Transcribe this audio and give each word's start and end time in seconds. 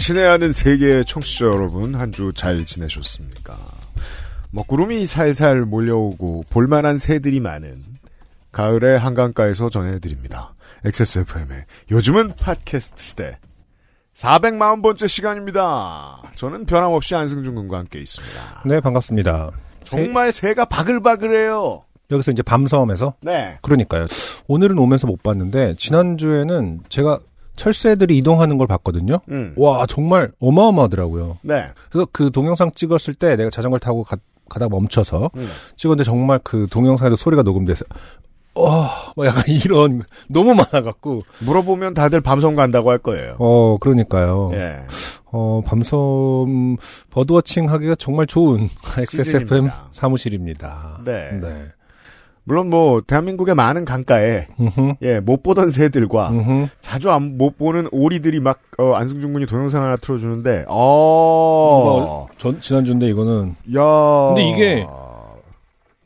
친애하는 0.00 0.52
세계의 0.54 1.04
청취자 1.04 1.44
여러분, 1.44 1.94
한 1.94 2.10
주 2.10 2.32
잘 2.32 2.64
지내셨습니까? 2.64 3.56
먹구름이 4.50 5.06
살살 5.06 5.60
몰려오고 5.66 6.44
볼만한 6.50 6.98
새들이 6.98 7.38
많은 7.40 7.82
가을의 8.50 8.98
한강가에서 8.98 9.68
전해드립니다. 9.70 10.54
XSFM의 10.84 11.66
요즘은 11.90 12.34
팟캐스트 12.40 13.02
시대 13.02 13.38
440번째 14.14 15.06
시간입니다. 15.06 16.22
저는 16.34 16.64
변함없이 16.66 17.14
안승준 17.14 17.54
군과 17.54 17.78
함께 17.78 18.00
있습니다. 18.00 18.62
네, 18.66 18.80
반갑습니다. 18.80 19.50
정말 19.84 20.32
새 20.32 20.54
가 20.54 20.64
바글바글해요. 20.64 21.84
여기서 22.10 22.32
이제 22.32 22.42
밤섬에서 22.42 23.14
네. 23.22 23.58
그러니까요. 23.62 24.04
오늘은 24.48 24.78
오면서 24.78 25.06
못 25.06 25.22
봤는데 25.22 25.76
지난주에는 25.78 26.80
제가 26.88 27.20
철새들이 27.60 28.16
이동하는 28.16 28.56
걸 28.56 28.66
봤거든요. 28.66 29.20
음. 29.28 29.52
와, 29.58 29.84
정말 29.86 30.32
어마어마하더라고요. 30.40 31.38
네. 31.42 31.66
그래서 31.90 32.08
그 32.10 32.30
동영상 32.30 32.70
찍었을 32.72 33.12
때 33.12 33.36
내가 33.36 33.50
자전거를 33.50 33.80
타고 33.80 34.02
가, 34.02 34.16
가다가 34.48 34.70
멈춰서 34.70 35.30
음. 35.36 35.46
찍었는데 35.76 36.04
정말 36.04 36.40
그 36.42 36.66
동영상에도 36.70 37.16
소리가 37.16 37.42
녹음돼서 37.42 37.84
어, 38.54 38.86
뭐 39.14 39.26
약간 39.26 39.44
이런 39.62 40.02
너무 40.30 40.54
많아갖고 40.54 41.22
물어보면 41.40 41.92
다들 41.92 42.22
밤섬 42.22 42.56
간다고 42.56 42.90
할 42.90 42.96
거예요. 42.96 43.36
어 43.38 43.76
그러니까요. 43.78 44.52
예. 44.54 44.78
어 45.26 45.60
밤섬 45.64 46.78
버드워칭 47.10 47.68
하기가 47.68 47.94
정말 47.96 48.26
좋은 48.26 48.70
XSFM 48.98 49.44
시즌입니다. 49.44 49.88
사무실입니다. 49.92 51.02
네. 51.04 51.38
네. 51.38 51.66
물론 52.50 52.68
뭐 52.68 53.00
대한민국의 53.00 53.54
많은 53.54 53.84
강가에 53.84 54.48
예, 55.02 55.20
못 55.20 55.44
보던 55.44 55.70
새들과 55.70 56.30
음흠. 56.30 56.68
자주 56.80 57.08
안, 57.12 57.38
못 57.38 57.56
보는 57.56 57.86
오리들이 57.92 58.40
막 58.40 58.58
어, 58.76 58.94
안승준 58.94 59.32
군이 59.32 59.46
동영상 59.46 59.84
하나 59.84 59.94
틀어 59.94 60.18
주는데 60.18 60.64
어, 60.66 60.74
뭐, 60.74 62.26
전 62.38 62.60
지난주인데 62.60 63.06
이거는 63.06 63.54
야. 63.76 64.34
근데 64.34 64.48
이게- 64.50 64.86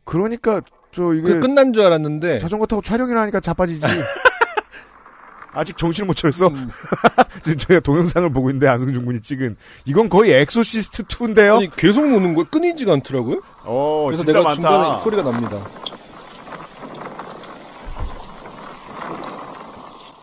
그러니까 0.05 0.61
저 0.92 1.14
이게 1.14 1.23
그 1.28 1.41
끝난 1.41 1.73
줄 1.73 1.83
알았는데 1.83 2.41
자전거 2.41 2.67
타고 2.67 2.83
촬영이라 2.83 3.23
하니까 3.23 3.41
자빠지지. 3.41 3.81
아직 5.56 5.79
정신을 5.79 6.06
못 6.08 6.14
차렸어. 6.14 6.48
음, 6.48 6.69
지금 7.41 7.56
저희가 7.56 7.81
동영상을 7.81 8.29
보고 8.34 8.51
있는데 8.51 8.69
안승준 8.69 9.06
군이 9.06 9.20
찍은 9.23 9.56
이건 9.86 10.11
거의 10.11 10.33
엑소시스트 10.33 11.05
2인데요. 11.05 11.56
아니 11.56 11.70
계속 11.70 12.06
노는 12.06 12.34
거예요. 12.34 12.48
끊이지가 12.51 12.92
않더라고요. 12.92 13.41
어, 13.64 14.05
그래서 14.08 14.25
진짜 14.25 14.39
내가 14.41 14.51
많다. 14.51 14.61
중간에 14.61 15.03
소리가 15.03 15.23
납니다. 15.23 15.67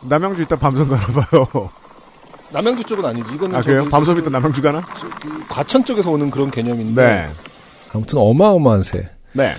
남양주 0.03 0.41
이따 0.43 0.55
밤섬 0.55 0.87
가나 0.87 1.05
봐요. 1.07 1.69
남양주 2.51 2.83
쪽은 2.83 3.05
아니지. 3.05 3.35
이거는 3.35 3.55
아 3.55 3.61
그래요? 3.61 3.87
밤섬 3.89 4.15
그- 4.15 4.21
이따 4.21 4.29
남양주 4.29 4.61
가나? 4.61 4.81
저기 4.97 5.29
과천 5.47 5.85
쪽에서 5.85 6.11
오는 6.11 6.29
그런 6.29 6.51
개념인데 6.51 7.05
네. 7.05 7.29
아무튼 7.93 8.17
어마어마한 8.19 8.83
새. 8.83 9.09
네. 9.33 9.53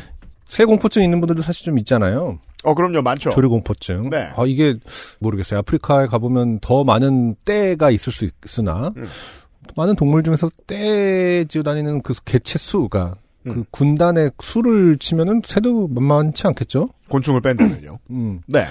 새 0.47 0.64
공포증 0.64 1.02
있는 1.02 1.20
분들도 1.20 1.42
사실 1.42 1.64
좀 1.64 1.78
있잖아요. 1.78 2.38
어 2.64 2.75
그럼요 2.75 3.02
많죠. 3.02 3.31
조류 3.31 3.48
공포증. 3.48 4.10
네. 4.10 4.31
아 4.36 4.44
이게 4.47 4.75
모르겠어요. 5.20 5.60
아프리카에 5.60 6.06
가보면 6.06 6.60
더 6.60 6.84
많은 6.84 7.36
떼가 7.44 7.91
있을 7.91 8.12
수 8.12 8.28
있으나 8.44 8.92
음. 8.97 9.06
많은 9.76 9.97
동물 9.97 10.22
중에서 10.22 10.50
떼 10.66 11.44
지어 11.47 11.62
다니는 11.62 12.02
그 12.02 12.14
개체 12.25 12.58
수가 12.58 13.14
그 13.44 13.50
음. 13.50 13.64
군단의 13.70 14.32
수를 14.41 14.98
치면은 14.98 15.41
새도 15.44 15.88
만만치 15.88 16.47
않겠죠. 16.48 16.88
곤충을 17.08 17.41
뺀다면요. 17.41 17.98
음. 18.10 18.41
네. 18.47 18.66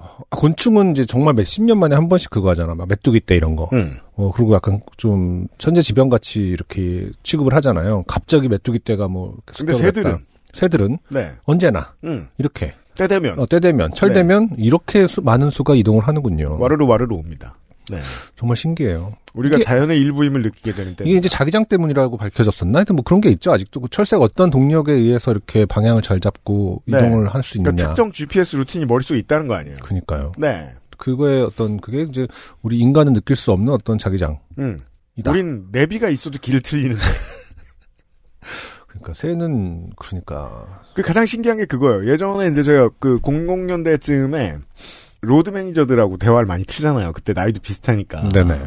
아, 0.00 0.18
곤충은 0.30 0.92
이제 0.92 1.04
정말 1.06 1.34
몇 1.34 1.44
십 1.44 1.62
년 1.64 1.78
만에 1.78 1.94
한 1.94 2.08
번씩 2.08 2.30
그거 2.30 2.50
하잖아. 2.50 2.74
막 2.74 2.86
메뚜기 2.88 3.20
떼 3.26 3.36
이런 3.36 3.56
거. 3.56 3.68
음. 3.72 3.92
어, 4.16 4.30
그리고 4.34 4.54
약간 4.54 4.80
좀 4.96 5.46
천재지변 5.58 6.08
같이 6.08 6.40
이렇게 6.40 7.08
취급을 7.22 7.54
하잖아요. 7.54 8.04
갑자기 8.06 8.48
메뚜기 8.48 8.80
떼가 8.80 9.08
뭐. 9.08 9.36
근데 9.46 9.74
새들은? 9.74 10.10
했다. 10.12 10.22
새들은 10.52 10.98
네. 11.10 11.32
언제나 11.44 11.94
음. 12.04 12.28
이렇게 12.38 12.74
때 12.94 13.06
되면 13.08 13.38
어, 13.38 13.46
때 13.46 13.60
되면 13.60 13.90
철 13.94 14.08
네. 14.10 14.14
되면 14.16 14.48
이렇게 14.58 15.06
수- 15.06 15.20
많은 15.22 15.50
수가 15.50 15.74
이동을 15.74 16.02
하는군요. 16.06 16.58
와르르 16.58 16.86
와르르 16.86 17.14
옵니다. 17.14 17.56
네. 17.90 18.00
정말 18.34 18.56
신기해요. 18.56 19.14
우리가 19.34 19.58
자연의 19.58 20.00
일부임을 20.00 20.42
느끼게 20.42 20.72
되는 20.72 20.96
때. 20.96 21.04
이게 21.04 21.18
이제 21.18 21.28
자기장 21.28 21.66
때문이라고 21.66 22.16
밝혀졌었나? 22.16 22.78
하여튼 22.78 22.96
뭐 22.96 23.04
그런 23.04 23.20
게 23.20 23.28
있죠. 23.30 23.52
아직도 23.52 23.80
그 23.80 23.88
철새가 23.90 24.22
어떤 24.22 24.50
동력에 24.50 24.92
의해서 24.92 25.30
이렇게 25.30 25.66
방향을 25.66 26.02
잘 26.02 26.18
잡고 26.20 26.82
네. 26.86 26.98
이동을 26.98 27.28
할 27.28 27.42
수 27.42 27.58
있느냐. 27.58 27.72
그러니까 27.74 27.88
특정 27.94 28.12
GPS 28.12 28.56
루틴이 28.56 28.86
머릿속에 28.86 29.18
있다는 29.20 29.46
거 29.46 29.54
아니에요. 29.54 29.76
그니까요. 29.82 30.32
네. 30.38 30.72
그거의 30.96 31.42
어떤 31.42 31.78
그게 31.80 32.02
이제 32.02 32.26
우리 32.62 32.78
인간은 32.78 33.12
느낄 33.12 33.36
수 33.36 33.52
없는 33.52 33.72
어떤 33.72 33.98
자기장이다. 33.98 34.40
음. 34.58 34.80
우린 35.28 35.66
내비가 35.70 36.08
있어도 36.08 36.38
길을 36.38 36.62
틀리는. 36.62 36.96
그러니까 38.86 39.12
새는 39.14 39.90
그러니까 39.96 40.66
그 40.94 41.02
가장 41.02 41.26
신기한 41.26 41.58
게 41.58 41.66
그거예요. 41.66 42.10
예전에 42.10 42.48
이제 42.48 42.62
제가 42.62 42.88
그 42.98 43.18
00년대쯤에 43.20 44.58
로드 45.26 45.50
매니저들하고 45.50 46.16
대화를 46.18 46.46
많이 46.46 46.64
틀잖아요. 46.64 47.12
그때 47.12 47.32
나이도 47.32 47.60
비슷하니까. 47.60 48.28
네네. 48.30 48.60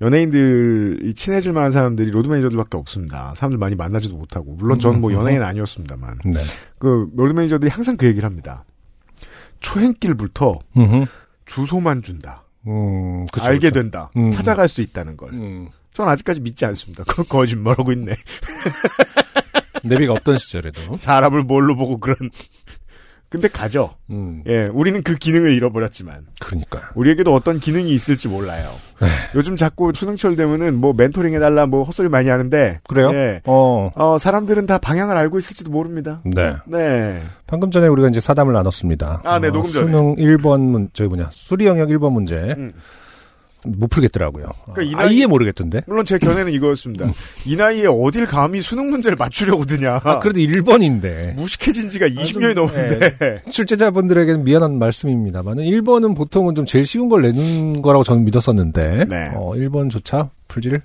연예인들이 0.00 1.14
친해질 1.14 1.52
만한 1.52 1.70
사람들이 1.70 2.10
로드 2.10 2.28
매니저들밖에 2.28 2.76
없습니다. 2.76 3.34
사람들 3.36 3.58
많이 3.58 3.76
만나지도 3.76 4.16
못하고. 4.16 4.54
물론 4.56 4.80
저는 4.80 5.00
뭐 5.00 5.10
음, 5.10 5.16
연예인 5.16 5.42
아니었습니다만. 5.42 6.18
네. 6.24 6.40
그 6.78 7.08
로드 7.14 7.32
매니저들이 7.32 7.70
항상 7.70 7.96
그 7.96 8.06
얘기를 8.06 8.28
합니다. 8.28 8.64
초행길부터 9.60 10.58
음흠. 10.76 11.06
주소만 11.46 12.02
준다. 12.02 12.42
음, 12.66 13.26
그쵸, 13.32 13.46
알게 13.46 13.68
그쵸. 13.70 13.80
된다. 13.80 14.10
음. 14.16 14.30
찾아갈 14.32 14.68
수 14.68 14.82
있다는 14.82 15.16
걸. 15.16 15.32
음. 15.32 15.68
전 15.94 16.08
아직까지 16.08 16.40
믿지 16.40 16.64
않습니다. 16.66 17.04
그 17.06 17.22
거짓말하고 17.22 17.92
있네. 17.92 18.12
내비가 19.84 20.12
없던 20.14 20.38
시절에도. 20.38 20.96
사람을 20.96 21.42
뭘로 21.42 21.76
보고 21.76 21.98
그런. 21.98 22.16
근데 23.32 23.48
가죠. 23.48 23.94
음, 24.10 24.42
예, 24.46 24.68
우리는 24.70 25.02
그 25.02 25.14
기능을 25.14 25.54
잃어버렸지만 25.54 26.26
그러니까요. 26.38 26.82
우리에게도 26.94 27.34
어떤 27.34 27.60
기능이 27.60 27.90
있을지 27.94 28.28
몰라요. 28.28 28.68
요즘 29.34 29.56
자꾸 29.56 29.90
수능철 29.94 30.36
되면은 30.36 30.74
뭐 30.74 30.92
멘토링 30.92 31.32
해달라 31.32 31.64
뭐 31.64 31.82
헛소리 31.82 32.10
많이 32.10 32.28
하는데 32.28 32.80
그래요? 32.86 33.10
예. 33.14 33.40
어, 33.46 33.90
어, 33.94 34.18
사람들은 34.18 34.66
다 34.66 34.76
방향을 34.76 35.16
알고 35.16 35.38
있을지도 35.38 35.70
모릅니다. 35.70 36.20
네. 36.26 36.52
네. 36.66 37.22
방금 37.46 37.70
전에 37.70 37.86
우리가 37.86 38.08
이제 38.08 38.20
사담을 38.20 38.52
나눴습니다. 38.52 39.22
아, 39.24 39.38
네, 39.38 39.48
어, 39.48 39.50
녹음 39.50 39.70
전에. 39.70 39.86
수능 39.86 40.14
1번 40.16 40.60
문, 40.60 40.90
저기 40.92 41.08
뭐냐, 41.08 41.28
수리 41.30 41.66
영역 41.66 41.88
1번 41.88 42.12
문제. 42.12 42.36
음. 42.58 42.70
못 43.64 43.88
풀겠더라고요. 43.90 44.46
그러니까 44.72 44.82
이 44.82 44.94
아, 45.00 45.06
나이- 45.06 45.16
이해 45.16 45.26
모르겠던데. 45.26 45.82
물론 45.86 46.04
제 46.04 46.18
견해는 46.18 46.52
이거였습니다. 46.52 47.06
이 47.46 47.56
나이에 47.56 47.86
어딜 47.86 48.26
감히 48.26 48.60
수능 48.60 48.86
문제를 48.88 49.16
맞추려고 49.16 49.64
드냐. 49.64 49.94
음. 49.96 50.00
아, 50.08 50.18
그래도 50.18 50.40
1번인데. 50.40 51.34
무식해진 51.36 51.88
지가 51.90 52.06
20년이 52.08 52.54
좀, 52.56 52.66
넘었는데. 52.66 53.36
출제자분들에게는 53.50 54.44
미안한 54.44 54.78
말씀입니다만 54.78 55.58
1번은 55.58 56.16
보통은 56.16 56.54
좀 56.54 56.66
제일 56.66 56.86
쉬운 56.86 57.08
걸 57.08 57.22
내는 57.22 57.82
거라고 57.82 58.02
저는 58.04 58.24
믿었었는데 58.24 59.06
네. 59.08 59.30
어, 59.36 59.52
1번조차 59.52 60.30
풀지를 60.48 60.82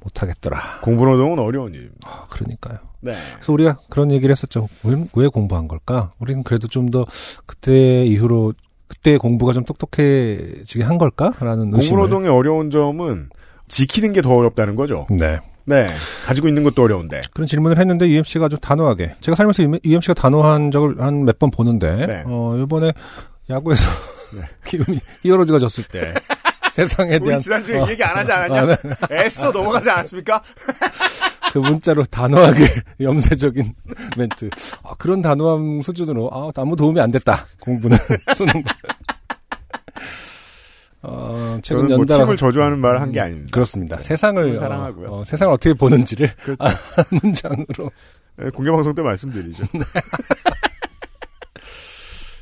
못하겠더라. 0.00 0.80
공부노동은 0.82 1.38
어려운 1.38 1.72
일입니다. 1.72 2.08
아, 2.08 2.26
그러니까요. 2.28 2.78
네. 3.00 3.14
그래서 3.36 3.52
우리가 3.52 3.78
그런 3.90 4.10
얘기를 4.10 4.30
했었죠. 4.30 4.68
왜, 4.82 4.96
왜 5.14 5.28
공부한 5.28 5.68
걸까? 5.68 6.10
우리는 6.18 6.42
그래도 6.42 6.68
좀 6.68 6.90
더 6.90 7.06
그때 7.46 8.04
이후로 8.04 8.52
그때 8.94 9.18
공부가 9.18 9.52
좀 9.52 9.64
똑똑해지게 9.64 10.82
한 10.84 10.98
걸까라는. 10.98 11.70
공부노동의 11.70 12.30
어려운 12.30 12.70
점은 12.70 13.28
지키는 13.68 14.12
게 14.12 14.22
더 14.22 14.34
어렵다는 14.34 14.76
거죠. 14.76 15.06
네. 15.10 15.38
네. 15.66 15.88
가지고 16.26 16.48
있는 16.48 16.62
것도 16.62 16.82
어려운데. 16.82 17.20
그런 17.32 17.46
질문을 17.46 17.78
했는데 17.78 18.06
UMC가 18.08 18.46
아주 18.46 18.56
단호하게 18.60 19.14
제가 19.20 19.34
살면서 19.34 19.62
UMC가 19.84 20.14
단호한 20.14 20.70
적을 20.70 21.00
한 21.00 21.24
몇 21.24 21.38
번 21.38 21.50
보는데 21.50 22.06
네. 22.06 22.22
어 22.26 22.56
이번에 22.62 22.92
야구에서 23.50 23.88
네. 24.34 24.42
기분이 24.66 25.00
히어로즈가 25.22 25.58
졌을 25.58 25.84
때 25.84 26.12
세상에 26.72 27.16
우리 27.16 27.26
대한 27.26 27.40
지난주에 27.40 27.78
어, 27.78 27.86
얘기 27.88 28.02
안 28.02 28.16
하지 28.16 28.32
않았냐? 28.32 28.60
아, 28.60 28.66
네. 28.66 28.76
애써 29.24 29.50
넘어가지 29.50 29.88
않았습니까? 29.90 30.42
그 31.54 31.60
문자로 31.60 32.02
단호하게 32.06 32.64
염세적인 33.00 33.74
멘트. 34.16 34.50
아, 34.82 34.96
그런 34.98 35.22
단호함 35.22 35.82
수준으로 35.82 36.28
아, 36.32 36.50
아무 36.56 36.74
도움이 36.74 37.00
안 37.00 37.12
됐다. 37.12 37.46
공부는 37.60 37.96
수능. 38.34 38.52
어, 41.02 41.56
최근 41.62 41.82
저는 41.82 41.88
뭐 41.90 41.98
연달아 42.00 42.24
팀을 42.24 42.36
저주하는 42.36 42.80
말을 42.80 43.00
한게 43.00 43.20
아닙니다. 43.20 43.50
그렇습니다. 43.52 44.00
세상을 44.00 44.58
사랑하고요. 44.58 45.08
어, 45.08 45.20
어, 45.20 45.24
세상을 45.24 45.54
어떻게 45.54 45.74
보는지를 45.74 46.34
그렇죠. 46.34 46.58
아, 46.64 46.74
문장으로 47.22 47.92
네, 48.36 48.50
공개 48.50 48.72
방송 48.72 48.92
때 48.92 49.02
말씀드리죠. 49.02 49.62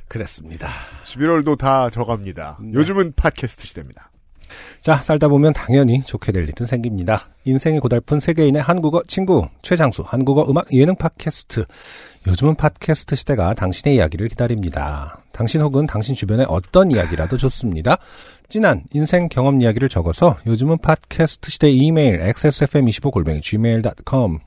그랬습니다. 0.08 0.68
11월도 1.04 1.58
다 1.58 1.90
저갑니다. 1.90 2.60
네. 2.62 2.72
요즘은 2.72 3.12
팟캐스트 3.14 3.66
시대입니다. 3.66 4.11
자, 4.80 4.96
살다 4.96 5.28
보면 5.28 5.52
당연히 5.52 6.02
좋게 6.02 6.32
될 6.32 6.48
일은 6.48 6.66
생깁니다. 6.66 7.28
인생이 7.44 7.78
고달픈 7.78 8.18
세계인의 8.18 8.62
한국어 8.62 9.02
친구, 9.06 9.46
최장수, 9.62 10.02
한국어 10.04 10.44
음악 10.48 10.72
예능 10.72 10.96
팟캐스트. 10.96 11.64
요즘은 12.26 12.56
팟캐스트 12.56 13.14
시대가 13.14 13.54
당신의 13.54 13.96
이야기를 13.96 14.28
기다립니다. 14.28 15.18
당신 15.32 15.60
혹은 15.60 15.86
당신 15.86 16.14
주변의 16.14 16.46
어떤 16.48 16.90
이야기라도 16.90 17.36
좋습니다. 17.36 17.98
진한 18.48 18.82
인생 18.92 19.28
경험 19.28 19.60
이야기를 19.60 19.88
적어서 19.88 20.36
요즘은 20.46 20.78
팟캐스트 20.78 21.50
시대 21.50 21.70
이메일 21.70 22.20
xsfm25골뱅이 22.20 23.40
gmail.com 23.40 24.38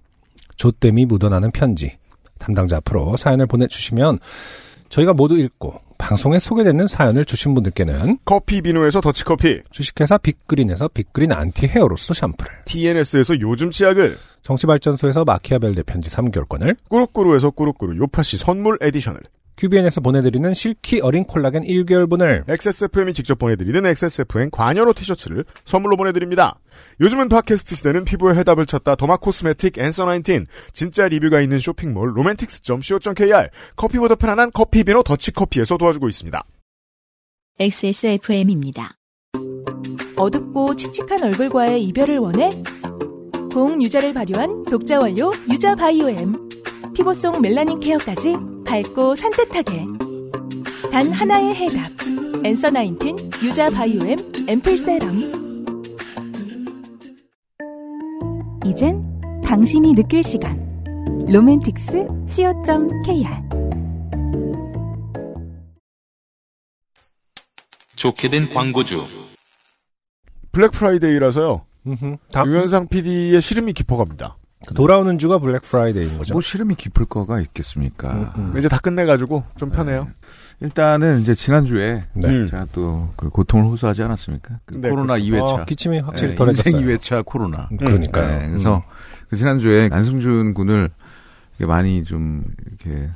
조땜이 0.58 1.06
묻어나는 1.06 1.52
편지 1.52 1.98
담당자 2.40 2.78
앞으로 2.78 3.18
사연을 3.18 3.48
보내주시면 3.48 4.20
저희가 4.90 5.14
모두 5.14 5.38
읽고 5.38 5.85
방송에 5.98 6.40
소개되는 6.40 6.88
사연을 6.88 7.26
주신 7.26 7.54
분들께는 7.54 8.20
커피 8.26 8.62
비누에서 8.62 9.02
더치커피, 9.02 9.62
주식회사 9.72 10.18
빅그린에서 10.18 10.90
빅그린 10.90 11.32
안티 11.32 11.68
헤어로스 11.68 12.14
샴푸를 12.14 12.52
TNS에서 12.66 13.40
요즘 13.40 13.72
치약을, 13.72 14.18
정치발전소에서 14.42 15.26
마키아벨 15.26 15.76
대편지 15.76 16.10
3개월권을 16.10 16.78
꾸루꾸루에서 16.90 17.52
꾸루꾸루 17.52 17.98
요파시 17.98 18.38
선물 18.38 18.78
에디션을, 18.82 19.20
QBN에서 19.58 20.02
보내드리는 20.02 20.54
실키 20.54 21.00
어린 21.02 21.24
콜라겐 21.24 21.64
1개월분을 21.64 22.48
XSFM이 22.50 23.14
직접 23.14 23.40
보내드리는 23.40 23.86
XSFM 23.86 24.50
관여로 24.52 24.94
티셔츠를 24.94 25.46
선물로 25.64 25.98
보내드립니다. 25.98 26.60
요즘은 27.00 27.30
팟캐스트 27.30 27.76
시대는 27.76 28.06
피부의 28.06 28.36
해답을 28.38 28.66
찾다 28.66 28.96
더마 28.96 29.18
코스메틱 29.18 29.78
앤서 29.78 30.06
19, 30.06 30.46
진짜 30.74 31.08
리뷰가 31.08 31.42
있는 31.42 31.60
쇼핑몰 31.60 32.14
로맨틱스.co.kr, 32.16 33.50
커피보다 33.76 34.16
편안한 34.16 34.52
커피 34.54 34.84
비노 34.84 35.04
더치커피에서 35.04 35.78
도와주고 35.78 36.10
있습니다. 36.10 36.44
XSFM입니다. 37.60 38.98
어둡고 40.18 40.76
칙칙한 40.76 41.24
얼굴과의 41.24 41.84
이별을 41.86 42.18
원해? 42.18 42.50
공 43.54 43.82
유자를 43.82 44.14
발효한 44.14 44.64
독자 44.66 45.00
원료 45.00 45.32
유자 45.50 45.76
바이오엠. 45.76 46.50
피부 46.96 47.14
속 47.14 47.42
멜라닌 47.42 47.82
케어까지 47.82 48.36
밝고 48.66 49.16
산뜻하게. 49.16 49.86
단 50.90 51.12
하나의 51.12 51.54
해답. 51.54 51.92
엔서 52.44 52.70
나인틴 52.70 53.18
유자 53.44 53.70
바이오엠 53.70 54.18
앰플 54.48 54.78
세럼. 54.78 55.18
이젠 58.66 59.04
당신이 59.44 59.94
느낄 59.94 60.24
시간. 60.24 60.64
로맨틱스 61.28 62.08
co.kr 62.28 63.28
좋게 67.98 68.30
된 68.30 68.50
광고주. 68.54 69.04
블랙 70.54 70.72
프라이데이라서요. 70.72 71.66
유현상 72.46 72.88
PD의 72.88 73.42
시름이 73.42 73.74
깊어갑니다. 73.74 74.38
돌아오는 74.74 75.18
주가 75.18 75.38
블랙 75.38 75.62
프라이데이인 75.62 76.18
거죠. 76.18 76.34
뭐 76.34 76.42
시름이 76.42 76.76
깊을 76.76 77.06
거가 77.06 77.40
있겠습니까? 77.42 78.12
음, 78.12 78.54
음. 78.54 78.58
이제 78.58 78.68
다 78.68 78.80
끝내가지고 78.80 79.44
좀 79.58 79.70
편해요. 79.70 80.08
일단은 80.62 81.22
이제 81.22 81.36
지난주에 81.36 82.06
네. 82.14 82.28
음. 82.28 82.50
제가 82.50 82.68
또 82.72 83.10
그 83.18 83.30
고통을 83.30 83.66
호소하지 83.66 84.04
않았습니까? 84.04 84.60
그 84.66 84.78
네, 84.80 84.90
코로나 84.90 85.14
그렇죠. 85.14 85.32
2회차. 85.32 85.42
어, 85.62 85.66
기침이 85.66 86.00
확실히 86.00 86.30
네, 86.32 86.36
덜해졌어요. 86.36 86.76
인생 86.82 86.88
2회차 86.98 87.26
코로나. 87.26 87.68
음, 87.72 87.78
그러니까요. 87.78 88.40
네, 88.40 88.48
그래서 88.50 88.84
그 89.30 89.36
지난주에 89.36 89.90
안승준 89.92 90.54
군을 90.54 90.90
많이 91.60 92.04
좀 92.04 92.44
이렇게 92.66 93.10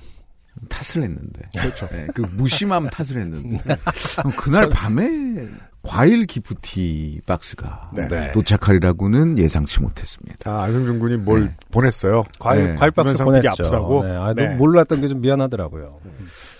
탓을 0.68 1.04
했는데. 1.04 1.42
그렇죠. 1.58 1.88
네, 1.88 2.08
그 2.14 2.22
무심함 2.22 2.90
탓을 2.90 3.22
했는데. 3.22 3.60
그날 4.38 4.70
밤에 4.70 5.48
과일 5.82 6.26
기프티 6.26 7.22
박스가 7.26 7.92
네. 7.94 8.08
네. 8.08 8.32
도착하리라고는 8.34 9.38
예상치 9.38 9.80
못했습니다. 9.82 10.52
아, 10.52 10.64
안승준 10.64 11.00
군이 11.00 11.18
뭘 11.18 11.46
네. 11.46 11.56
보냈어요. 11.72 12.24
과일, 12.38 12.66
네. 12.72 12.76
과일 12.76 12.92
박스 12.92 13.24
보냈죠. 13.24 13.50
아프다고? 13.50 14.04
네. 14.04 14.16
아, 14.16 14.34
네. 14.34 14.50
몰랐던 14.56 15.02
게 15.02 15.08
좀 15.08 15.22
미안하더라고요. 15.22 16.00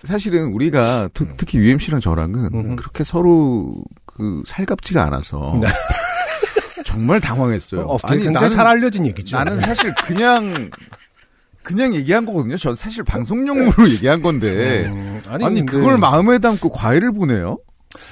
사실은 0.06 0.54
우리가 0.54 1.10
트- 1.14 1.28
특히 1.36 1.58
UMC랑 1.60 2.00
저랑은 2.00 2.50
음흠. 2.54 2.76
그렇게 2.78 3.04
서로 3.04 3.76
그 4.06 4.42
살갑지가 4.48 5.04
않아서 5.04 5.60
네. 5.62 5.68
정말 6.86 7.20
당황했어요. 7.20 7.82
어, 7.82 7.98
굉장히 8.08 8.50
잘 8.50 8.66
알려진 8.66 9.06
얘기죠. 9.06 9.38
나는 9.38 9.60
사실 9.60 9.94
그냥 10.06 10.70
그냥 11.62 11.94
얘기한 11.94 12.26
거거든요. 12.26 12.56
전 12.58 12.74
사실 12.74 13.04
방송용으로 13.04 13.90
얘기한 13.92 14.22
건데 14.22 14.86
음, 14.88 15.22
아니, 15.28 15.44
근데 15.44 15.66
그걸 15.66 15.98
마음에 15.98 16.40
담고 16.40 16.70
과일을 16.70 17.12
보내요. 17.12 17.60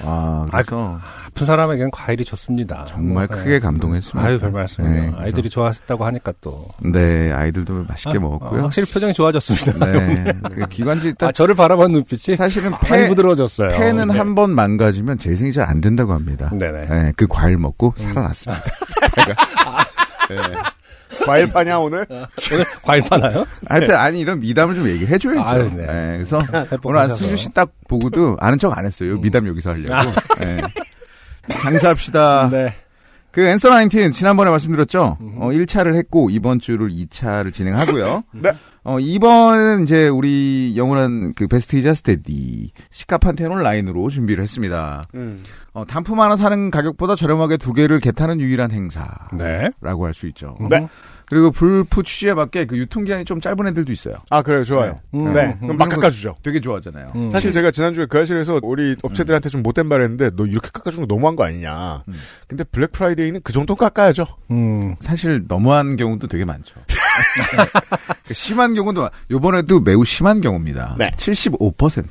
아 0.04 0.46
그래서 0.50 0.98
아 1.02 1.28
픈 1.38 1.46
사람에겐 1.46 1.92
과일이 1.92 2.24
좋습니다. 2.24 2.84
정말 2.88 3.28
네. 3.28 3.36
크게 3.36 3.58
감동했습니다. 3.60 4.28
아유, 4.28 4.40
별 4.40 4.50
말씀이요. 4.50 4.90
네, 4.92 5.12
아이들이 5.16 5.48
좋아했다고 5.48 6.04
하니까 6.04 6.32
또. 6.40 6.66
네 6.82 7.30
아이들도 7.32 7.84
맛있게 7.88 8.16
아, 8.16 8.20
먹었고요. 8.20 8.58
어, 8.58 8.62
확실히 8.64 8.90
표정이 8.90 9.14
좋아졌습니다. 9.14 9.86
네, 9.86 10.32
그 10.50 10.66
기관지 10.66 11.06
일단 11.08 11.28
아, 11.28 11.32
저를 11.32 11.54
바라본 11.54 11.92
눈빛이 11.92 12.36
사실은 12.36 12.72
폐, 12.82 13.06
부드러워졌어요. 13.06 13.68
폐는 13.68 14.08
네. 14.08 14.18
한번 14.18 14.50
망가지면 14.50 15.18
재생이 15.18 15.52
잘 15.52 15.68
안 15.68 15.80
된다고 15.82 16.12
합니다. 16.14 16.50
네네. 16.58 16.86
네, 16.86 17.12
그 17.14 17.26
과일 17.28 17.58
먹고 17.58 17.92
살아났습니다. 17.98 18.62
제가. 19.16 19.34
네. 20.30 20.54
과일 21.26 21.50
파냐, 21.52 21.78
오늘? 21.78 22.06
오늘 22.08 22.64
과일 22.82 23.02
파나요? 23.02 23.44
하여튼 23.68 23.94
아니 23.96 24.20
이런 24.20 24.40
미담을 24.40 24.74
좀 24.74 24.88
얘기를 24.88 25.08
해줘야죠. 25.08 25.40
아유, 25.48 25.70
네. 25.74 25.86
네, 25.86 26.12
그래서 26.16 26.38
오늘 26.38 26.72
회복하셔서. 26.72 27.12
안승준 27.14 27.36
씨 27.36 27.48
딱 27.52 27.70
보고도 27.88 28.36
아는 28.40 28.58
척 28.58 28.76
안 28.76 28.84
했어요. 28.86 29.14
음. 29.14 29.20
미담 29.20 29.46
여기서 29.46 29.70
하려고. 29.70 30.10
네. 30.38 30.60
장사합시다. 31.48 32.48
네. 32.52 32.74
그 33.30 33.46
앤서 33.46 33.70
19 33.70 34.10
지난번에 34.10 34.50
말씀드렸죠. 34.50 35.18
음흠. 35.20 35.36
어, 35.42 35.48
1차를 35.50 35.94
했고 35.96 36.30
이번 36.30 36.60
주를 36.60 36.88
2차를 36.90 37.52
진행하고요. 37.52 38.24
네. 38.32 38.52
어, 38.84 38.98
이번 39.00 39.82
이제 39.82 40.08
우리 40.08 40.74
영원한 40.76 41.34
그 41.34 41.46
베스트 41.46 41.76
이자 41.76 41.94
스테디 41.94 42.72
시카판 42.90 43.36
테논 43.36 43.62
라인으로 43.62 44.08
준비를 44.10 44.42
했습니다. 44.42 45.04
음. 45.14 45.42
어, 45.74 45.84
단품 45.84 46.20
하나 46.20 46.34
사는 46.36 46.70
가격보다 46.70 47.14
저렴하게 47.14 47.56
두 47.56 47.72
개를 47.72 48.00
get하는 48.00 48.40
유일한 48.40 48.70
행사라고 48.70 49.36
네. 49.38 49.70
할수 49.82 50.26
있죠. 50.28 50.56
네. 50.68 50.88
그리고 51.26 51.50
블프 51.50 52.02
취지에 52.02 52.32
맞게 52.34 52.64
그 52.64 52.78
유통기한이 52.78 53.24
좀 53.26 53.40
짧은 53.40 53.66
애들도 53.68 53.92
있어요. 53.92 54.16
아, 54.30 54.42
그래요. 54.42 54.64
좋아요. 54.64 55.00
음. 55.14 55.32
네. 55.32 55.56
음. 55.60 55.60
그럼 55.60 55.76
막 55.76 55.88
깎아주죠. 55.90 56.36
되게 56.42 56.60
좋아하잖아요. 56.60 57.12
음. 57.14 57.30
사실 57.30 57.52
제가 57.52 57.70
지난주에 57.70 58.06
그 58.06 58.18
사실에서 58.18 58.60
우리 58.62 58.96
업체들한테 59.02 59.50
좀 59.50 59.62
못된 59.62 59.86
말 59.86 60.00
했는데 60.00 60.30
너 60.34 60.46
이렇게 60.46 60.70
깎아준 60.72 61.06
거 61.06 61.06
너무한 61.06 61.36
거 61.36 61.44
아니냐. 61.44 62.04
음. 62.08 62.14
근데 62.46 62.64
블랙 62.64 62.92
프라이데이는 62.92 63.42
그 63.44 63.52
정도 63.52 63.76
깎아야죠. 63.76 64.26
음. 64.50 64.96
사실 65.00 65.44
너무한 65.46 65.96
경우도 65.96 66.28
되게 66.28 66.44
많죠. 66.44 66.74
그 68.26 68.34
심한 68.34 68.74
경우도 68.74 69.02
많- 69.02 69.10
요번에도 69.30 69.80
매우 69.80 70.04
심한 70.04 70.40
경우입니다. 70.40 70.96
네. 70.98 71.10
75%. 71.16 72.04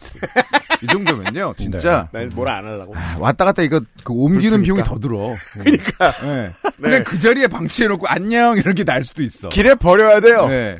이 0.83 0.87
정도면요, 0.87 1.53
진짜 1.57 2.07
난뭘안 2.11 2.65
하려고. 2.65 2.93
아, 2.95 3.15
왔다 3.19 3.45
갔다 3.45 3.63
이거 3.63 3.79
그 4.03 4.13
옮기는 4.13 4.61
비용이 4.61 4.83
더 4.83 4.99
들어. 4.99 5.35
그러니까. 5.53 6.13
그냥 6.81 7.03
그 7.03 7.19
자리에 7.19 7.47
방치해놓고 7.47 8.07
안녕 8.07 8.57
이렇게 8.57 8.83
날 8.83 9.03
수도 9.03 9.23
있어. 9.23 9.49
길에 9.49 9.73
버려야 9.75 10.19
돼요. 10.19 10.47
네. 10.47 10.79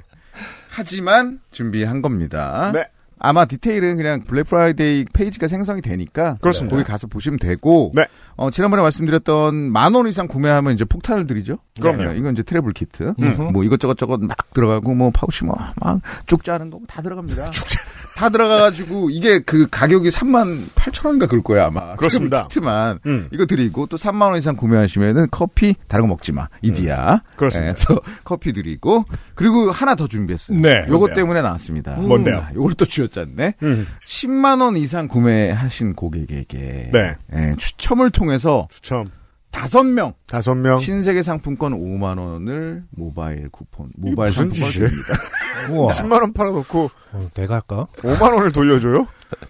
하지만 0.70 1.39
준비한 1.51 2.01
겁니다. 2.04 2.72
네. 2.74 2.86
아마 3.19 3.45
디테일은 3.45 3.97
그냥 3.97 4.24
블랙 4.24 4.43
프라이데이 4.47 5.05
페이지가 5.13 5.47
생성이 5.47 5.81
되니까 5.81 6.38
그렇습니다. 6.41 6.75
거기 6.75 6.88
가서 6.88 7.07
보시면 7.07 7.39
되고 7.39 7.91
네. 7.95 8.05
어, 8.36 8.50
지난번에 8.51 8.81
말씀드렸던 8.83 9.55
만 9.71 9.95
원 9.95 10.07
이상 10.07 10.27
구매하면 10.27 10.74
이제 10.74 10.86
폭탄을 10.86 11.25
드리죠. 11.27 11.57
그럼요. 11.81 12.03
네, 12.12 12.17
이건 12.17 12.33
이제 12.33 12.43
travel 12.44 12.74
kit. 12.74 13.13
음. 13.19 13.50
뭐 13.53 13.63
이것저것 13.63 13.97
저것 13.97 14.19
막 14.21 14.36
들어가고 14.53 14.93
뭐 14.93 15.09
파우치 15.12 15.45
뭐막쭉 15.45 16.43
짜는 16.43 16.69
거 16.69 16.77
다 16.88 17.01
들어갑니다. 17.01 17.50
다 18.17 18.29
들어가가지고 18.29 19.09
이게 19.12 19.39
그 19.39 19.67
가격이 19.69 20.09
3만 20.09 20.67
8천 20.75 21.05
원인가 21.07 21.27
그럴 21.27 21.43
거예요 21.43 21.65
아마. 21.65 21.95
그렇습니다. 21.95 22.47
키트만 22.47 23.00
음. 23.05 23.27
이거 23.31 23.45
드리고 23.45 23.86
또 23.88 23.97
3만 23.97 24.24
원 24.29 24.38
이상 24.38 24.55
구매하시면은 24.55 25.27
커피 25.31 25.75
다른 25.88 26.03
거 26.03 26.09
먹지 26.09 26.31
마 26.31 26.47
이디야. 26.62 27.21
그렇습니다. 27.36 27.71
예, 27.71 27.86
또 27.88 28.00
커피 28.24 28.53
드리고 28.53 29.05
그리고 29.36 29.71
하나 29.71 29.95
더 29.95 30.07
준비했어요. 30.07 30.59
네. 30.59 30.69
요것 30.88 31.00
뭔데요? 31.00 31.15
때문에 31.15 31.41
나왔습니다. 31.41 31.95
뭔데요? 31.95 32.38
아, 32.38 32.50
요걸 32.55 32.74
또 32.75 32.86
쥐어 32.86 33.07
짰네. 33.08 33.56
음. 33.64 33.88
10만 34.06 34.62
원 34.62 34.78
이상 34.78 35.08
구매하신 35.08 35.94
고객에게 35.96 36.92
네. 36.94 37.16
예, 37.34 37.56
추첨을 37.58 38.10
통해서 38.12 38.68
추첨. 38.72 39.10
다섯 39.52 39.84
명 39.84 40.14
다섯 40.28 40.54
명. 40.56 40.80
신세계 40.80 41.24
상품권 41.24 41.74
5만 41.74 42.20
원을 42.20 42.84
모바일 42.92 43.50
쿠폰 43.50 43.90
모바일 43.96 44.30
무슨 44.30 44.52
상품권 44.52 44.70
짓이에요? 44.70 44.90
드립니다. 44.90 45.14
우와. 45.74 45.94
10만 45.94 46.22
원 46.22 46.34
팔아놓고 46.34 46.92
어, 47.14 47.30
내가 47.34 47.56
할까? 47.56 47.88
5만 47.98 48.34
원을 48.36 48.52
돌려줘요? 48.52 49.08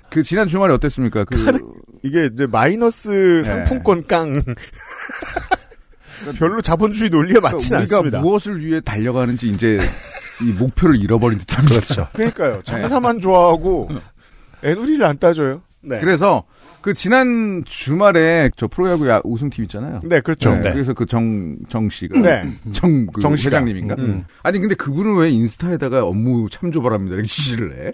그 0.10 0.24
지난 0.24 0.48
주말에 0.48 0.74
어땠습니까? 0.74 1.26
그 1.26 1.36
이게 2.04 2.30
이제 2.32 2.46
마이너스 2.48 3.44
상품권 3.44 4.06
깡. 4.06 4.42
별로 6.40 6.62
자본주의 6.62 7.10
논리가 7.10 7.42
맞진 7.42 7.70
그러니까 7.70 8.00
우리가 8.00 8.18
않습니다. 8.18 8.20
무엇을 8.22 8.64
위해 8.64 8.80
달려가는지 8.82 9.50
이제 9.50 9.80
이 10.41 10.51
목표를 10.53 10.96
잃어버린 10.98 11.39
듯한 11.39 11.65
그렇죠. 11.65 12.08
그러니까요. 12.13 12.62
장사만 12.63 13.20
좋아하고 13.20 13.89
애누리를 14.63 15.06
안 15.06 15.17
따져요. 15.17 15.62
네. 15.82 16.00
그래서 16.00 16.44
그 16.82 16.94
지난 16.94 17.63
주말에 17.65 18.50
저 18.56 18.67
프로야구 18.67 19.10
야- 19.10 19.22
우승팀 19.24 19.63
있잖아요. 19.65 20.00
네, 20.03 20.22
그렇죠. 20.22 20.56
네, 20.56 20.72
그래서 20.72 20.94
그 20.94 21.06
정, 21.06 21.58
정 21.70 21.89
씨가. 21.89 22.20
네. 22.20 22.44
정, 22.72 23.08
그 23.08 23.22
정 23.22 23.36
씨가. 23.36 23.58
회장님인가? 23.58 23.96
음. 24.00 24.25
아니, 24.44 24.60
근데 24.60 24.75
그분은 24.75 25.15
왜 25.17 25.29
인스타에다가 25.29 26.03
업무 26.06 26.50
참조 26.50 26.82
바랍니다. 26.82 27.15
이렇게 27.15 27.27
지시를 27.27 27.77
해? 27.88 27.91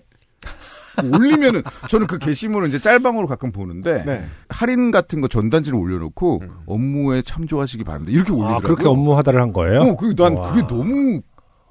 올리면은, 1.12 1.64
저는 1.90 2.06
그 2.06 2.20
게시물을 2.20 2.68
이제 2.70 2.78
짤방으로 2.80 3.26
가끔 3.28 3.52
보는데, 3.52 4.04
네. 4.06 4.26
할인 4.50 4.92
같은 4.92 5.22
거 5.22 5.28
전단지를 5.28 5.78
올려놓고, 5.78 6.44
업무에 6.68 7.24
참조하시기 7.24 7.84
바랍니다. 7.84 8.12
이렇게 8.12 8.32
아, 8.32 8.36
올리더라고요. 8.36 8.62
그렇게 8.62 8.88
업무 8.88 9.18
하다를 9.18 9.42
한 9.42 9.54
거예요? 9.54 9.80
어, 9.82 9.98
그, 9.98 10.14
난 10.16 10.36
와. 10.36 10.52
그게 10.52 10.68
너무, 10.68 11.22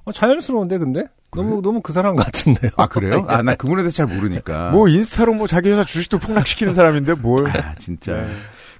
어, 0.04 0.12
자연스러운데, 0.12 0.78
근데? 0.78 1.04
너무, 1.34 1.62
너무 1.62 1.80
그 1.80 1.92
사람 1.92 2.14
같은데요? 2.16 2.72
아, 2.76 2.86
그래요? 2.86 3.24
아, 3.28 3.42
나 3.42 3.54
그분에 3.54 3.82
대해서 3.82 3.96
잘 3.96 4.06
모르니까. 4.06 4.70
뭐 4.70 4.88
인스타로 4.88 5.32
뭐 5.34 5.46
자기 5.46 5.70
회사 5.70 5.82
주식도 5.84 6.18
폭락시키는 6.18 6.74
사람인데 6.74 7.14
뭘. 7.14 7.48
아, 7.48 7.74
진짜. 7.78 8.12
네. 8.22 8.26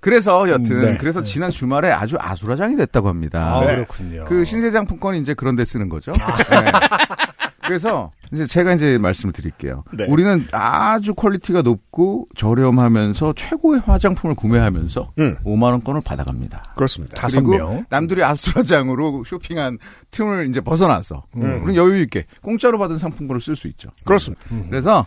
그래서 0.03 0.49
여튼, 0.49 0.81
네. 0.81 0.97
그래서 0.99 1.23
지난 1.23 1.53
주말에 1.53 1.89
아주 1.93 2.17
아수라장이 2.19 2.77
됐다고 2.77 3.09
합니다. 3.09 3.55
아, 3.55 3.61
네. 3.65 3.77
그렇군요. 3.77 4.25
그 4.25 4.45
신세계 4.45 4.85
상품권이 4.85 5.21
이제 5.21 5.33
그런 5.33 5.55
데 5.55 5.65
쓰는 5.65 5.89
거죠. 5.89 6.11
네. 6.13 6.73
그래서 7.65 8.11
이제 8.33 8.45
제가 8.45 8.75
이제 8.75 8.99
말씀을 8.99 9.33
드릴게요. 9.33 9.85
네. 9.93 10.07
우리는 10.09 10.45
아주 10.51 11.15
퀄리티가 11.15 11.63
높고 11.63 12.27
저렴하면서 12.37 13.35
최고의 13.37 13.83
화장품을 13.87 14.35
구매하면서 14.35 15.13
음. 15.21 15.37
5만 15.45 15.71
원권을 15.71 16.01
받아갑니다. 16.05 16.75
그렇습니다. 16.75 17.15
다섯 17.15 17.41
그리고 17.41 17.57
명. 17.57 17.87
남들이 17.89 18.25
아수라장으로 18.25 19.23
쇼핑한 19.25 19.79
틈을 20.11 20.49
이제 20.49 20.61
벗어나서 20.61 21.23
음. 21.37 21.63
우리는 21.63 21.77
여유 21.77 22.01
있게 22.03 22.27
공짜로 22.43 22.77
받은 22.77 22.99
상품권을 22.99 23.41
쓸 23.41 23.55
수 23.55 23.69
있죠. 23.69 23.91
그렇습니다. 24.05 24.43
그래서 24.69 25.07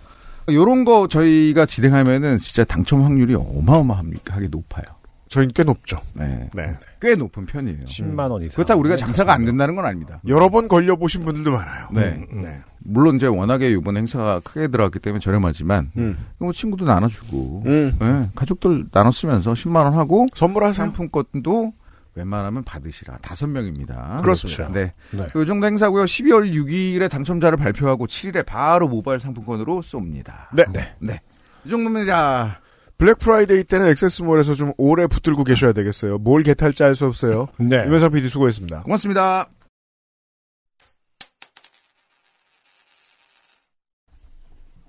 요런 0.49 0.85
거 0.85 1.07
저희가 1.07 1.65
진행하면은 1.65 2.37
진짜 2.37 2.63
당첨 2.63 3.03
확률이 3.03 3.35
어마어마하게 3.35 4.47
높아요. 4.49 4.83
저희는 5.27 5.53
꽤 5.55 5.63
높죠. 5.63 5.99
네. 6.13 6.49
네. 6.53 6.71
꽤 7.01 7.15
높은 7.15 7.45
편이에요. 7.45 7.79
10만 7.85 8.31
원 8.31 8.43
이상. 8.43 8.55
그렇다고 8.55 8.79
우리가 8.81 8.95
장사가 8.95 9.33
안 9.33 9.43
된다는 9.43 9.75
건 9.75 9.85
아닙니다. 9.85 10.21
여러 10.27 10.49
번 10.49 10.67
걸려보신 10.67 11.25
분들도 11.25 11.51
많아요. 11.51 11.87
네. 11.91 12.25
음, 12.31 12.41
네. 12.41 12.59
물론 12.79 13.15
이제 13.15 13.25
워낙에 13.25 13.71
이번 13.71 13.97
행사가 13.97 14.41
크게 14.41 14.67
들어갔기 14.67 14.99
때문에 14.99 15.19
저렴하지만 15.19 15.91
음. 15.97 16.17
뭐 16.37 16.53
친구도 16.53 16.85
나눠주고 16.85 17.63
음. 17.65 17.97
네, 17.99 18.29
가족들 18.35 18.85
나눠 18.91 19.11
쓰면서 19.11 19.53
10만 19.53 19.77
원 19.83 19.95
하고 19.95 20.27
선물하세요. 20.35 20.85
상품권도 20.85 21.73
웬만하면 22.15 22.63
받으시라 22.63 23.17
다섯 23.21 23.47
명입니다. 23.47 24.19
그렇습니다. 24.21 24.69
네. 24.71 24.93
네. 25.11 25.27
요 25.35 25.45
정도 25.45 25.67
행사고요. 25.67 26.05
12월 26.05 26.51
6일에 26.51 27.09
당첨자를 27.09 27.57
발표하고 27.57 28.07
7일에 28.07 28.45
바로 28.45 28.87
모바일 28.87 29.19
상품권으로 29.19 29.81
쏩니다. 29.81 30.47
네. 30.53 30.65
네. 30.71 30.95
네. 30.99 31.21
이 31.65 31.69
정도면 31.69 32.05
자 32.05 32.61
블랙 32.97 33.19
프라이데이 33.19 33.65
때는 33.65 33.87
XS몰에서 33.89 34.53
좀 34.53 34.71
오래 34.77 35.07
붙들고 35.07 35.43
계셔야 35.43 35.73
되겠어요. 35.73 36.17
뭘 36.17 36.43
get할지 36.43 36.83
알 36.83 36.95
수 36.95 37.05
없어요. 37.05 37.47
네. 37.57 37.83
유면상 37.85 38.11
PD 38.11 38.29
수고했습니다. 38.29 38.83
고맙습니다. 38.83 39.49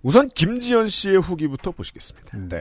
우선 0.02 0.28
김지연 0.28 0.88
씨의 0.88 1.16
후기부터 1.20 1.72
보시겠습니다. 1.72 2.38
네. 2.48 2.60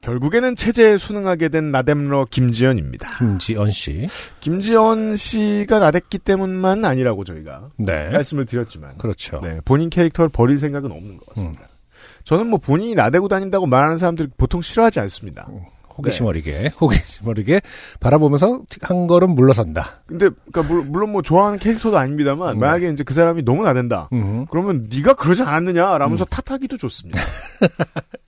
결국에는 0.00 0.56
체제에 0.56 0.96
순응하게 0.96 1.50
된 1.50 1.70
나댐러 1.70 2.26
김지연입니다. 2.30 3.18
김지연 3.18 3.70
씨. 3.70 4.08
김지연 4.40 5.16
씨가 5.16 5.78
나댔기 5.78 6.18
때문만 6.18 6.84
아니라고 6.84 7.24
저희가 7.24 7.68
네. 7.76 8.08
말씀을 8.10 8.46
드렸지만 8.46 8.92
그렇죠. 8.96 9.40
네, 9.42 9.60
본인 9.64 9.90
캐릭터를 9.90 10.30
버릴 10.30 10.58
생각은 10.58 10.90
없는 10.90 11.18
것 11.18 11.26
같습니다. 11.30 11.68
저는 12.24 12.46
뭐 12.48 12.58
본인이 12.58 12.94
나대고 12.94 13.28
다닌다고 13.28 13.66
말하는 13.66 13.98
사람들 13.98 14.30
보통 14.38 14.62
싫어하지 14.62 15.00
않습니다. 15.00 15.48
호기심 15.98 16.24
어리게, 16.24 16.68
호기심 16.80 17.28
어리게 17.28 17.60
바라보면서 17.98 18.62
한 18.80 19.06
걸음 19.06 19.34
물러선다. 19.34 20.02
근데 20.06 20.30
그러니까 20.50 20.62
물- 20.72 20.84
물론 20.86 21.12
뭐 21.12 21.20
좋아하는 21.20 21.58
캐릭터도 21.58 21.98
아닙니다만 21.98 22.54
네. 22.54 22.60
만약에 22.60 22.88
이제 22.90 23.04
그 23.04 23.12
사람이 23.12 23.44
너무 23.44 23.64
나댄다. 23.64 24.08
음. 24.14 24.46
그러면 24.50 24.88
네가 24.90 25.12
그러지 25.14 25.42
않았느냐 25.42 25.98
라면서 25.98 26.24
탓하기도 26.24 26.78
좋습니다. 26.78 27.20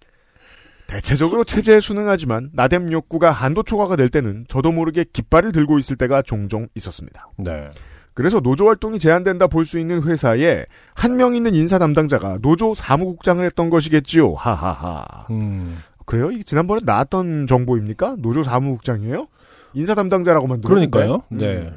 대체적으로 0.93 1.45
체제에 1.45 1.81
순응하지만 1.81 2.51
나댐 2.53 2.93
욕구가 2.93 3.31
한도 3.31 3.63
초과가 3.63 3.97
될 3.97 4.11
때는 4.11 4.45
저도 4.49 4.73
모르게 4.73 5.05
깃발을 5.11 5.53
들고 5.53 5.79
있을 5.79 5.97
때가 5.97 6.21
종종 6.23 6.69
있었습니다. 6.75 7.31
네. 7.39 7.71
그래서 8.15 8.41
노조 8.41 8.67
활동이 8.67 8.99
제한된다 8.99 9.47
볼 9.47 9.65
수 9.65 9.79
있는 9.79 10.03
회사에 10.03 10.67
한 10.95 11.17
명 11.17 11.35
있는 11.35 11.55
인사 11.55 11.79
담당자가 11.79 12.39
노조 12.43 12.75
사무국장을 12.75 13.43
했던 13.43 13.71
것이겠지요. 13.71 14.35
하하하. 14.35 15.27
음. 15.31 15.79
그래요? 16.05 16.31
이게 16.31 16.43
지난번에 16.43 16.83
나왔던 16.85 17.47
정보입니까? 17.47 18.17
노조 18.19 18.43
사무국장이에요? 18.43 19.29
인사 19.73 19.95
담당자라고 19.95 20.47
만 20.47 20.61
들었는데. 20.61 20.91
그러니까요. 20.91 21.23
음. 21.33 21.39
네. 21.39 21.73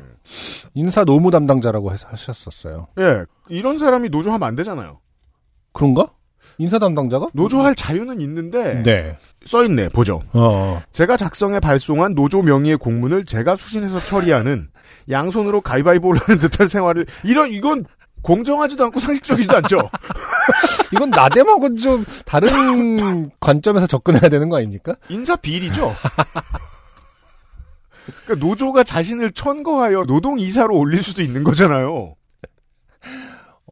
인사 0.74 1.06
노무 1.06 1.32
담당자라고 1.32 1.90
하셨었어요. 1.90 2.88
예, 3.00 3.24
이런 3.48 3.80
사람이 3.80 4.10
노조 4.10 4.32
하면 4.34 4.46
안 4.46 4.56
되잖아요. 4.58 5.00
그런가? 5.72 6.10
인사 6.58 6.80
담당자가? 6.80 7.28
노조할 7.34 7.76
자유는 7.76 8.22
있는데 8.22 8.84
네. 8.84 9.18
써있네. 9.46 9.90
보죠. 9.90 10.22
어. 10.34 10.82
제가 10.92 11.18
작성해 11.18 11.60
발송한 11.60 12.16
노조 12.16 12.42
명의의 12.42 12.78
공문을 12.78 13.26
제가 13.26 13.56
수신해서 13.56 14.00
처리하는 14.00 14.70
양손으로 15.10 15.62
가위바위보를 15.62 16.22
하는 16.22 16.40
듯한 16.40 16.68
생활을 16.68 17.06
이런 17.24 17.52
이건 17.52 17.86
공정하지도 18.22 18.84
않고 18.86 19.00
상식적이지도 19.00 19.56
않죠. 19.58 19.78
이건 20.94 21.12
나대하고 21.12 21.76
좀 21.76 22.06
다른 22.26 23.30
관점에서 23.40 23.86
접근해야 23.86 24.30
되는 24.30 24.50
거 24.50 24.58
아닙니까? 24.58 24.96
인사 25.10 25.36
비리죠. 25.36 25.96
그러니까 28.26 28.46
노조가 28.46 28.84
자신을 28.84 29.32
천거하여 29.32 30.06
노동 30.06 30.40
이사로 30.40 30.76
올릴 30.76 31.04
수도 31.04 31.22
있는 31.22 31.44
거잖아요. 31.44 32.16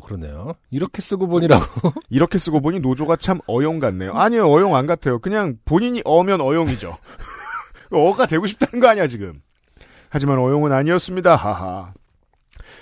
어, 0.04 0.06
그러네요. 0.06 0.56
이렇게 0.70 1.02
쓰고 1.02 1.28
보니라고. 1.28 1.64
이렇게 2.10 2.38
쓰고 2.38 2.62
보니 2.62 2.80
노조가 2.82 3.16
참 3.16 3.40
어용 3.48 3.80
같네요. 3.80 4.14
아니요, 4.14 4.50
어용 4.50 4.76
안 4.76 4.86
같아요. 4.86 5.20
그냥 5.20 5.58
본인이 5.66 6.02
어면 6.06 6.42
어용이죠. 6.42 6.98
어가 7.92 8.26
되고 8.26 8.46
싶다는 8.46 8.80
거 8.82 8.90
아니야, 8.90 9.08
지금. 9.08 9.42
하지만 10.10 10.38
어용은 10.40 10.72
아니었습니다. 10.72 11.36
하하. 11.36 11.94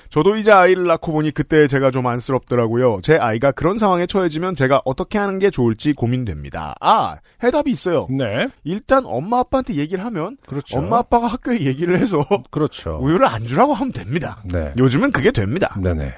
저도 0.10 0.36
이제 0.36 0.52
아이를 0.52 0.88
낳고 0.88 1.14
보니 1.14 1.32
그때 1.32 1.68
제가 1.68 1.90
좀 1.90 2.06
안쓰럽더라고요. 2.06 3.00
제 3.02 3.16
아이가 3.16 3.54
그런 3.54 3.78
상황에 3.78 4.06
처해지면 4.06 4.56
제가 4.56 4.82
어떻게 4.84 5.18
하는 5.18 5.40
게 5.40 5.50
좋을지 5.50 5.94
고민됩니다. 5.94 6.76
아, 6.82 7.16
해답이 7.42 7.72
있어요. 7.72 8.08
네. 8.10 8.50
일단 8.66 9.04
엄마 9.06 9.40
아빠한테 9.40 9.76
얘기를 9.76 10.04
하면 10.04 10.36
그렇죠. 10.46 10.80
엄마 10.80 10.98
아빠가 10.98 11.28
학교에 11.28 11.62
얘기를 11.62 11.98
해서 11.98 12.26
그렇죠. 12.52 13.00
우유를 13.02 13.26
안 13.26 13.48
주라고 13.48 13.74
하면 13.74 13.94
됩니다. 13.94 14.44
네. 14.44 14.74
요즘은 14.78 15.12
그게 15.12 15.32
됩니다. 15.32 15.74
네네. 15.82 16.14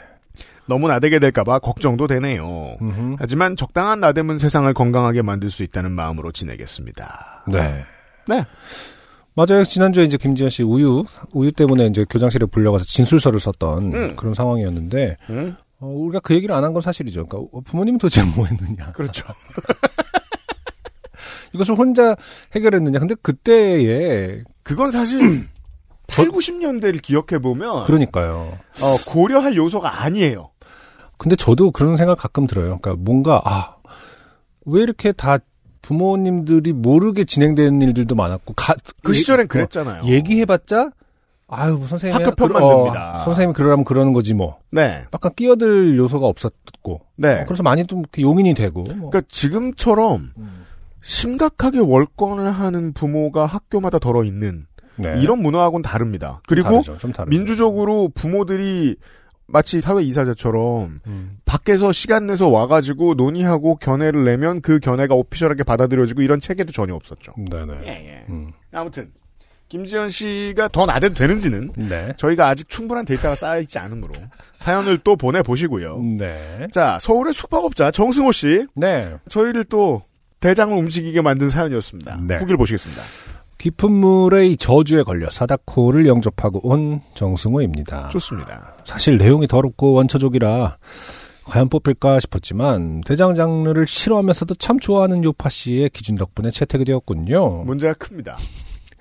너무 0.65 0.87
나대게 0.87 1.19
될까봐 1.19 1.59
걱정도 1.59 2.07
되네요. 2.07 2.77
음흠. 2.81 3.15
하지만 3.19 3.55
적당한 3.55 3.99
나댐은 3.99 4.39
세상을 4.39 4.71
건강하게 4.73 5.21
만들 5.21 5.49
수 5.49 5.63
있다는 5.63 5.91
마음으로 5.91 6.31
지내겠습니다. 6.31 7.45
네. 7.47 7.83
네. 8.27 8.45
맞아요. 9.35 9.63
지난주에 9.63 10.03
이제 10.05 10.17
김지현 10.17 10.49
씨 10.49 10.63
우유, 10.63 11.03
우유 11.31 11.51
때문에 11.51 11.87
이제 11.87 12.05
교장실에 12.09 12.45
불려가서 12.45 12.85
진술서를 12.85 13.39
썼던 13.39 13.93
음. 13.93 14.15
그런 14.15 14.33
상황이었는데, 14.35 15.17
응? 15.31 15.55
어, 15.79 15.87
우리가 15.87 16.19
그 16.21 16.33
얘기를 16.35 16.53
안 16.55 16.63
한 16.63 16.71
건 16.71 16.81
사실이죠. 16.81 17.25
그러니까 17.25 17.49
어, 17.57 17.61
부모님은 17.61 17.97
도대체 17.97 18.21
뭐 18.35 18.45
했느냐. 18.45 18.91
그렇죠. 18.93 19.25
이것을 21.53 21.75
혼자 21.77 22.15
해결했느냐. 22.55 22.99
근데 22.99 23.15
그때에, 23.21 24.43
그건 24.63 24.91
사실 24.91 25.47
8, 26.07 26.27
90년대를 26.29 27.01
기억해보면 27.01 27.85
그러니까요. 27.85 28.57
어, 28.81 28.95
고려할 29.05 29.55
요소가 29.55 30.01
아니에요. 30.03 30.49
근데 31.23 31.35
저도 31.37 31.71
그런 31.71 31.95
생각 31.97 32.17
가끔 32.19 32.47
들어요. 32.47 32.77
그러니까 32.81 32.95
뭔가, 32.97 33.41
아, 33.45 33.75
왜 34.65 34.81
이렇게 34.83 35.11
다 35.13 35.37
부모님들이 35.81 36.73
모르게 36.73 37.23
진행되는 37.25 37.81
일들도 37.81 38.13
많았고, 38.15 38.53
가, 38.55 38.75
그 39.03 39.13
얘- 39.13 39.15
시절엔 39.17 39.45
어, 39.45 39.47
그랬잖아요. 39.47 40.03
얘기해봤자, 40.03 40.91
아유, 41.47 41.77
뭐 41.77 41.87
선생님이. 41.87 42.23
학교 42.23 42.35
편만 42.35 42.61
그러- 42.61 42.75
듭니다. 42.77 43.21
선생님이 43.25 43.53
그러라면 43.53 43.85
그러는 43.85 44.11
거지 44.13 44.33
뭐. 44.33 44.57
네. 44.71 45.03
약간 45.13 45.31
끼어들 45.35 45.97
요소가 45.97 46.25
없었고. 46.27 47.01
네. 47.17 47.41
어, 47.41 47.45
그래서 47.45 47.63
많이 47.63 47.85
좀 47.87 48.03
용인이 48.19 48.53
되고. 48.55 48.81
뭐. 48.83 49.09
그러니까 49.09 49.21
지금처럼 49.27 50.31
음. 50.37 50.65
심각하게 51.01 51.79
월권을 51.79 52.49
하는 52.51 52.93
부모가 52.93 53.45
학교마다 53.45 53.99
덜어 53.99 54.23
있는 54.23 54.65
네. 54.95 55.19
이런 55.21 55.41
문화하고는 55.41 55.83
다릅니다. 55.83 56.41
그리고 56.47 56.81
다르죠. 56.81 56.97
민주적으로 57.27 58.09
부모들이 58.15 58.95
마치 59.53 59.81
사회 59.81 60.01
이사자처럼 60.01 60.99
음. 61.05 61.37
밖에서 61.45 61.91
시간 61.91 62.25
내서 62.25 62.49
와가지고 62.49 63.13
논의하고 63.13 63.75
견해를 63.75 64.25
내면 64.25 64.61
그 64.61 64.79
견해가 64.79 65.13
오피셜하게 65.13 65.63
받아들여지고 65.63 66.23
이런 66.23 66.39
체계도 66.39 66.71
전혀 66.71 66.95
없었죠. 66.95 67.33
네네. 67.37 67.73
예. 67.85 68.25
음. 68.29 68.51
아무튼 68.71 69.11
김지현 69.69 70.09
씨가 70.09 70.69
더 70.69 70.87
나대도 70.87 71.13
되는지는 71.13 71.71
네. 71.77 72.13
저희가 72.17 72.47
아직 72.47 72.67
충분한 72.67 73.05
데이터가 73.05 73.35
쌓여 73.35 73.61
있지 73.61 73.77
않으므로 73.77 74.11
사연을 74.57 74.99
또 75.03 75.15
보내 75.15 75.43
보시고요. 75.43 75.99
네. 76.17 76.67
자, 76.71 76.97
서울의 76.99 77.35
숙박업자 77.35 77.91
정승호 77.91 78.31
씨. 78.31 78.65
네. 78.75 79.15
저희를 79.29 79.65
또 79.65 80.01
대장을 80.39 80.75
움직이게 80.75 81.21
만든 81.21 81.47
사연이었습니다. 81.47 82.21
네. 82.27 82.37
후기를 82.37 82.57
보시겠습니다. 82.57 83.01
깊은 83.63 83.93
물의 83.93 84.57
저주에 84.57 85.03
걸려 85.03 85.29
사다코를 85.29 86.05
영접하고 86.05 86.67
온 86.67 86.99
정승호입니다. 87.13 88.09
좋습니다. 88.09 88.73
사실 88.83 89.17
내용이 89.17 89.47
더럽고 89.47 89.93
원초적이라 89.93 90.77
과연 91.45 91.69
뽑힐까 91.69 92.19
싶었지만 92.19 92.99
대장 93.05 93.35
장르를 93.35 93.87
싫어하면서도 93.87 94.55
참 94.55 94.79
좋아하는 94.79 95.23
요파 95.23 95.47
씨의 95.47 95.91
기준 95.91 96.17
덕분에 96.17 96.51
채택이 96.51 96.83
되었군요. 96.83 97.63
문제가 97.63 97.93
큽니다. 97.93 98.35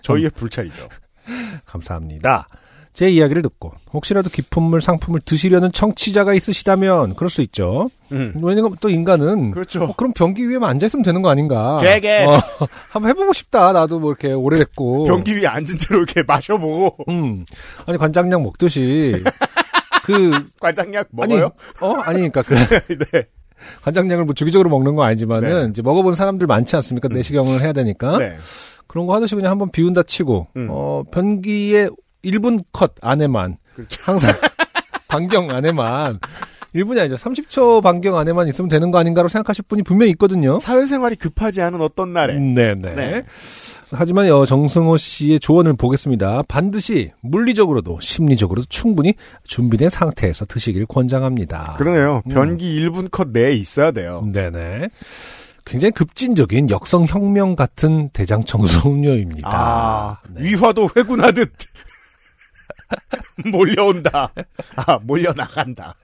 저희의 0.03 0.31
불찰이죠. 0.31 0.89
감사합니다. 1.67 2.47
제 2.93 3.09
이야기를 3.11 3.41
듣고 3.43 3.73
혹시라도 3.93 4.29
깊은 4.29 4.63
물 4.63 4.83
상품을 4.83 5.21
드시려는 5.25 5.73
청취자가 5.73 6.35
있으시다면 6.35 7.15
그럴 7.15 7.31
수 7.31 7.41
있죠. 7.43 7.89
음. 8.13 8.35
왜냐면 8.43 8.77
또 8.81 8.91
인간은 8.91 9.53
그렇죠. 9.53 9.85
어, 9.85 9.95
그럼 9.97 10.13
변기 10.13 10.47
위에만 10.47 10.69
앉아 10.69 10.87
있으면 10.87 11.03
되는 11.03 11.23
거 11.23 11.31
아닌가? 11.31 11.79
제게 11.81 12.25
어, 12.27 12.39
한번 12.91 13.11
해보고 13.11 13.33
싶다. 13.33 13.73
나도 13.73 13.99
뭐 13.99 14.11
이렇게 14.11 14.33
오래됐고. 14.33 15.05
변기 15.05 15.35
위에 15.37 15.47
앉은 15.47 15.65
채로 15.79 16.01
이렇게 16.03 16.23
마셔보고 16.27 17.05
음. 17.09 17.47
아니 17.87 17.97
관장약 17.97 18.43
먹듯이 18.43 19.25
그 20.05 20.45
관장약 20.61 21.09
먹어요? 21.13 21.51
어 21.81 21.93
아니 21.95 22.29
그러니까 22.29 22.43
그 22.43 22.55
네. 23.13 23.27
관장약을 23.83 24.25
뭐 24.25 24.35
주기적으로 24.35 24.69
먹는 24.69 24.97
건 24.97 25.07
아니지만은 25.07 25.63
네. 25.63 25.69
이제 25.71 25.81
먹어본 25.81 26.15
사람들 26.15 26.47
많지 26.47 26.77
않습니까? 26.77 27.09
내시경을 27.09 27.63
해야 27.63 27.73
되니까 27.73 28.19
네. 28.19 28.37
그런 28.87 29.07
거 29.07 29.15
하듯이 29.15 29.35
그냥 29.37 29.53
한번 29.53 29.71
비운다 29.71 30.03
치고 30.03 30.49
음. 30.57 30.67
어 30.71 31.05
변기의 31.11 31.91
1분 32.25 32.65
컷 32.73 32.95
안에만 33.01 33.57
그렇죠. 33.75 34.01
항상 34.05 34.33
반경 35.09 35.51
안에만 35.51 36.19
1분이 36.75 36.99
아니죠. 37.01 37.17
30초 37.17 37.83
반경 37.83 38.17
안에만 38.17 38.49
있으면 38.49 38.69
되는 38.69 38.91
거 38.91 38.99
아닌가로 38.99 39.29
생각하실 39.29 39.65
분이 39.69 39.83
분명히 39.83 40.13
있거든요. 40.13 40.59
사회생활이 40.61 41.17
급하지 41.17 41.61
않은 41.63 41.81
어떤 41.81 42.13
날에 42.13 42.39
네네. 42.39 42.95
네. 42.95 43.25
하지만 43.91 44.31
어, 44.31 44.47
정승호 44.47 44.97
씨의 44.97 45.39
조언을 45.39 45.75
보겠습니다. 45.75 46.43
반드시 46.49 47.13
물리적으로도 47.21 47.99
심리적으로도 48.01 48.67
충분히 48.71 49.15
준비된 49.45 49.91
상태에서 49.91 50.47
드시길 50.47 50.87
권장합니다. 50.87 51.75
그러네요. 51.77 52.23
음. 52.27 52.33
변기 52.33 52.81
1분 52.81 53.11
컷 53.11 53.29
내에 53.29 53.53
있어야 53.53 53.91
돼요. 53.91 54.27
네네. 54.33 54.89
굉장히 55.65 55.93
급진적인 55.93 56.71
역성 56.71 57.05
혁명 57.05 57.55
같은 57.55 58.09
대장 58.15 58.43
청소 58.43 58.89
음료입니다. 58.91 59.51
아, 59.53 60.17
네. 60.31 60.43
위화도 60.45 60.89
회군하듯 60.97 61.53
몰려온다. 63.51 64.33
아, 64.77 64.99
몰려나간다. 65.03 65.95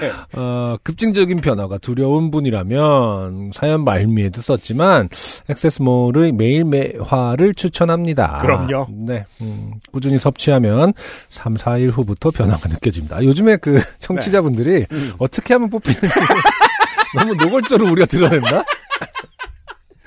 네. 0.00 0.12
어, 0.38 0.76
급진적인 0.82 1.40
변화가 1.40 1.78
두려운 1.78 2.30
분이라면 2.30 3.50
사연 3.54 3.84
말미에도 3.84 4.40
썼지만 4.40 5.08
액세스몰의 5.48 6.32
매일 6.32 6.64
매화를 6.64 7.54
추천합니다. 7.54 8.38
그럼요. 8.38 8.86
네, 8.90 9.26
음, 9.40 9.72
꾸준히 9.92 10.18
섭취하면 10.18 10.92
3, 11.30 11.54
4일 11.54 11.90
후부터 11.90 12.30
변화가 12.30 12.68
느껴집니다. 12.68 13.22
요즘에 13.24 13.56
그 13.58 13.80
청취자분들이 13.98 14.86
음. 14.90 15.12
어떻게 15.18 15.54
하면 15.54 15.70
뽑히는지 15.70 16.08
너무 17.16 17.34
노골적으로 17.34 17.90
우리가 17.92 18.06
드러낸다? 18.06 18.62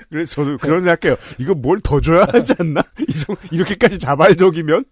그래서 0.08 0.34
저도 0.42 0.58
그런 0.58 0.80
생각해요. 0.82 1.16
이거 1.38 1.54
뭘 1.54 1.80
더 1.82 2.00
줘야 2.00 2.26
하지 2.32 2.52
않나? 2.58 2.82
이렇게까지 3.52 3.98
자발적이면? 3.98 4.84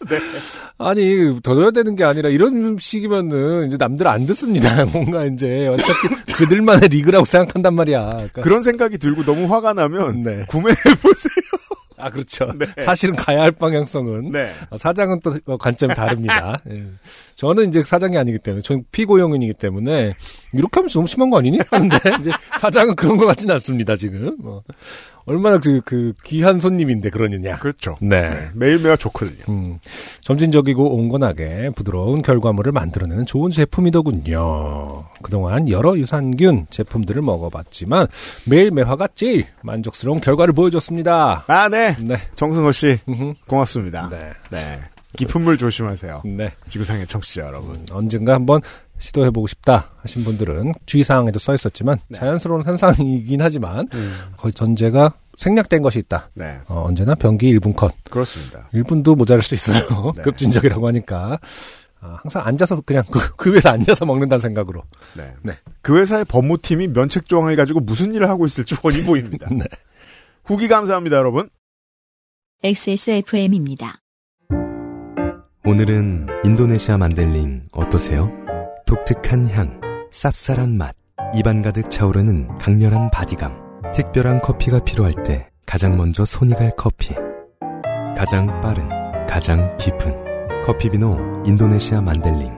아니 0.78 1.40
더 1.42 1.54
줘야 1.54 1.70
되는 1.70 1.94
게 1.96 2.04
아니라 2.04 2.30
이런 2.30 2.76
식이면은 2.78 3.68
이제 3.68 3.76
남들 3.76 4.08
안 4.08 4.26
듣습니다. 4.26 4.84
뭔가 4.92 5.24
이제 5.24 5.68
어차피 5.68 6.08
그들만의 6.34 6.88
리그라고 6.88 7.24
생각한단 7.24 7.74
말이야. 7.74 8.08
그러니까 8.08 8.42
그런 8.42 8.62
생각이 8.62 8.98
들고 8.98 9.24
너무 9.24 9.52
화가 9.52 9.74
나면 9.74 10.22
네. 10.22 10.44
구매해 10.48 10.76
보세요. 11.02 11.70
아 12.00 12.08
그렇죠. 12.08 12.52
네. 12.58 12.66
사실은 12.78 13.14
가야 13.14 13.42
할 13.42 13.52
방향성은 13.52 14.30
네. 14.30 14.52
어, 14.70 14.76
사장은 14.76 15.20
또 15.20 15.34
어, 15.44 15.56
관점이 15.56 15.94
다릅니다. 15.94 16.56
예. 16.70 16.86
저는 17.36 17.68
이제 17.68 17.84
사장이 17.84 18.16
아니기 18.16 18.38
때문에 18.38 18.62
저는 18.62 18.84
피고용인이기 18.90 19.54
때문에 19.54 20.14
이렇게 20.52 20.80
하면 20.80 20.88
너무 20.88 21.06
심한 21.06 21.30
거 21.30 21.38
아니니? 21.38 21.58
하는데 21.70 21.96
이제 22.20 22.32
사장은 22.58 22.96
그런 22.96 23.16
것 23.16 23.26
같지는 23.26 23.54
않습니다 23.54 23.96
지금. 23.96 24.36
어. 24.44 24.62
얼마나 25.26 25.58
그, 25.58 25.80
그 25.84 26.12
귀한 26.24 26.60
손님인데 26.60 27.10
그러느냐. 27.10 27.58
그렇죠. 27.58 27.96
네. 28.00 28.28
네. 28.28 28.48
매일매일 28.54 28.96
좋거든요. 28.96 29.44
음, 29.48 29.78
점진적이고 30.22 30.96
온건하게 30.96 31.70
부드러운 31.76 32.22
결과물을 32.22 32.72
만들어내는 32.72 33.26
좋은 33.26 33.50
제품이더군요. 33.50 35.04
그동안 35.22 35.68
여러 35.68 35.96
유산균 35.96 36.66
제품들을 36.70 37.22
먹어봤지만 37.22 38.06
매일 38.46 38.70
매화가 38.70 39.08
제일 39.14 39.46
만족스러운 39.62 40.20
결과를 40.20 40.54
보여줬습니다. 40.54 41.44
아, 41.46 41.68
네. 41.68 41.96
네. 42.00 42.16
정승호 42.34 42.72
씨, 42.72 42.98
음흠. 43.08 43.34
고맙습니다. 43.46 44.08
네. 44.10 44.30
네. 44.50 44.80
깊은 45.16 45.42
물 45.42 45.58
조심하세요. 45.58 46.22
네. 46.24 46.52
지구상의 46.68 47.06
청취자 47.06 47.42
여러분. 47.42 47.84
언젠가 47.92 48.34
한번 48.34 48.60
시도해보고 49.00 49.46
싶다 49.48 49.90
하신 50.02 50.24
분들은 50.24 50.74
주의사항에도 50.86 51.38
써 51.38 51.54
있었지만 51.54 51.98
네. 52.08 52.18
자연스러운 52.18 52.62
현상이긴 52.62 53.42
하지만 53.42 53.88
음. 53.92 54.12
거의 54.36 54.52
전제가 54.52 55.14
생략된 55.36 55.82
것이 55.82 55.98
있다. 55.98 56.30
네. 56.34 56.58
어, 56.68 56.84
언제나 56.86 57.14
변기 57.14 57.52
1분 57.58 57.74
컷. 57.74 57.92
그렇습니다. 58.04 58.68
1분도 58.74 59.16
모자랄 59.16 59.42
수 59.42 59.54
있어요. 59.54 60.12
네. 60.16 60.22
급진적이라고 60.22 60.86
하니까. 60.86 61.38
아, 62.02 62.18
항상 62.22 62.46
앉아서 62.46 62.80
그냥 62.80 63.02
그, 63.10 63.34
그 63.36 63.52
위에서 63.52 63.70
앉아서 63.70 64.06
먹는다는 64.06 64.40
생각으로. 64.40 64.82
네. 65.16 65.34
네. 65.42 65.58
그 65.82 65.98
회사의 65.98 66.24
법무팀이 66.26 66.88
면책 66.88 67.26
조항을 67.26 67.56
가지고 67.56 67.80
무슨 67.80 68.14
일을 68.14 68.28
하고 68.28 68.46
있을지 68.46 68.74
훤히 68.74 69.04
보입니다. 69.04 69.48
네. 69.52 69.64
후기 70.44 70.68
감사합니다, 70.68 71.16
여러분. 71.16 71.48
XSFM입니다. 72.62 74.00
오늘은 75.64 76.26
인도네시아 76.44 76.96
만델링 76.98 77.68
어떠세요? 77.72 78.30
독특한 78.90 79.48
향, 79.50 79.80
쌉쌀한 80.10 80.70
맛, 80.70 80.96
입안 81.32 81.62
가득 81.62 81.88
차오르는 81.92 82.58
강렬한 82.58 83.08
바디감. 83.12 83.92
특별한 83.94 84.40
커피가 84.40 84.82
필요할 84.82 85.14
때 85.24 85.48
가장 85.64 85.96
먼저 85.96 86.24
손이 86.24 86.54
갈 86.54 86.74
커피. 86.76 87.14
가장 88.16 88.60
빠른, 88.60 88.88
가장 89.28 89.76
깊은 89.76 90.64
커피비노 90.64 91.44
인도네시아 91.46 92.00
만델링. 92.00 92.56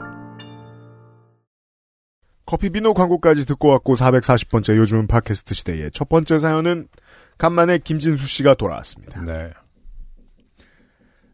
커피비노 2.46 2.94
광고까지 2.94 3.44
듣고 3.44 3.68
왔고 3.68 3.94
440번째 3.94 4.78
요즘은 4.78 5.08
팟캐스트 5.08 5.52
시대의 5.52 5.90
첫 5.90 6.08
번째 6.08 6.38
사연은 6.38 6.88
간만에 7.36 7.76
김진수 7.76 8.26
씨가 8.26 8.54
돌아왔습니다. 8.54 9.20
네. 9.20 9.50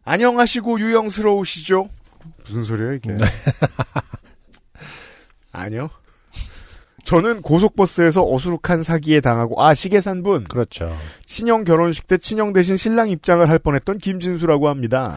안녕하시고 0.03 0.77
유영스러우시죠? 0.77 1.87
무슨 2.43 2.63
소리예요 2.63 2.93
이게? 2.95 3.15
아니요. 5.59 5.89
저는 7.05 7.41
고속버스에서 7.41 8.23
어수룩한 8.31 8.83
사기에 8.83 9.19
당하고 9.21 9.63
아 9.63 9.73
시계 9.73 9.99
산 10.01 10.21
분 10.21 10.43
그렇죠. 10.43 10.93
친형 11.25 11.63
결혼식 11.63 12.07
때 12.07 12.17
친형 12.17 12.53
대신 12.53 12.77
신랑 12.77 13.09
입장을 13.09 13.47
할 13.49 13.57
뻔했던 13.57 13.97
김진수라고 13.99 14.67
합니다. 14.69 15.15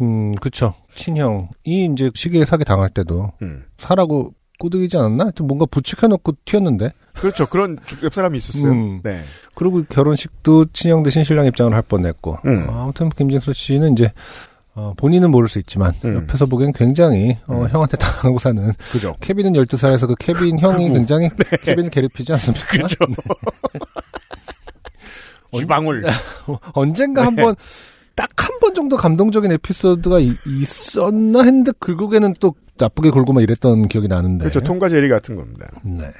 음, 0.00 0.34
그쵸. 0.36 0.74
친형이 0.94 1.88
이제 1.92 2.10
시계 2.14 2.44
사기 2.44 2.64
당할 2.64 2.90
때도 2.90 3.32
음. 3.42 3.64
사라고 3.78 4.34
꼬드기지 4.60 4.96
않았나? 4.96 5.24
하여튼 5.24 5.46
뭔가 5.46 5.66
부축해놓고 5.66 6.36
튀었는데. 6.44 6.92
그렇죠. 7.14 7.46
그런 7.46 7.78
옆 8.02 8.12
사람이 8.14 8.38
있었어요. 8.38 8.70
음. 8.72 9.00
네. 9.02 9.20
그리고 9.54 9.82
결혼식도 9.88 10.66
친형 10.72 11.02
대신 11.04 11.24
신랑 11.24 11.46
입장을 11.46 11.72
할 11.72 11.82
뻔했고. 11.82 12.36
음. 12.44 12.66
어, 12.68 12.82
아무튼 12.82 13.08
김진수 13.08 13.52
씨는 13.54 13.92
이제 13.92 14.12
어, 14.80 14.92
본인은 14.96 15.32
모를 15.32 15.48
수 15.48 15.58
있지만 15.58 15.92
음. 16.04 16.14
옆에서 16.14 16.46
보기엔 16.46 16.72
굉장히 16.72 17.36
어, 17.48 17.66
형한테 17.68 17.96
당하고 17.96 18.38
사는 18.38 18.72
그죠. 18.92 19.12
케빈은 19.20 19.54
12살에서 19.54 20.06
그 20.06 20.14
케빈 20.20 20.56
형이 20.62 20.88
굉장히 20.90 21.28
케빈을 21.64 21.90
괴롭히지 21.90 22.32
않습니까? 22.34 22.66
네. 22.76 22.78
그죠. 22.82 22.96
쥐방울. 25.52 26.04
어, 26.46 26.58
언젠가 26.74 27.26
한번 27.26 27.56
딱 28.14 28.28
한 28.36 28.58
번 28.60 28.74
정도 28.74 28.96
감동적인 28.96 29.52
에피소드가 29.52 30.18
이- 30.18 30.32
있었나 30.46 31.42
했는데 31.44 31.70
결국에는 31.80 32.34
또 32.40 32.54
나쁘게 32.76 33.10
굴고만 33.10 33.42
이랬던 33.44 33.88
기억이 33.88 34.08
나는데. 34.08 34.44
그렇죠. 34.44 34.60
통과 34.60 34.88
제리 34.88 35.08
같은 35.08 35.36
겁니다. 35.36 35.68
네. 35.84 36.10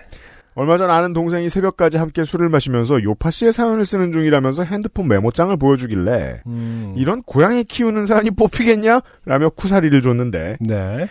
얼마 0.59 0.77
전 0.77 0.91
아는 0.91 1.13
동생이 1.13 1.49
새벽까지 1.49 1.99
함께 1.99 2.25
술을 2.25 2.49
마시면서 2.49 3.01
요파 3.05 3.31
씨의 3.31 3.53
사연을 3.53 3.85
쓰는 3.87 4.11
중이라면서 4.11 4.65
핸드폰 4.65 5.07
메모장을 5.07 5.57
보여주길래 5.57 6.43
음. 6.49 6.95
이런 6.97 7.23
고양이 7.23 7.63
키우는 7.63 8.07
사람이 8.07 8.33
뽑히겠냐? 8.33 9.01
라며 9.25 9.51
쿠사리를 9.51 10.03
줬는데 10.03 10.57
네. 10.59 11.07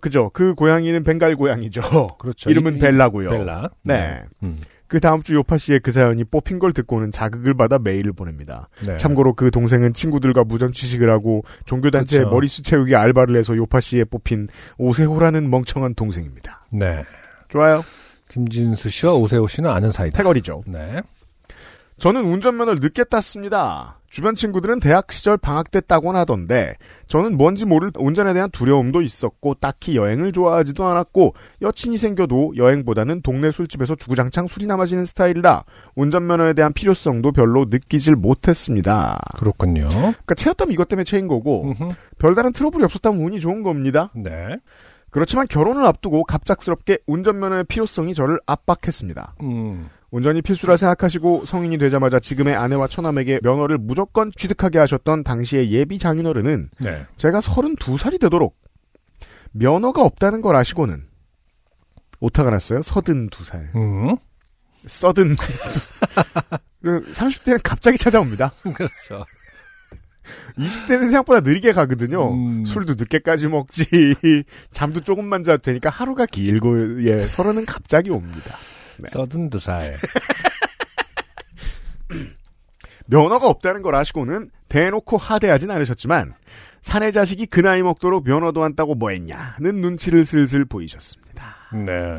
그죠. 0.00 0.28
그 0.34 0.54
고양이는 0.54 1.02
벵갈 1.02 1.34
고양이죠. 1.34 1.80
그렇죠. 2.18 2.50
이름은 2.50 2.76
이- 2.76 2.78
벨라고요. 2.78 3.30
벨라. 3.30 3.70
네. 3.84 4.22
음. 4.42 4.58
그 4.86 5.00
다음 5.00 5.22
주 5.22 5.34
요파 5.34 5.56
씨의 5.56 5.80
그 5.82 5.90
사연이 5.90 6.22
뽑힌 6.22 6.58
걸 6.58 6.74
듣고는 6.74 7.10
자극을 7.10 7.54
받아 7.54 7.78
메일을 7.78 8.12
보냅니다. 8.12 8.68
네. 8.86 8.98
참고로 8.98 9.32
그 9.32 9.50
동생은 9.50 9.94
친구들과 9.94 10.44
무전 10.44 10.70
취식을 10.72 11.08
하고 11.10 11.42
종교단체에 11.64 12.18
그렇죠. 12.18 12.34
머리수 12.34 12.62
채우기 12.62 12.94
알바를 12.94 13.34
해서 13.38 13.56
요파 13.56 13.80
씨에 13.80 14.04
뽑힌 14.04 14.48
오세호라는 14.76 15.48
멍청한 15.48 15.94
동생입니다. 15.94 16.66
네. 16.70 17.02
좋아요. 17.48 17.82
김진수 18.28 18.88
씨와 18.88 19.14
오세호 19.14 19.46
씨는 19.46 19.70
아는 19.70 19.90
사이다. 19.90 20.16
태거리죠. 20.16 20.62
네. 20.66 21.02
저는 21.98 22.24
운전면허를 22.24 22.80
늦게 22.80 23.04
땄습니다. 23.04 24.00
주변 24.10 24.34
친구들은 24.36 24.78
대학 24.78 25.10
시절 25.10 25.36
방학 25.36 25.72
때 25.72 25.80
따곤 25.80 26.14
하던데 26.14 26.74
저는 27.08 27.36
뭔지 27.36 27.64
모를 27.64 27.90
운전에 27.96 28.32
대한 28.32 28.48
두려움도 28.50 29.02
있었고 29.02 29.54
딱히 29.54 29.96
여행을 29.96 30.30
좋아하지도 30.30 30.84
않았고 30.84 31.34
여친이 31.62 31.98
생겨도 31.98 32.54
여행보다는 32.56 33.22
동네 33.22 33.50
술집에서 33.50 33.96
주구장창 33.96 34.46
술이나 34.46 34.76
마시는 34.76 35.04
스타일이라 35.04 35.64
운전면허에 35.96 36.52
대한 36.52 36.72
필요성도 36.72 37.32
별로 37.32 37.66
느끼질 37.68 38.14
못했습니다. 38.14 39.20
그렇군요. 39.36 39.88
그러니까 39.88 40.34
채였다면 40.36 40.72
이것 40.72 40.86
때문에 40.86 41.02
채인 41.02 41.26
거고 41.26 41.64
음흠. 41.64 41.94
별다른 42.18 42.52
트러블이 42.52 42.84
없었다면 42.84 43.20
운이 43.20 43.40
좋은 43.40 43.64
겁니다. 43.64 44.10
네. 44.14 44.30
그렇지만 45.14 45.46
결혼을 45.46 45.86
앞두고 45.86 46.24
갑작스럽게 46.24 46.98
운전면허의 47.06 47.66
필요성이 47.66 48.14
저를 48.14 48.40
압박했습니다. 48.46 49.36
음. 49.42 49.88
운전이 50.10 50.42
필수라 50.42 50.76
생각하시고 50.76 51.44
성인이 51.44 51.78
되자마자 51.78 52.18
지금의 52.18 52.56
아내와 52.56 52.88
처남에게 52.88 53.38
면허를 53.44 53.78
무조건 53.78 54.32
취득하게 54.36 54.80
하셨던 54.80 55.22
당시의 55.22 55.70
예비 55.70 56.00
장인어른은 56.00 56.70
네. 56.80 57.06
제가 57.16 57.38
32살이 57.38 58.20
되도록 58.20 58.56
면허가 59.52 60.02
없다는 60.02 60.40
걸 60.40 60.56
아시고는 60.56 61.04
오타가 62.18 62.50
났어요. 62.50 62.80
32살. 62.80 63.72
음. 63.76 64.16
써든. 64.88 65.36
그 66.82 67.12
30대는 67.12 67.60
갑자기 67.62 67.96
찾아옵니다. 67.98 68.52
그렇죠. 68.74 69.24
20대는 70.58 71.00
생각보다 71.10 71.40
느리게 71.40 71.72
가거든요. 71.72 72.32
음. 72.32 72.64
술도 72.64 72.94
늦게까지 72.98 73.48
먹지. 73.48 73.84
잠도 74.72 75.00
조금만 75.00 75.44
자도 75.44 75.62
되니까 75.62 75.90
하루가 75.90 76.26
길고, 76.26 77.04
예, 77.06 77.26
서른은 77.26 77.66
갑자기 77.66 78.10
옵니다. 78.10 78.56
네. 78.98 79.08
두 79.50 79.58
살. 79.58 79.96
면허가 83.06 83.48
없다는 83.48 83.82
걸 83.82 83.94
아시고는 83.94 84.50
대놓고 84.68 85.16
하대하진 85.16 85.70
않으셨지만 85.70 86.34
사내 86.80 87.10
자식이 87.12 87.46
그 87.46 87.60
나이 87.60 87.82
먹도록 87.82 88.24
면허도 88.26 88.62
안 88.62 88.74
따고 88.74 88.94
뭐 88.94 89.10
했냐는 89.10 89.80
눈치를 89.80 90.24
슬슬 90.26 90.64
보이셨습니다. 90.64 91.56
네. 91.72 92.18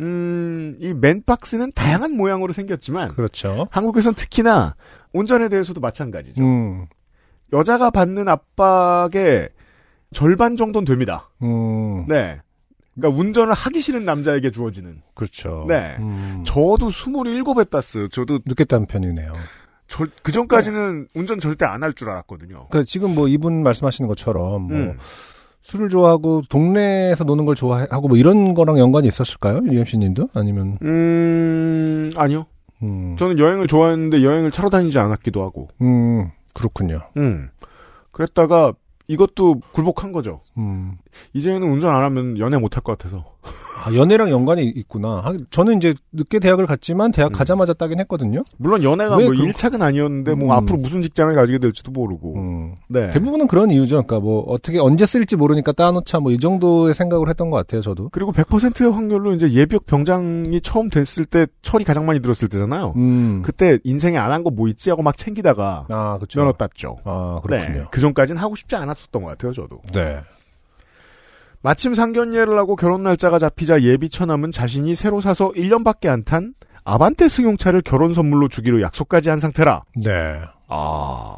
음, 0.00 0.76
이 0.80 0.94
맨박스는 0.94 1.72
다양한 1.74 2.16
모양으로 2.16 2.52
생겼지만 2.52 3.08
그렇죠. 3.10 3.68
한국에선 3.70 4.14
특히나 4.14 4.74
운전에 5.12 5.48
대해서도 5.48 5.80
마찬가지죠. 5.80 6.42
음. 6.42 6.86
여자가 7.52 7.90
받는 7.90 8.28
압박의 8.28 9.48
절반 10.12 10.56
정도는 10.56 10.84
됩니다. 10.86 11.30
음. 11.42 12.06
네. 12.08 12.40
그러니까 12.94 13.20
운전을 13.20 13.52
하기 13.54 13.80
싫은 13.80 14.04
남자에게 14.04 14.50
주어지는. 14.50 15.02
그렇죠. 15.14 15.64
네. 15.68 15.96
음. 16.00 16.42
저도 16.44 16.88
27에 16.88 17.70
땄어요. 17.70 18.08
저도 18.08 18.40
딴 18.68 18.86
편이네요. 18.86 19.32
그 20.22 20.30
전까지는 20.32 21.08
운전 21.14 21.40
절대 21.40 21.64
안 21.64 21.82
할 21.82 21.94
줄 21.94 22.10
알았거든요. 22.10 22.68
그 22.70 22.84
지금 22.84 23.14
뭐 23.14 23.26
이분 23.28 23.62
말씀하시는 23.62 24.06
것처럼 24.08 24.62
뭐 24.68 24.76
음. 24.76 24.98
술을 25.62 25.88
좋아하고 25.88 26.42
동네에서 26.48 27.24
노는 27.24 27.44
걸 27.44 27.54
좋아하고 27.54 28.08
뭐 28.08 28.16
이런 28.16 28.54
거랑 28.54 28.78
연관이 28.78 29.08
있었을까요? 29.08 29.60
UMC 29.70 29.98
님도? 29.98 30.28
아니면 30.34 30.78
음, 30.82 32.12
아니요. 32.16 32.46
음. 32.82 33.16
저는 33.18 33.38
여행을 33.38 33.66
좋아했는데 33.66 34.22
여행을 34.22 34.50
차로 34.52 34.70
다니지 34.70 34.98
않았기도 34.98 35.42
하고. 35.42 35.68
음. 35.82 36.30
그렇군요. 36.54 37.02
음. 37.16 37.48
그랬다가 38.12 38.72
이것도 39.08 39.60
굴복한 39.72 40.12
거죠. 40.12 40.40
음. 40.58 40.96
이제는 41.32 41.70
운전 41.70 41.94
안 41.94 42.02
하면 42.04 42.38
연애 42.38 42.58
못 42.58 42.76
할 42.76 42.82
것 42.82 42.96
같아서. 42.98 43.36
아, 43.84 43.94
연애랑 43.94 44.30
연관이 44.30 44.64
있구나. 44.64 45.20
하- 45.20 45.34
저는 45.50 45.76
이제 45.78 45.94
늦게 46.12 46.38
대학을 46.38 46.66
갔지만 46.66 47.10
대학 47.12 47.30
음. 47.30 47.32
가자마자 47.32 47.72
따긴 47.72 47.98
했거든요. 48.00 48.42
물론 48.58 48.82
연애가 48.82 49.16
왜뭐 49.16 49.30
그런- 49.30 49.44
일착은 49.46 49.80
아니었는데 49.82 50.34
뭐 50.34 50.48
음. 50.48 50.50
앞으로 50.52 50.78
무슨 50.78 51.02
직장을 51.02 51.34
가지게 51.34 51.58
될지도 51.58 51.90
모르고. 51.92 52.34
음. 52.36 52.74
네. 52.88 53.10
대부분은 53.10 53.46
그런 53.46 53.70
이유죠. 53.70 54.02
그러니까 54.02 54.20
뭐 54.20 54.40
어떻게 54.48 54.78
언제 54.78 55.06
쓸지 55.06 55.36
모르니까 55.36 55.72
따놓자 55.72 56.20
뭐 56.20 56.32
이 56.32 56.38
정도의 56.38 56.94
생각을 56.94 57.28
했던 57.28 57.50
것 57.50 57.56
같아요. 57.56 57.80
저도. 57.80 58.08
그리고 58.10 58.32
100%의 58.32 58.92
확률로 58.92 59.32
이제 59.34 59.50
예비역 59.50 59.86
병장이 59.86 60.60
처음 60.60 60.88
됐을 60.90 61.24
때 61.24 61.46
철이 61.62 61.84
가장 61.84 62.06
많이 62.06 62.20
들었을 62.20 62.48
때잖아요. 62.48 62.94
음. 62.96 63.42
그때 63.44 63.78
인생에 63.84 64.16
안 64.18 64.30
한 64.30 64.44
거 64.44 64.50
뭐 64.50 64.68
있지 64.68 64.90
하고 64.90 65.02
막 65.02 65.16
챙기다가 65.16 65.86
아, 65.88 66.16
그렇죠. 66.18 66.40
면허 66.40 66.52
땄죠. 66.52 66.96
아, 67.04 67.40
네. 67.48 67.58
그렇군요. 67.60 67.86
그 67.90 68.00
전까지는 68.00 68.40
하고 68.40 68.54
싶지 68.56 68.74
않았었던 68.76 69.22
것 69.22 69.28
같아요, 69.28 69.52
저도. 69.52 69.80
네. 69.94 70.20
마침 71.62 71.94
상견례를 71.94 72.56
하고 72.58 72.74
결혼 72.76 73.02
날짜가 73.02 73.38
잡히자 73.38 73.82
예비 73.82 74.08
처남은 74.08 74.50
자신이 74.50 74.94
새로 74.94 75.20
사서 75.20 75.50
1년밖에 75.50 76.08
안 76.08 76.22
탄 76.24 76.54
아반떼 76.84 77.28
승용차를 77.28 77.82
결혼 77.82 78.14
선물로 78.14 78.48
주기로 78.48 78.80
약속까지 78.82 79.28
한 79.28 79.38
상태라. 79.38 79.82
네. 79.96 80.10
아. 80.68 81.36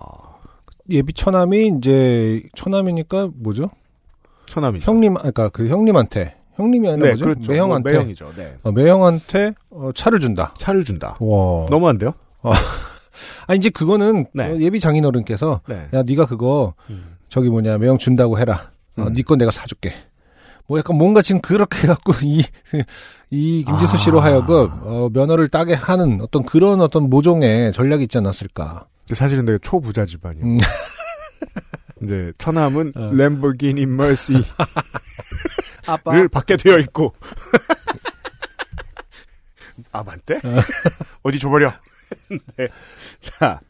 예비 0.91 1.13
처남이 1.13 1.73
이제 1.79 2.43
처남이니까 2.55 3.31
뭐죠? 3.35 3.71
처남이죠. 4.47 4.89
형님, 4.91 5.15
그러니까 5.15 5.49
그 5.49 5.69
형님한테 5.69 6.37
형님이 6.55 6.89
아니라 6.91 7.07
네, 7.07 7.13
뭐죠? 7.13 7.25
그렇죠. 7.25 7.53
매형한테 7.53 7.91
뭐 7.91 7.99
매형이죠. 8.01 8.33
네. 8.37 8.57
어, 8.63 8.71
매형한테 8.73 9.55
어, 9.71 9.91
차를 9.95 10.21
준다. 10.21 10.55
차를 10.59 10.85
준다. 10.85 11.17
와. 11.21 11.67
너무한데요? 11.71 12.13
아 13.47 13.55
이제 13.55 13.69
그거는 13.71 14.27
네. 14.35 14.45
어, 14.45 14.57
예비 14.59 14.79
장인어른께서 14.79 15.63
네. 15.69 15.89
야 15.93 16.03
네가 16.03 16.27
그거 16.27 16.75
음. 16.91 17.17
저기 17.29 17.49
뭐냐 17.49 17.79
매형 17.79 17.99
준다고 17.99 18.39
해라. 18.39 18.71
어, 18.97 19.03
음. 19.05 19.13
네거 19.13 19.37
내가 19.37 19.51
사줄게. 19.51 19.93
뭐 20.67 20.79
약간 20.79 20.97
뭔가 20.97 21.23
지금 21.23 21.41
그렇게 21.41 21.83
해갖고 21.83 22.13
이, 22.23 22.43
이 23.31 23.65
김지수 23.67 23.99
씨로 23.99 24.21
아. 24.21 24.25
하여금 24.25 24.71
어, 24.83 25.09
면허를 25.13 25.49
따게 25.49 25.75
하는 25.75 26.21
어떤 26.21 26.45
그런 26.45 26.81
어떤 26.81 27.11
모종의 27.11 27.73
전략이 27.73 28.05
있지 28.05 28.19
않았을까. 28.19 28.87
사실은 29.13 29.45
내가 29.45 29.59
초부자 29.63 30.07
집안이에요. 30.07 30.47
음. 30.47 30.59
이제 32.03 32.33
처남은 32.39 32.93
어. 32.97 33.11
램보기니 33.15 33.87
머시를 33.87 34.43
아빠. 35.87 36.13
받게 36.31 36.57
되어 36.57 36.79
있고 36.79 37.15
아반떼? 39.93 40.41
어디 41.23 41.39
줘버려. 41.39 41.73
네. 42.57 42.69
자. 43.21 43.61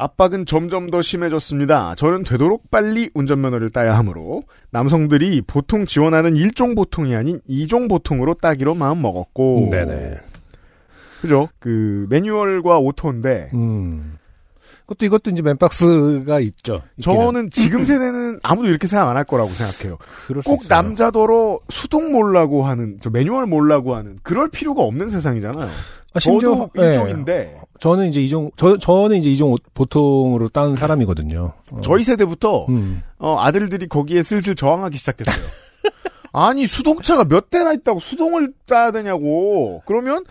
압박은 0.00 0.46
점점 0.46 0.90
더 0.90 1.02
심해졌습니다. 1.02 1.94
저는 1.94 2.22
되도록 2.24 2.70
빨리 2.70 3.10
운전면허를 3.14 3.70
따야 3.70 3.96
하므로 3.98 4.42
남성들이 4.70 5.42
보통 5.46 5.84
지원하는 5.86 6.36
일종 6.36 6.74
보통이 6.74 7.14
아닌 7.14 7.40
이종 7.46 7.88
보통으로 7.88 8.34
따기로 8.34 8.74
마음 8.74 9.02
먹었고 9.02 9.68
네네. 9.70 10.18
그죠? 11.20 11.48
그 11.58 12.06
매뉴얼과 12.08 12.78
오토인데 12.78 13.50
음. 13.52 14.16
그것도 14.86 15.06
이것도 15.06 15.30
이제 15.30 15.42
맨박스가 15.42 16.40
있죠. 16.40 16.82
있기는. 16.96 17.16
저는 17.26 17.50
지금 17.50 17.84
세대는 17.84 18.40
아무도 18.42 18.68
이렇게 18.68 18.88
생각 18.88 19.08
안 19.08 19.16
할 19.16 19.24
거라고 19.24 19.50
생각해요. 19.50 19.98
꼭 20.44 20.62
있어요. 20.62 20.68
남자더러 20.68 21.60
수동 21.68 22.10
몰라고 22.10 22.64
하는, 22.64 22.96
저 23.00 23.08
매뉴얼 23.10 23.46
몰라고 23.46 23.94
하는, 23.94 24.18
그럴 24.24 24.48
필요가 24.50 24.82
없는 24.82 25.10
세상이잖아요. 25.10 25.70
아, 26.14 26.18
심지어 26.18 26.54
저도 26.54 26.70
예. 26.78 26.88
일종인데, 26.88 27.60
저는 27.80 28.10
이제 28.10 28.20
이종 28.20 28.50
저 28.56 28.78
저는 28.78 29.16
이제 29.16 29.30
이종 29.30 29.56
보통으로 29.74 30.48
딴 30.48 30.76
사람이거든요. 30.76 31.52
어. 31.72 31.80
저희 31.82 32.02
세대부터, 32.02 32.66
음. 32.68 33.02
어, 33.18 33.38
아들들이 33.40 33.88
거기에 33.88 34.22
슬슬 34.22 34.54
저항하기 34.54 34.96
시작했어요. 34.98 35.44
아니, 36.32 36.66
수동차가 36.66 37.24
몇 37.24 37.50
대나 37.50 37.72
있다고 37.72 37.98
수동을 37.98 38.52
따야 38.66 38.92
되냐고. 38.92 39.82
그러면, 39.86 40.24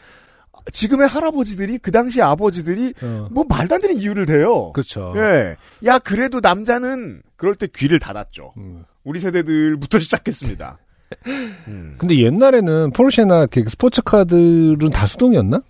지금의 0.71 1.07
할아버지들이, 1.07 1.79
그 1.79 1.91
당시 1.91 2.21
아버지들이, 2.21 2.93
어. 3.01 3.27
뭐 3.31 3.43
말도 3.49 3.75
안 3.75 3.81
되는 3.81 3.97
이유를 3.97 4.25
대요. 4.25 4.71
그렇죠. 4.71 5.13
예. 5.17 5.55
야, 5.85 5.99
그래도 5.99 6.39
남자는, 6.39 7.21
그럴 7.35 7.55
때 7.55 7.67
귀를 7.75 7.99
닫았죠. 7.99 8.53
음. 8.57 8.85
우리 9.03 9.19
세대들부터 9.19 9.97
시작했습니다. 9.99 10.77
음. 11.67 11.95
근데 11.97 12.19
옛날에는 12.19 12.91
포르쉐나 12.91 13.47
그 13.47 13.65
스포츠카들은 13.67 14.89
다 14.91 15.07
수동이었나? 15.07 15.61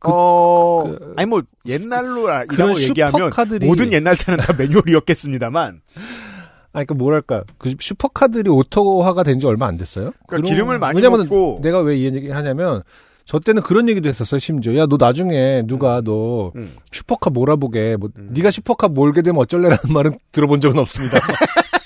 그- 0.00 0.10
어, 0.12 0.84
그- 0.84 1.14
아니 1.16 1.28
뭐 1.28 1.42
옛날로 1.66 2.22
그런 2.46 2.70
이라고 2.70 2.80
얘기하면 2.80 3.30
슈퍼카들이- 3.30 3.66
모든 3.66 3.92
옛날 3.92 4.16
차는 4.16 4.44
다 4.44 4.52
매뉴얼이었겠습니다만 4.56 5.80
아니 6.72 6.86
그 6.86 6.92
뭐랄까 6.92 7.44
그 7.58 7.72
슈퍼카들이 7.78 8.48
오토화가 8.50 9.22
된 9.24 9.38
지 9.40 9.46
얼마 9.46 9.66
안 9.66 9.76
됐어요. 9.76 10.12
그러니까 10.26 10.48
기름을 10.52 10.78
많이 10.78 10.96
왜냐면 10.96 11.20
먹고 11.20 11.60
내가 11.62 11.80
왜 11.80 11.96
이 11.96 12.04
얘기를 12.04 12.36
하냐면 12.36 12.82
저 13.24 13.38
때는 13.38 13.60
그런 13.62 13.88
얘기도 13.88 14.08
했었어요. 14.08 14.38
심지어 14.38 14.74
야 14.76 14.86
너 14.86 14.96
나중에 14.98 15.62
누가 15.66 16.00
너 16.02 16.52
음. 16.56 16.72
슈퍼카 16.92 17.30
몰아보게 17.30 17.96
뭐 17.98 18.08
음. 18.16 18.30
네가 18.32 18.50
슈퍼카 18.50 18.88
몰게 18.88 19.22
되면 19.22 19.40
어쩔래라는 19.40 19.78
말은 19.92 20.18
들어본 20.32 20.60
적은 20.60 20.78
없습니다. 20.80 21.18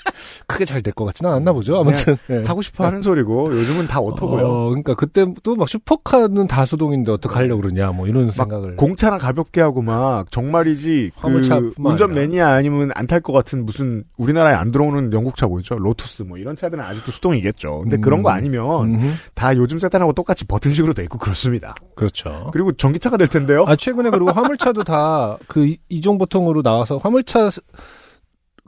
크게 0.47 0.65
잘 0.65 0.81
될 0.81 0.93
것 0.93 1.05
같지는 1.05 1.31
않았나 1.31 1.53
보죠. 1.53 1.77
아무튼 1.79 2.17
예. 2.29 2.43
하고 2.43 2.61
싶어 2.61 2.85
하는 2.85 3.01
소리고 3.01 3.51
요즘은 3.51 3.87
다 3.87 3.99
오토고요. 3.99 4.45
어, 4.45 4.69
그러니까 4.69 4.93
그때도 4.95 5.55
막 5.55 5.67
슈퍼카는 5.69 6.47
다 6.47 6.65
수동인데 6.65 7.11
어떻게 7.11 7.33
하려고 7.35 7.61
그러냐 7.61 7.91
뭐 7.91 8.07
이런 8.07 8.29
생각을 8.31 8.75
공차나 8.75 9.17
가볍게 9.17 9.61
하고 9.61 9.81
막 9.81 10.29
정말이지 10.31 11.11
그 11.21 11.73
운전. 11.77 12.13
매니아 12.13 12.47
아니면 12.49 12.91
안 12.95 13.07
탈 13.07 13.21
것 13.21 13.33
같은 13.33 13.65
무슨 13.65 14.03
우리나라에 14.17 14.53
안 14.55 14.71
들어오는 14.71 15.11
영국차 15.13 15.47
뭐있죠 15.47 15.75
로투스 15.77 16.23
뭐 16.23 16.37
이런 16.37 16.55
차들은 16.55 16.83
아직도 16.83 17.11
수동이겠죠. 17.11 17.81
근데 17.81 17.97
음. 17.97 18.01
그런 18.01 18.23
거 18.23 18.29
아니면 18.29 18.95
음흠. 18.95 19.07
다 19.35 19.55
요즘 19.55 19.79
세단하고 19.79 20.13
똑같이 20.13 20.45
버튼식으로 20.45 20.93
돼 20.93 21.03
있고 21.03 21.17
그렇습니다. 21.17 21.75
그렇죠. 21.95 22.49
그리고 22.53 22.71
전기차가 22.73 23.17
될 23.17 23.27
텐데요. 23.27 23.63
아 23.67 23.75
최근에 23.75 24.09
그리고 24.09 24.31
화물차도 24.31 24.83
다 24.83 25.37
그 25.47 25.75
이종 25.89 26.17
보통으로 26.17 26.61
나와서 26.63 26.97
화물차 26.97 27.49
스- 27.49 27.61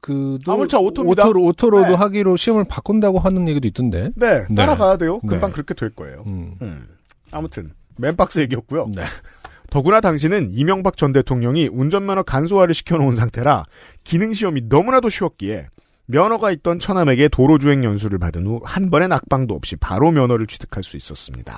그도 0.06 0.52
화물차 0.52 0.78
오토입니다. 0.78 1.24
오토로 1.24 1.44
오토로도 1.46 1.88
네. 1.90 1.94
하기로 1.96 2.38
시험을 2.38 2.66
바꾼다고 2.66 3.18
하는 3.18 3.48
얘기도 3.48 3.68
있던데. 3.68 4.12
네, 4.16 4.46
네. 4.48 4.56
따라가야 4.56 4.98
돼요. 4.98 5.20
금방 5.22 5.50
네. 5.50 5.54
그렇게 5.54 5.74
될 5.74 5.90
거예요. 5.90 6.24
음. 6.28 6.54
음. 6.62 6.86
아무튼 7.32 7.72
맨박스 7.98 8.38
얘기였고요. 8.40 8.88
네. 8.94 9.04
더구나 9.72 10.02
당신은 10.02 10.50
이명박 10.52 10.96
전 10.96 11.12
대통령이 11.12 11.70
운전면허 11.70 12.22
간소화를 12.22 12.76
시켜놓은 12.76 13.16
상태라 13.16 13.66
기능 14.04 14.34
시험이 14.36 14.62
너무나도 14.70 15.10
쉬웠기에 15.10 15.70
면허가 16.06 16.52
있던 16.52 16.78
처남에게 16.78 17.28
도로주행 17.30 17.84
연수를 17.84 18.20
받은 18.20 18.46
후 18.46 18.62
한 18.64 18.92
번의 18.92 19.08
낙방도 19.08 19.56
없이 19.56 19.76
바로 19.76 20.12
면허를 20.12 20.46
취득할 20.46 20.84
수 20.84 20.98
있었습니다. 20.98 21.56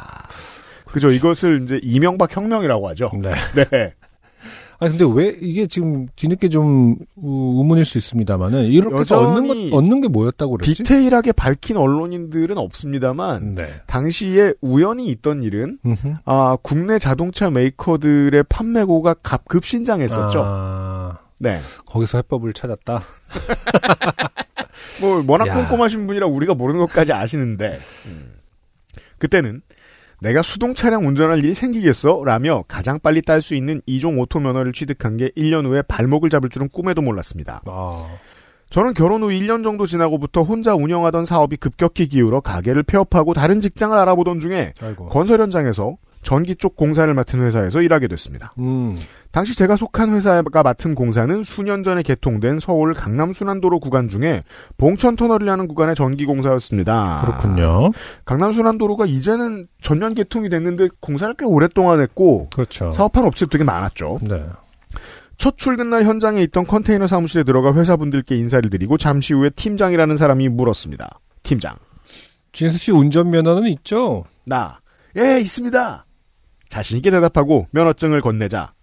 그죠? 0.86 1.10
이것을 1.10 1.64
이제 1.64 1.82
이명박 1.84 2.34
혁명이라고 2.34 2.88
하죠. 2.90 3.12
네. 3.22 3.36
네. 3.70 3.94
아니 4.80 4.96
근데 4.96 5.12
왜 5.12 5.36
이게 5.42 5.66
지금 5.66 6.08
뒤늦게 6.16 6.50
좀 6.50 6.96
우- 7.16 7.60
의문일 7.60 7.84
수 7.86 7.98
있습니다만은 7.98 8.66
이렇게 8.66 9.14
얻는 9.16 9.48
것 9.72 9.76
얻는 9.78 10.02
게 10.02 10.08
뭐였다고 10.08 10.58
그랬지? 10.58 10.76
디테일하게 10.84 11.32
밝힌 11.32 11.78
언론인들은 11.78 12.58
없습니다만 12.60 13.56
네. 13.56 13.68
당시에 13.88 14.54
우연히 14.62 15.08
있던 15.08 15.42
일은 15.44 15.80
음흠. 15.86 16.16
아, 16.26 16.58
국내 16.62 17.00
자동차 17.00 17.50
메이커들의 17.50 18.44
판매고가 18.50 19.16
급, 19.16 19.46
급신장했었죠. 19.48 20.44
아, 20.46 21.18
네. 21.40 21.60
거기서 21.88 22.20
해법을 22.20 22.54
찾았다. 22.54 23.02
뭐 25.02 25.24
워낙 25.28 25.48
야. 25.48 25.56
꼼꼼하신 25.56 26.08
분이라 26.08 26.28
우리가 26.28 26.54
모르는 26.54 26.80
것까지 26.82 27.14
아시는데 27.14 27.80
음. 28.06 28.34
그때는 29.20 29.62
내가 30.22 30.42
수동 30.42 30.74
차량 30.74 31.06
운전할 31.08 31.40
일이 31.40 31.54
생기겠어? 31.54 32.24
라며 32.26 32.64
가장 32.68 33.00
빨리 33.00 33.22
딸 33.22 33.42
수 33.42 33.54
있는 33.56 33.82
이종 33.86 34.20
오토 34.20 34.40
면허를 34.40 34.74
취득한 34.74 35.18
게 35.18 35.30
1년 35.38 35.66
후에 35.66 35.84
발목을 35.84 36.30
잡을 36.30 36.50
줄은 36.50 36.70
꿈에도 36.70 37.02
몰랐습니다. 37.02 37.62
아, 37.68 38.08
저는 38.70 38.94
결혼 38.96 39.22
후 39.24 39.28
1년 39.28 39.64
정도 39.64 39.86
지나고부터 39.86 40.42
혼자 40.42 40.74
운영하던 40.74 41.24
사업이 41.26 41.58
급격히 41.58 42.08
기울어 42.08 42.42
가게를 42.42 42.84
폐업하고 42.84 43.34
다른 43.34 43.62
직장을 43.62 43.96
알아보던 43.98 44.40
중에 44.40 44.74
아이고. 44.82 45.08
건설 45.10 45.40
현장에서 45.40 45.98
전기 46.24 46.56
쪽 46.56 46.76
공사를 46.76 47.12
맡은 47.14 47.40
회사에서 47.42 47.82
일하게 47.82 48.08
됐습니다. 48.08 48.54
음, 48.58 48.98
당시 49.32 49.56
제가 49.56 49.76
속한 49.76 50.14
회사가 50.14 50.64
맡은 50.64 50.96
공사는 50.96 51.44
수년 51.44 51.84
전에 51.84 52.02
개통된 52.02 52.60
서울 52.60 52.94
강남 52.94 53.34
순환도로 53.34 53.80
구간 53.80 54.10
중에 54.10 54.44
봉천 54.78 55.16
터널이라는 55.16 55.68
구간의 55.68 55.96
전기 55.96 56.26
공사였습니다. 56.26 57.22
그렇군요. 57.26 57.92
강남 58.26 58.52
순환도로가 58.52 59.06
이제는 59.06 59.68
전면 59.82 60.16
개통이 60.16 60.50
됐는데 60.50 60.90
공사를 61.00 61.34
꽤 61.38 61.46
오랫동안 61.46 62.02
했고 62.02 62.50
그렇죠. 62.54 62.92
사업한 62.92 63.26
업체도 63.26 63.50
되게 63.50 63.64
많았죠. 63.64 64.20
네. 64.24 64.46
첫 65.38 65.58
출근 65.58 65.92
날 65.92 66.04
현장에 66.04 66.42
있던 66.44 66.66
컨테이너 66.66 67.06
사무실에 67.06 67.44
들어가 67.44 67.74
회사분들께 67.74 68.36
인사를 68.36 68.68
드리고 68.70 68.98
잠시 68.98 69.34
후에 69.34 69.52
팀장이라는 69.52 70.18
사람이 70.18 70.50
물었습니다. 70.50 71.20
팀장. 71.44 71.76
진수 72.54 72.78
씨 72.78 72.92
운전면허는 72.92 73.70
있죠? 73.70 74.24
나. 74.46 74.80
예, 75.16 75.40
있습니다. 75.40 76.06
자신있게 76.70 77.12
대답하고 77.12 77.68
면허증을 77.72 78.22
건네자. 78.22 78.74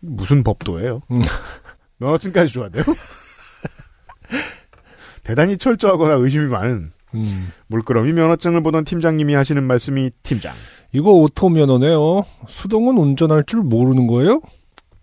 무슨 0.00 0.42
법도예요? 0.42 1.02
음. 1.10 1.22
면허증까지 1.98 2.52
줘야 2.52 2.68
돼요? 2.68 2.84
대단히 5.22 5.56
철저하거나 5.56 6.14
의심이 6.14 6.46
많은 6.46 6.92
음. 7.14 7.52
물끄러미 7.68 8.12
면허증을 8.12 8.62
보던 8.62 8.84
팀장님이 8.84 9.34
하시는 9.34 9.62
말씀이 9.62 10.10
팀장. 10.22 10.54
이거 10.92 11.12
오토 11.12 11.48
면허네요. 11.48 12.22
수동은 12.48 12.98
운전할 12.98 13.44
줄 13.44 13.62
모르는 13.62 14.06
거예요? 14.06 14.40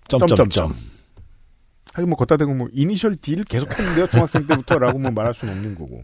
점점점. 0.07 0.73
하긴 1.93 2.09
뭐 2.09 2.17
거따 2.17 2.37
대고 2.37 2.53
뭐 2.53 2.67
이니셜 2.71 3.15
D를 3.17 3.43
계속 3.45 3.77
했는데요. 3.77 4.07
중학생 4.07 4.47
때부터라고 4.47 4.99
뭐 4.99 5.11
말할 5.11 5.33
수는 5.33 5.53
없는 5.53 5.75
거고. 5.75 6.03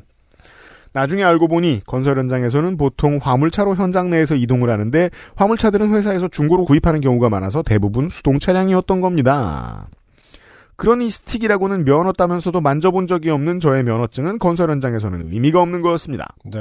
나중에 0.93 1.23
알고 1.23 1.47
보니 1.47 1.81
건설 1.85 2.17
현장에서는 2.17 2.77
보통 2.77 3.19
화물차로 3.21 3.75
현장 3.75 4.09
내에서 4.09 4.35
이동을 4.35 4.69
하는데 4.69 5.09
화물차들은 5.35 5.93
회사에서 5.93 6.27
중고로 6.27 6.65
구입하는 6.65 7.01
경우가 7.01 7.29
많아서 7.29 7.61
대부분 7.61 8.09
수동 8.09 8.39
차량이었던 8.39 9.01
겁니다. 9.01 9.87
그러니 10.75 11.09
스틱이라고는 11.09 11.83
면허 11.83 12.13
따면서도 12.13 12.61
만져본 12.61 13.07
적이 13.07 13.31
없는 13.31 13.59
저의 13.59 13.83
면허증은 13.83 14.39
건설 14.39 14.69
현장에서는 14.71 15.27
의미가 15.31 15.61
없는 15.61 15.81
거였습니다. 15.81 16.33
네. 16.45 16.59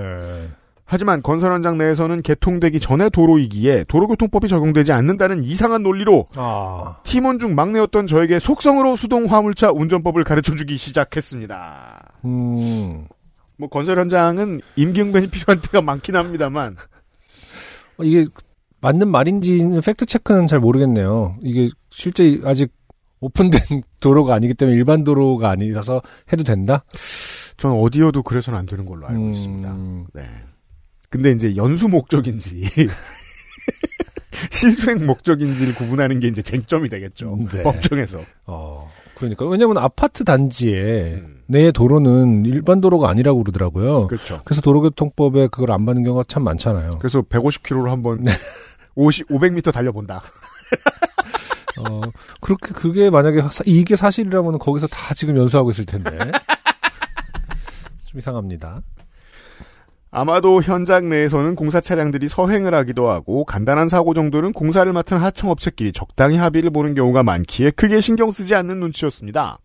하지만 0.90 1.22
건설 1.22 1.52
현장 1.52 1.76
내에서는 1.76 2.22
개통되기 2.22 2.80
전에 2.80 3.10
도로이기에 3.10 3.84
도로교통법이 3.88 4.48
적용되지 4.48 4.92
않는다는 4.92 5.44
이상한 5.44 5.82
논리로 5.82 6.26
아. 6.34 6.96
팀원 7.04 7.38
중 7.38 7.54
막내였던 7.54 8.06
저에게 8.06 8.38
속성으로 8.38 8.96
수동 8.96 9.26
화물차 9.26 9.70
운전법을 9.70 10.24
가르쳐주기 10.24 10.78
시작했습니다. 10.78 12.14
음. 12.24 13.06
뭐 13.58 13.68
건설 13.68 13.98
현장은 13.98 14.60
임기응변이 14.76 15.28
필요한 15.30 15.60
때가 15.60 15.82
많긴 15.82 16.16
합니다만 16.16 16.76
어, 17.98 18.04
이게 18.04 18.26
맞는 18.80 19.08
말인지는 19.08 19.80
팩트 19.80 20.06
체크는 20.06 20.46
잘 20.46 20.60
모르겠네요. 20.60 21.36
이게 21.42 21.68
실제 21.90 22.40
아직 22.44 22.72
오픈된 23.20 23.60
도로가 24.00 24.34
아니기 24.34 24.54
때문에 24.54 24.76
일반 24.76 25.02
도로가 25.02 25.50
아니라서 25.50 26.00
해도 26.32 26.44
된다? 26.44 26.84
저는 27.56 27.76
어디여도 27.76 28.22
그래서는 28.22 28.56
안 28.56 28.66
되는 28.66 28.86
걸로 28.86 29.08
알고 29.08 29.20
음, 29.20 29.32
있습니다. 29.32 29.76
네. 30.14 30.22
근데 31.10 31.32
이제 31.32 31.56
연수 31.56 31.88
목적인지 31.88 32.70
실수행 34.52 35.04
목적인지를 35.06 35.74
구분하는 35.74 36.20
게 36.20 36.28
이제 36.28 36.40
쟁점이 36.40 36.88
되겠죠. 36.88 37.36
네. 37.50 37.64
법정에서. 37.64 38.20
어. 38.46 38.88
그러니까 39.16 39.44
왜냐면 39.46 39.78
아파트 39.78 40.22
단지에 40.22 41.14
음, 41.14 41.37
내 41.50 41.72
도로는 41.72 42.44
일반 42.44 42.80
도로가 42.82 43.08
아니라고 43.08 43.42
그러더라고요. 43.42 44.06
그렇죠. 44.08 44.40
그래서 44.44 44.60
도로교통법에 44.60 45.48
그걸 45.48 45.72
안 45.72 45.86
받는 45.86 46.04
경우가 46.04 46.24
참 46.28 46.44
많잖아요. 46.44 46.90
그래서 46.98 47.22
150km로 47.22 47.88
한번 47.88 48.22
네. 48.22 48.32
50, 48.94 49.28
500m 49.28 49.72
달려본다. 49.72 50.20
어, 51.80 52.00
그렇게 52.40 52.72
그게 52.74 53.08
만약에 53.08 53.40
사- 53.50 53.62
이게 53.64 53.96
사실이라면 53.96 54.58
거기서 54.58 54.88
다 54.88 55.14
지금 55.14 55.36
연수하고 55.36 55.70
있을 55.70 55.86
텐데. 55.86 56.10
좀 58.04 58.18
이상합니다. 58.18 58.82
아마도 60.10 60.62
현장 60.62 61.08
내에서는 61.08 61.54
공사 61.54 61.80
차량들이 61.80 62.28
서행을 62.28 62.74
하기도 62.74 63.08
하고 63.10 63.44
간단한 63.44 63.88
사고 63.88 64.12
정도는 64.14 64.52
공사를 64.52 64.90
맡은 64.92 65.18
하청업체끼리 65.18 65.92
적당히 65.92 66.36
합의를 66.36 66.70
보는 66.70 66.94
경우가 66.94 67.22
많기에 67.22 67.70
크게 67.70 68.00
신경 68.00 68.30
쓰지 68.32 68.54
않는 68.54 68.80
눈치였습니다. 68.80 69.58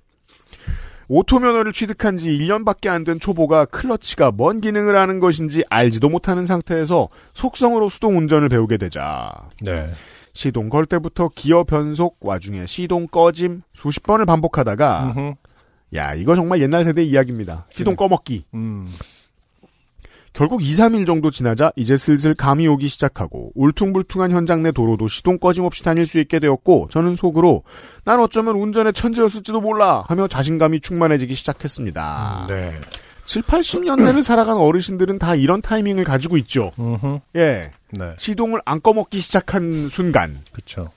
오토 1.15 1.37
면허를 1.39 1.73
취득한 1.73 2.17
지 2.17 2.29
1년밖에 2.29 2.87
안 2.89 3.03
된 3.03 3.19
초보가 3.19 3.65
클러치가 3.65 4.31
뭔 4.31 4.61
기능을 4.61 4.95
하는 4.95 5.19
것인지 5.19 5.63
알지도 5.69 6.09
못하는 6.09 6.45
상태에서 6.47 7.09
속성으로 7.33 7.89
수동 7.89 8.17
운전을 8.17 8.49
배우게 8.49 8.77
되자 8.77 9.31
네. 9.61 9.91
시동 10.33 10.69
걸 10.69 10.87
때부터 10.87 11.29
기어 11.35 11.65
변속 11.65 12.17
와중에 12.21 12.65
시동 12.65 13.05
꺼짐 13.07 13.61
수십 13.75 14.01
번을 14.03 14.25
반복하다가 14.25 15.13
음흠. 15.15 15.33
야 15.95 16.15
이거 16.15 16.33
정말 16.33 16.61
옛날 16.61 16.83
세대 16.83 17.03
이야기입니다. 17.03 17.67
시동 17.69 17.91
네. 17.93 17.97
꺼먹기. 17.97 18.45
음. 18.55 18.89
결국 20.33 20.63
2, 20.63 20.71
3일 20.71 21.05
정도 21.05 21.29
지나자 21.29 21.71
이제 21.75 21.95
슬슬 21.95 22.33
감이 22.33 22.67
오기 22.67 22.87
시작하고 22.87 23.51
울퉁불퉁한 23.53 24.31
현장 24.31 24.63
내 24.63 24.71
도로도 24.71 25.07
시동 25.07 25.37
꺼짐없이 25.37 25.83
다닐 25.83 26.07
수 26.07 26.19
있게 26.19 26.39
되었고 26.39 26.87
저는 26.91 27.15
속으로 27.15 27.63
난 28.03 28.19
어쩌면 28.19 28.55
운전의 28.55 28.93
천재였을지도 28.93 29.61
몰라 29.61 30.03
하며 30.07 30.27
자신감이 30.27 30.81
충만해지기 30.81 31.35
시작했습니다. 31.35 32.47
네. 32.49 32.73
7, 33.25 33.43
80년대를 33.43 34.21
살아간 34.25 34.57
어르신들은 34.57 35.19
다 35.19 35.35
이런 35.35 35.61
타이밍을 35.61 36.03
가지고 36.03 36.37
있죠. 36.37 36.71
예. 37.35 37.69
네. 37.91 38.13
시동을 38.17 38.59
안 38.65 38.81
꺼먹기 38.81 39.19
시작한 39.19 39.87
순간 39.87 40.39
그쵸. 40.51 40.89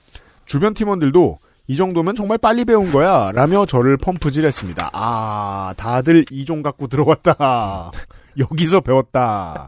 주변 0.45 0.73
팀원들도 0.73 1.37
이 1.67 1.75
정도면 1.75 2.15
정말 2.15 2.37
빨리 2.37 2.65
배운 2.65 2.91
거야 2.91 3.31
라며 3.33 3.65
저를 3.65 3.97
펌프질했습니다. 3.97 4.89
아 4.93 5.73
다들 5.77 6.25
이종 6.31 6.63
갖고 6.63 6.87
들어왔다. 6.87 7.91
여기서 8.37 8.81
배웠다. 8.81 9.67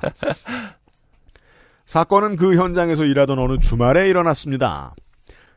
사건은 1.85 2.35
그 2.35 2.55
현장에서 2.55 3.03
일하던 3.03 3.39
어느 3.39 3.57
주말에 3.57 4.07
일어났습니다. 4.09 4.93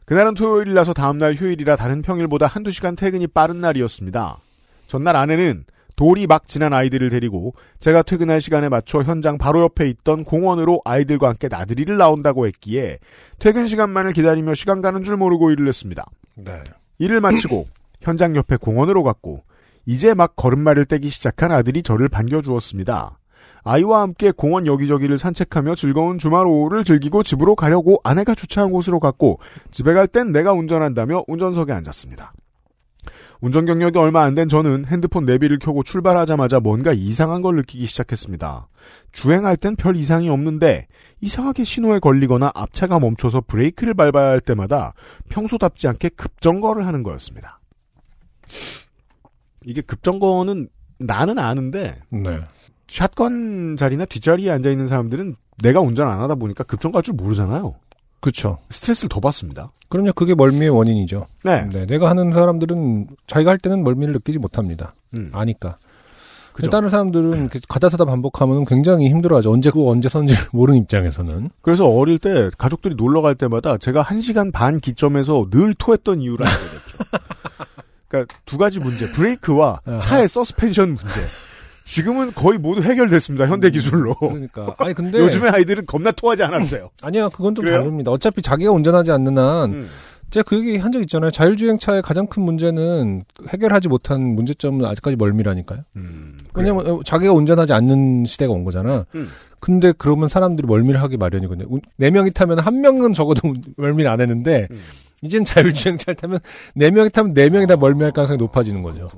그날은 0.06 0.34
토요일이라서 0.34 0.94
다음날 0.94 1.34
휴일이라 1.34 1.76
다른 1.76 2.02
평일보다 2.02 2.46
한두 2.46 2.70
시간 2.70 2.96
퇴근이 2.96 3.28
빠른 3.28 3.60
날이었습니다. 3.60 4.38
전날 4.86 5.16
아내는 5.16 5.64
돌이 5.94 6.26
막 6.26 6.48
지난 6.48 6.72
아이들을 6.72 7.10
데리고 7.10 7.54
제가 7.80 8.02
퇴근할 8.02 8.40
시간에 8.40 8.68
맞춰 8.68 9.02
현장 9.02 9.38
바로 9.38 9.60
옆에 9.60 9.88
있던 9.90 10.24
공원으로 10.24 10.80
아이들과 10.84 11.28
함께 11.28 11.48
나들이를 11.48 11.96
나온다고 11.96 12.46
했기에 12.46 12.98
퇴근 13.38 13.66
시간만을 13.66 14.12
기다리며 14.12 14.54
시간 14.54 14.80
가는 14.82 15.02
줄 15.02 15.16
모르고 15.16 15.50
일을 15.50 15.68
했습니다. 15.68 16.06
네. 16.34 16.62
일을 16.98 17.20
마치고 17.20 17.66
현장 18.00 18.34
옆에 18.36 18.56
공원으로 18.56 19.02
갔고 19.02 19.44
이제 19.86 20.14
막 20.14 20.36
걸음마를 20.36 20.84
떼기 20.84 21.08
시작한 21.08 21.52
아들이 21.52 21.82
저를 21.82 22.08
반겨주었습니다. 22.08 23.18
아이와 23.64 24.02
함께 24.02 24.32
공원 24.32 24.66
여기저기를 24.66 25.18
산책하며 25.18 25.76
즐거운 25.76 26.18
주말 26.18 26.46
오후를 26.46 26.84
즐기고 26.84 27.22
집으로 27.22 27.54
가려고 27.54 28.00
아내가 28.02 28.34
주차한 28.34 28.70
곳으로 28.70 28.98
갔고 28.98 29.38
집에 29.70 29.92
갈 29.94 30.08
땐 30.08 30.32
내가 30.32 30.52
운전한다며 30.52 31.24
운전석에 31.28 31.72
앉았습니다. 31.72 32.32
운전 33.40 33.66
경력이 33.66 33.98
얼마 33.98 34.22
안 34.22 34.36
된 34.36 34.48
저는 34.48 34.84
핸드폰 34.86 35.24
내비를 35.24 35.58
켜고 35.58 35.82
출발하자마자 35.82 36.60
뭔가 36.60 36.92
이상한 36.92 37.42
걸 37.42 37.56
느끼기 37.56 37.86
시작했습니다. 37.86 38.68
주행할 39.10 39.56
땐 39.56 39.74
별 39.74 39.96
이상이 39.96 40.28
없는데 40.28 40.86
이상하게 41.20 41.64
신호에 41.64 41.98
걸리거나 41.98 42.52
앞차가 42.54 43.00
멈춰서 43.00 43.42
브레이크를 43.42 43.94
밟아야 43.94 44.28
할 44.28 44.40
때마다 44.40 44.92
평소답지 45.28 45.88
않게 45.88 46.10
급정거를 46.10 46.86
하는 46.86 47.02
거였습니다. 47.02 47.60
이게 49.64 49.80
급정거는 49.80 50.68
나는 50.98 51.38
아는데 51.38 51.96
네. 52.10 52.40
샷건 52.88 53.76
자리나 53.76 54.04
뒷자리에 54.04 54.50
앉아 54.50 54.70
있는 54.70 54.86
사람들은 54.86 55.36
내가 55.62 55.80
운전 55.80 56.08
안 56.08 56.20
하다 56.20 56.34
보니까 56.36 56.64
급정거할 56.64 57.02
줄 57.02 57.14
모르잖아요. 57.14 57.74
그렇죠. 58.20 58.58
스트레스를 58.70 59.08
더 59.08 59.20
받습니다. 59.20 59.72
그럼요. 59.88 60.12
그게 60.12 60.34
멀미의 60.34 60.70
원인이죠. 60.70 61.26
네. 61.44 61.68
네. 61.70 61.86
내가 61.86 62.08
하는 62.08 62.32
사람들은 62.32 63.08
자기가 63.26 63.50
할 63.50 63.58
때는 63.58 63.82
멀미를 63.82 64.12
느끼지 64.14 64.38
못합니다. 64.38 64.94
음. 65.14 65.30
아니까. 65.32 65.76
그죠. 66.52 66.70
다른 66.70 66.88
사람들은 66.90 67.40
이렇게 67.40 67.60
가다 67.68 67.88
서다 67.88 68.04
반복하면 68.04 68.64
굉장히 68.64 69.08
힘들어하죠. 69.08 69.50
언제 69.50 69.70
그거 69.70 69.88
언제 69.90 70.08
선지 70.08 70.34
모르는 70.52 70.80
입장에서는. 70.82 71.50
그래서 71.62 71.88
어릴 71.88 72.18
때 72.18 72.50
가족들이 72.58 72.94
놀러 72.94 73.22
갈 73.22 73.34
때마다 73.34 73.78
제가 73.78 74.02
한 74.02 74.20
시간 74.20 74.52
반 74.52 74.78
기점에서 74.78 75.48
늘 75.50 75.74
토했던 75.74 76.20
이유를 76.20 76.46
알게 76.46 76.58
됐죠. 76.58 76.98
그러니까 78.12 78.34
두 78.46 78.58
가지 78.58 78.78
문제. 78.78 79.10
브레이크와 79.10 79.80
아하. 79.84 79.98
차의 80.00 80.28
서스펜션 80.28 80.88
문제. 80.90 81.20
지금은 81.84 82.32
거의 82.32 82.58
모두 82.58 82.82
해결됐습니다. 82.82 83.46
현대 83.48 83.70
기술로. 83.70 84.14
그러니까. 84.14 84.74
아니 84.78 84.94
근데 84.94 85.18
요즘에 85.18 85.48
아이들은 85.48 85.86
겁나 85.86 86.12
토하지 86.12 86.44
않았어요. 86.44 86.90
아니야 87.02 87.28
그건 87.28 87.54
좀 87.54 87.64
그래요? 87.64 87.78
다릅니다. 87.78 88.12
어차피 88.12 88.40
자기가 88.40 88.70
운전하지 88.70 89.10
않는 89.10 89.36
한 89.38 89.72
음. 89.72 89.88
제가 90.30 90.44
그 90.48 90.56
얘기 90.56 90.76
한 90.78 90.92
적 90.92 91.00
있잖아요. 91.02 91.30
자율주행차의 91.30 92.00
가장 92.02 92.26
큰 92.26 92.42
문제는 92.44 93.24
해결하지 93.48 93.88
못한 93.88 94.22
문제점은 94.34 94.84
아직까지 94.86 95.16
멀미라니까요. 95.16 95.80
음. 95.96 96.38
왜냐면 96.54 96.86
어, 96.86 97.00
자기가 97.04 97.32
운전하지 97.32 97.72
않는 97.72 98.24
시대가 98.26 98.52
온 98.52 98.64
거잖아. 98.64 99.04
음. 99.14 99.28
근데 99.60 99.92
그러면 99.98 100.28
사람들이 100.28 100.66
멀미를 100.66 101.02
하기 101.02 101.16
마련이거든요. 101.18 101.66
운- 101.68 101.80
네 101.96 102.10
명이 102.10 102.30
타면 102.32 102.60
한 102.60 102.80
명은 102.80 103.12
적어도 103.12 103.52
멀미를 103.76 104.10
안 104.10 104.20
했는데 104.20 104.68
음. 104.70 104.80
이젠 105.22 105.44
자율주행차를 105.44 106.16
타면 106.16 106.38
네 106.74 106.90
명이 106.90 107.10
타면 107.10 107.32
네 107.34 107.48
명이 107.48 107.66
다 107.66 107.76
멀미할 107.76 108.12
가능성이 108.12 108.38
높아지는 108.38 108.82
거죠. 108.82 109.08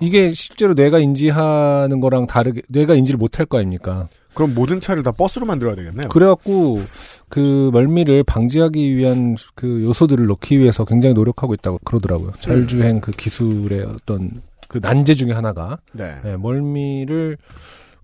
이게 0.00 0.32
실제로 0.32 0.74
뇌가 0.74 1.00
인지하는 1.00 2.00
거랑 2.00 2.26
다르게 2.28 2.62
뇌가 2.68 2.94
인지를 2.94 3.18
못할 3.18 3.44
거 3.46 3.58
아닙니까? 3.58 4.08
그럼 4.34 4.54
모든 4.54 4.78
차를 4.80 5.02
다 5.02 5.10
버스로 5.10 5.44
만들어야 5.46 5.74
되겠네요. 5.74 6.08
그래갖고 6.08 6.80
그 7.28 7.70
멀미를 7.72 8.22
방지하기 8.22 8.96
위한 8.96 9.34
그 9.56 9.82
요소들을 9.82 10.26
넣기 10.26 10.60
위해서 10.60 10.84
굉장히 10.84 11.14
노력하고 11.14 11.54
있다고 11.54 11.80
그러더라고요. 11.84 12.32
자율주행 12.38 13.00
그 13.00 13.10
기술의 13.10 13.82
어떤 13.84 14.42
그 14.68 14.78
난제 14.80 15.14
중에 15.14 15.32
하나가 15.32 15.78
네. 15.92 16.14
네, 16.22 16.36
멀미를 16.36 17.36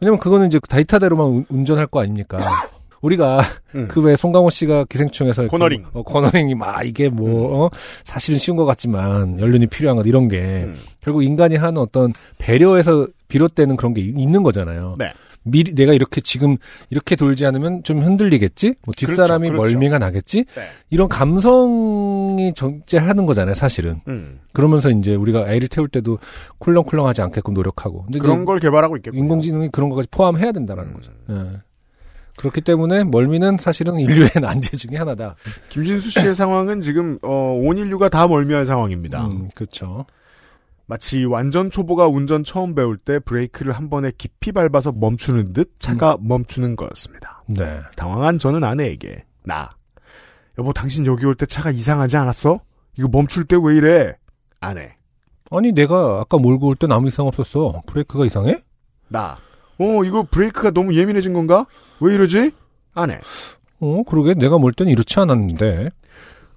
왜냐면 0.01 0.19
그거는 0.19 0.49
이제 0.49 0.59
데이터대로만 0.69 1.27
운- 1.27 1.47
운전할 1.49 1.87
거 1.87 2.01
아닙니까? 2.01 2.39
우리가 3.05 3.41
음. 3.75 3.87
그왜 3.89 4.17
송강호 4.17 4.51
씨가 4.51 4.85
기생충에서 4.85 5.47
코너링. 5.49 5.85
어, 5.93 6.03
코너링이 6.03 6.55
막 6.55 6.87
이게 6.87 7.09
뭐 7.09 7.67
어? 7.67 7.71
사실은 8.05 8.39
쉬운 8.39 8.57
것 8.57 8.65
같지만 8.65 9.39
연륜이 9.41 9.67
필요한 9.67 9.97
것 9.97 10.07
이런 10.07 10.29
게 10.29 10.65
음. 10.65 10.77
결국 11.01 11.23
인간이 11.23 11.57
하는 11.57 11.81
어떤 11.81 12.13
배려에서 12.39 13.07
비롯되는 13.29 13.77
그런 13.77 13.93
게 13.95 14.01
이- 14.01 14.15
있는 14.17 14.43
거잖아요. 14.43 14.97
네. 14.99 15.13
미리 15.47 15.75
내가 15.75 15.93
이렇게 15.93 16.23
지금 16.23 16.57
이렇게 16.89 17.17
돌지 17.17 17.45
않으면 17.45 17.83
좀 17.83 18.01
흔들리겠지? 18.01 18.77
뭐 18.87 18.95
뒷사람이 18.97 19.49
그렇죠, 19.49 19.61
그렇죠. 19.63 19.75
멀미가 19.79 19.99
나겠지? 19.99 20.47
네. 20.55 20.63
이런 20.89 21.07
감성이 21.11 22.55
정제하는 22.55 23.27
거잖아요, 23.27 23.53
사실은. 23.53 24.01
음. 24.09 24.41
그러면서 24.55 24.89
이제 24.91 25.15
우리가 25.15 25.53
애를 25.53 25.69
태울 25.69 25.89
때도 25.89 26.19
쿨렁쿨렁하지 26.59 27.21
않게끔 27.21 27.53
노력하고. 27.53 28.05
근데 28.05 28.21
그런 28.21 28.47
걸 28.47 28.59
개발하고 28.59 28.97
있겠군요. 28.97 29.23
인공지능이 29.23 29.69
그런 29.71 29.91
것까지 29.91 30.09
포함해야 30.11 30.53
된다는 30.53 30.85
음. 30.85 30.95
거죠. 30.95 31.11
예. 31.29 31.35
그렇기 32.37 32.61
때문에 32.63 33.05
멀미는 33.05 33.57
사실은 33.59 33.99
인류의 33.99 34.31
난제 34.41 34.77
중에 34.77 34.97
하나다. 34.99 35.37
김진수 35.69 36.11
씨의 36.11 36.35
상황은 36.35 36.81
지금 36.81 37.19
어, 37.23 37.53
온 37.63 37.79
인류가 37.79 38.09
다 38.09 38.27
멀미할 38.27 38.67
상황입니다. 38.67 39.27
음, 39.27 39.49
그렇죠. 39.55 40.05
마치 40.87 41.25
완전 41.25 41.71
초보가 41.71 42.09
운전 42.09 42.45
처음 42.45 42.75
배울 42.75 42.99
때 42.99 43.19
브레이크를 43.19 43.73
한 43.73 43.89
번에 43.89 44.13
깊이 44.19 44.53
밟아서 44.53 44.93
멈추는 44.93 45.53
듯 45.55 45.73
차가 45.79 46.19
멈추는 46.21 46.77
거였습니다. 46.77 47.43
네. 47.49 47.81
당황한 47.97 48.39
저는 48.39 48.63
아내에게 48.65 49.25
나 49.45 49.71
여보 50.59 50.73
당신 50.75 51.07
여기 51.07 51.25
올 51.25 51.37
때 51.37 51.47
차가 51.47 51.71
이상하지 51.71 52.17
않았어? 52.19 52.61
이거 52.99 53.09
멈출 53.09 53.45
때 53.47 53.57
왜 53.57 53.77
이래? 53.77 54.13
아내 54.61 54.95
아니 55.51 55.73
내가 55.73 56.21
아까 56.21 56.37
몰고 56.37 56.67
올 56.69 56.77
땐 56.77 56.93
아무 56.93 57.09
이상 57.09 57.27
없었어. 57.27 57.81
브레이크가 57.87 58.27
이상해? 58.27 58.57
나 59.09 59.39
어, 59.79 60.05
이거 60.05 60.27
브레이크가 60.31 60.71
너무 60.71 60.95
예민해진 60.95 61.33
건가? 61.33 61.67
왜 62.01 62.15
이러지? 62.15 62.53
아내. 62.95 63.21
어, 63.81 64.03
그러게 64.07 64.35
내가 64.35 64.59
몰땐 64.59 64.89
이렇지 64.89 65.19
않았는데. 65.21 65.91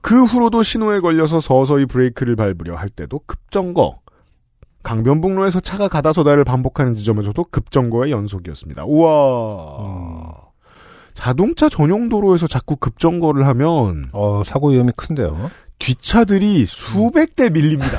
그 0.02 0.24
후로도 0.24 0.64
신호에 0.64 1.00
걸려서 1.00 1.42
서서히 1.42 1.86
브레이크를 1.86 2.36
밟으려 2.36 2.76
할 2.76 2.90
때도 2.90 3.22
급정거. 3.26 4.00
강변북로에서 4.84 5.60
차가 5.60 5.90
가다서다를 5.90 6.46
반복하는 6.46 6.94
지점에서도 6.94 7.44
급정거의 7.52 8.12
연속이었습니다. 8.12 8.86
우와. 8.86 9.82
음. 9.82 10.48
자동차 11.14 11.68
전용 11.68 12.10
도로에서 12.10 12.48
자꾸 12.48 12.76
급정거를 12.78 13.48
하면 13.48 14.10
어, 14.14 14.44
사고 14.46 14.70
위험이 14.70 14.92
큰데요. 14.96 15.50
뒷차들이 15.80 16.66
수백 16.68 17.36
대 17.36 17.50
밀립니다. 17.50 17.98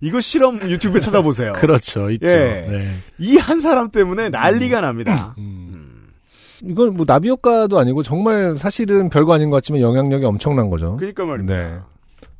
이거 0.00 0.20
실험 0.20 0.60
유튜브에 0.60 1.00
찾아보세요. 1.00 1.52
그렇죠. 1.58 2.10
있죠. 2.10 2.26
예. 2.26 2.66
네. 2.68 3.02
이한 3.18 3.60
사람 3.60 3.90
때문에 3.90 4.30
난리가 4.30 4.80
납니다. 4.80 5.34
음. 5.38 6.08
이건 6.62 6.94
뭐 6.94 7.06
나비 7.06 7.28
효과도 7.28 7.78
아니고 7.78 8.02
정말 8.02 8.56
사실은 8.58 9.08
별거 9.08 9.34
아닌 9.34 9.50
것 9.50 9.56
같지만 9.56 9.80
영향력이 9.80 10.24
엄청난 10.24 10.70
거죠. 10.70 10.96
그러니까 10.96 11.24
말입니다. 11.24 11.54
네. 11.54 11.78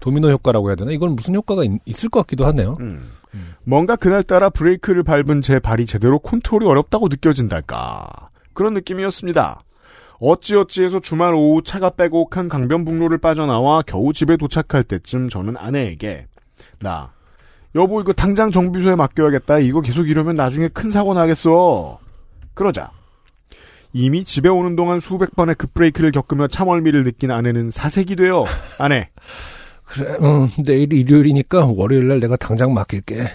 도미노 0.01 0.31
효과라고 0.31 0.69
해야 0.69 0.77
되나? 0.77 0.93
이건 0.93 1.15
무슨 1.17 1.35
효과가 1.35 1.63
있, 1.65 2.05
을것 2.05 2.27
같기도 2.27 2.47
하네요. 2.47 2.77
음. 2.81 3.11
뭔가 3.65 3.97
그날따라 3.97 4.51
브레이크를 4.51 5.03
밟은 5.03 5.43
제 5.43 5.59
발이 5.59 5.87
제대로 5.87 6.19
컨트롤이 6.19 6.67
어렵다고 6.67 7.09
느껴진달까. 7.09 8.31
그런 8.55 8.75
느낌이었습니다. 8.75 9.63
어찌어찌해서 10.21 11.01
주말 11.01 11.35
오후 11.35 11.63
차가 11.63 11.91
빼곡한 11.91 12.49
강변북로를 12.49 13.19
빠져나와 13.19 13.83
겨우 13.83 14.13
집에 14.13 14.37
도착할 14.37 14.83
때쯤 14.83 15.29
저는 15.29 15.57
아내에게 15.57 16.27
나 16.81 17.13
여보 17.79 18.01
이거 18.01 18.13
당장 18.13 18.51
정비소에 18.51 18.97
맡겨야겠다. 18.97 19.61
이거 19.61 19.81
계속 19.81 20.09
이러면 20.09 20.35
나중에 20.35 20.67
큰 20.69 20.91
사고 20.91 21.15
나겠어. 21.15 21.99
그러자 22.55 22.91
이미 23.93 24.25
집에 24.25 24.49
오는 24.49 24.75
동안 24.75 24.99
수백 24.99 25.37
번의 25.37 25.55
급브레이크를 25.55 26.11
겪으며 26.11 26.49
참얼미를 26.49 27.05
느낀 27.05 27.31
아내는 27.31 27.71
사색이 27.71 28.17
되어 28.17 28.45
아내 28.79 29.09
그래, 29.85 30.17
어, 30.21 30.49
내일 30.67 30.93
일요일이니까 30.93 31.67
월요일 31.67 32.09
날 32.09 32.21
내가 32.21 32.37
당장 32.37 32.75
맡길게. 32.75 33.31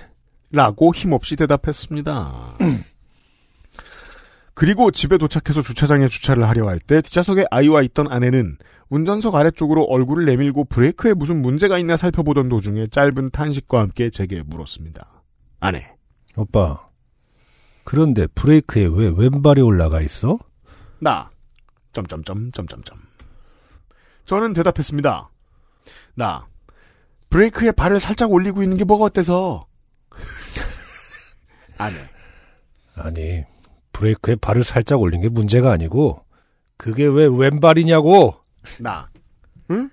라고 0.51 0.93
힘없이 0.93 1.35
대답했습니다. 1.35 2.57
그리고 4.63 4.91
집에 4.91 5.17
도착해서 5.17 5.61
주차장에 5.61 6.07
주차를 6.07 6.47
하려 6.47 6.69
할 6.69 6.79
때 6.79 7.01
뒷좌석에 7.01 7.47
아이와 7.51 7.81
있던 7.81 8.09
아내는 8.09 8.57
운전석 8.87 9.35
아래쪽으로 9.35 9.83
얼굴을 9.83 10.23
내밀고 10.23 10.63
브레이크에 10.63 11.13
무슨 11.13 11.41
문제가 11.41 11.77
있나 11.77 11.97
살펴보던 11.97 12.47
도중에 12.47 12.87
짧은 12.87 13.31
탄식과 13.31 13.81
함께 13.81 14.09
제게 14.09 14.41
물었습니다. 14.41 15.21
아내, 15.59 15.93
오빠. 16.37 16.87
그런데 17.83 18.25
브레이크에 18.27 18.85
왜 18.85 19.11
왼발이 19.13 19.59
올라가 19.59 19.99
있어? 19.99 20.39
나, 20.99 21.29
점점점, 21.91 22.53
점점점. 22.53 22.97
저는 24.23 24.53
대답했습니다. 24.53 25.29
나, 26.15 26.47
브레이크에 27.29 27.73
발을 27.73 27.99
살짝 27.99 28.31
올리고 28.31 28.63
있는 28.63 28.77
게 28.77 28.85
뭐가 28.85 29.03
어때서? 29.03 29.67
아내, 31.77 31.97
아니, 32.95 33.43
브레이크에 33.93 34.35
발을 34.35 34.63
살짝 34.63 34.99
올린 34.99 35.21
게 35.21 35.29
문제가 35.29 35.71
아니고, 35.71 36.23
그게 36.77 37.05
왜 37.05 37.27
왼발이냐고! 37.27 38.35
나. 38.79 39.09
응? 39.71 39.89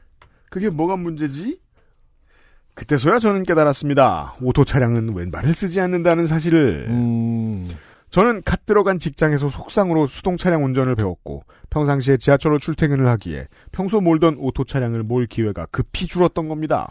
그게 0.50 0.68
뭐가 0.68 0.96
문제지? 0.96 1.60
그때서야 2.74 3.18
저는 3.18 3.44
깨달았습니다. 3.44 4.34
오토 4.40 4.64
차량은 4.64 5.14
왼발을 5.14 5.54
쓰지 5.54 5.80
않는다는 5.80 6.26
사실을. 6.26 6.86
음, 6.88 7.68
저는 8.10 8.42
갓 8.44 8.66
들어간 8.66 8.98
직장에서 8.98 9.48
속성으로 9.50 10.06
수동 10.06 10.36
차량 10.36 10.64
운전을 10.64 10.96
배웠고 10.96 11.44
평상시에 11.68 12.16
지하철로 12.16 12.58
출퇴근을 12.58 13.06
하기에 13.06 13.46
평소 13.70 14.00
몰던 14.00 14.36
오토 14.38 14.64
차량을 14.64 15.02
몰 15.02 15.26
기회가 15.26 15.66
급히 15.66 16.06
줄었던 16.06 16.48
겁니다. 16.48 16.90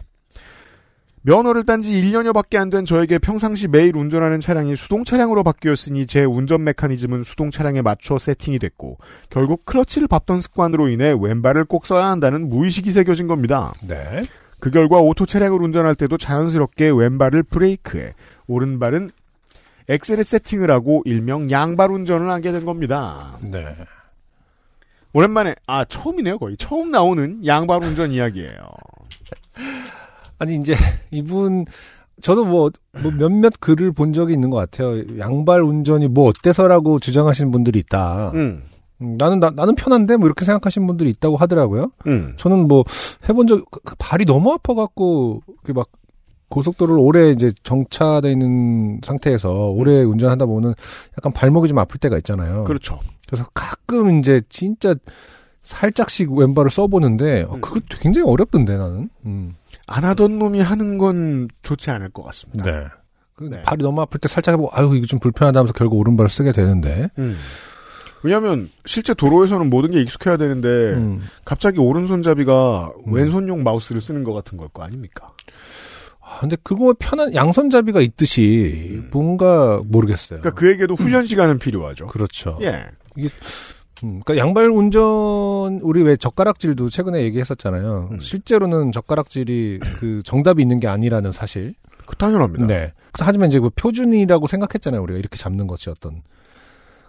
면허를 1.21 1.65
딴 1.65 1.81
지 1.81 1.91
1년여밖에 1.91 2.57
안 2.57 2.69
된 2.69 2.85
저에게 2.85 3.17
평상시 3.19 3.67
매일 3.67 3.95
운전하는 3.97 4.39
차량이 4.39 4.75
수동 4.75 5.03
차량으로 5.03 5.43
바뀌었으니 5.43 6.05
제 6.07 6.23
운전 6.23 6.63
메커니즘은 6.63 7.23
수동 7.23 7.51
차량에 7.51 7.81
맞춰 7.81 8.17
세팅이 8.17 8.59
됐고 8.59 8.97
결국 9.29 9.65
클러치를 9.65 10.07
밟던 10.07 10.39
습관으로 10.41 10.87
인해 10.87 11.13
왼발을 11.19 11.65
꼭 11.65 11.85
써야 11.85 12.05
한다는 12.07 12.47
무의식이 12.47 12.91
새겨진 12.91 13.27
겁니다. 13.27 13.73
네. 13.81 14.23
그 14.59 14.71
결과 14.71 14.97
오토 14.99 15.25
차량을 15.25 15.61
운전할 15.61 15.95
때도 15.95 16.17
자연스럽게 16.17 16.89
왼발을 16.89 17.43
브레이크에 17.43 18.13
오른발은 18.47 19.11
엑셀에 19.87 20.21
세팅을 20.23 20.69
하고 20.69 21.01
일명 21.05 21.49
양발 21.49 21.91
운전을 21.91 22.31
하게 22.31 22.51
된 22.51 22.65
겁니다. 22.65 23.37
네. 23.41 23.75
오랜만에 25.13 25.55
아 25.65 25.85
처음이네요 25.85 26.37
거의 26.37 26.55
처음 26.57 26.91
나오는 26.91 27.43
양발 27.45 27.83
운전 27.83 28.11
이야기예요. 28.11 28.53
아니 30.39 30.55
이제 30.55 30.73
이분 31.11 31.65
저도 32.21 32.43
뭐, 32.45 32.69
뭐 33.01 33.11
몇몇 33.11 33.53
글을 33.59 33.91
본 33.93 34.11
적이 34.11 34.33
있는 34.33 34.49
것 34.49 34.57
같아요. 34.57 35.17
양발 35.19 35.61
운전이 35.61 36.07
뭐 36.09 36.27
어때서라고 36.27 36.99
주장하시는 36.99 37.49
분들이 37.51 37.79
있다. 37.79 38.31
음, 38.33 38.63
음, 39.01 39.15
나는 39.17 39.39
나, 39.39 39.51
나는 39.51 39.73
편한데 39.75 40.17
뭐 40.17 40.27
이렇게 40.27 40.43
생각하시는 40.43 40.85
분들이 40.85 41.09
있다고 41.11 41.37
하더라고요. 41.37 41.91
음, 42.07 42.33
저는 42.35 42.67
뭐 42.67 42.83
해본 43.29 43.47
적 43.47 43.71
그- 43.71 43.79
그 43.85 43.95
발이 43.97 44.25
너무 44.25 44.51
아파갖고 44.51 45.41
그막 45.63 45.87
고속도로를 46.49 47.01
오래 47.01 47.29
이제 47.29 47.51
정차돼 47.63 48.31
있는 48.31 48.99
상태에서 49.03 49.69
오래 49.69 50.01
운전하다 50.03 50.45
보면 50.47 50.73
약간 51.17 51.31
발목이 51.31 51.69
좀 51.69 51.77
아플 51.77 51.99
때가 51.99 52.17
있잖아요. 52.17 52.63
그렇죠. 52.65 52.99
그래서 53.27 53.45
가끔 53.53 54.19
이제 54.19 54.41
진짜 54.49 54.93
살짝씩 55.69 56.31
왼발을 56.31 56.71
써보는데 56.71 57.43
어, 57.43 57.53
음. 57.55 57.61
그거 57.61 57.79
굉장히 57.99 58.27
어렵던데 58.27 58.75
나는. 58.75 59.09
음. 59.25 59.55
안 59.85 60.03
하던 60.03 60.39
놈이 60.39 60.59
하는 60.61 60.97
건 60.97 61.47
좋지 61.61 61.91
않을 61.91 62.09
것 62.09 62.23
같습니다. 62.23 62.63
네. 62.63 62.87
그 63.35 63.43
네. 63.51 63.61
발이 63.61 63.83
너무 63.83 64.01
아플 64.01 64.19
때 64.19 64.27
살짝 64.27 64.53
해보고 64.53 64.71
아유 64.73 64.95
이거 64.95 65.05
좀 65.05 65.19
불편하다 65.19 65.59
하면서 65.59 65.73
결국 65.73 65.97
오른발을 65.99 66.29
쓰게 66.29 66.51
되는데. 66.53 67.09
음. 67.19 67.37
왜냐하면 68.23 68.69
실제 68.85 69.13
도로에서는 69.13 69.69
모든 69.69 69.91
게 69.91 70.01
익숙해야 70.01 70.37
되는데 70.37 70.67
음. 70.67 71.21
갑자기 71.45 71.79
오른손잡이가 71.79 72.91
음. 73.07 73.13
왼손용 73.13 73.63
마우스를 73.63 74.01
쓰는 74.01 74.23
것 74.23 74.33
같은 74.33 74.57
걸 74.57 74.67
거 74.73 74.83
아닙니까? 74.83 75.29
아, 76.19 76.39
근데 76.41 76.57
그거 76.63 76.95
편한 76.99 77.33
양손잡이가 77.33 78.01
있듯이 78.01 78.89
음. 79.03 79.09
뭔가 79.11 79.79
모르겠어요. 79.85 80.41
그러니까 80.41 80.59
그에게도 80.59 80.95
훈련 80.95 81.25
시간은 81.25 81.59
필요하죠. 81.59 82.07
그렇죠. 82.07 82.57
예. 82.61 82.85
음, 84.03 84.21
그러니까 84.23 84.37
양발 84.37 84.69
운전 84.69 85.79
우리 85.81 86.03
왜 86.03 86.15
젓가락질도 86.15 86.89
최근에 86.89 87.21
얘기했었잖아요. 87.23 88.09
음. 88.11 88.19
실제로는 88.19 88.91
젓가락질이 88.91 89.79
그 89.99 90.21
정답이 90.23 90.61
있는 90.61 90.79
게 90.79 90.87
아니라는 90.87 91.31
사실. 91.31 91.73
그 92.05 92.15
당연합니다. 92.15 92.65
네. 92.65 92.93
하지만 93.13 93.49
이제 93.49 93.59
그 93.59 93.69
표준이라고 93.69 94.47
생각했잖아요. 94.47 95.01
우리가 95.03 95.19
이렇게 95.19 95.37
잡는 95.37 95.67
것이 95.67 95.89
어떤 95.89 96.23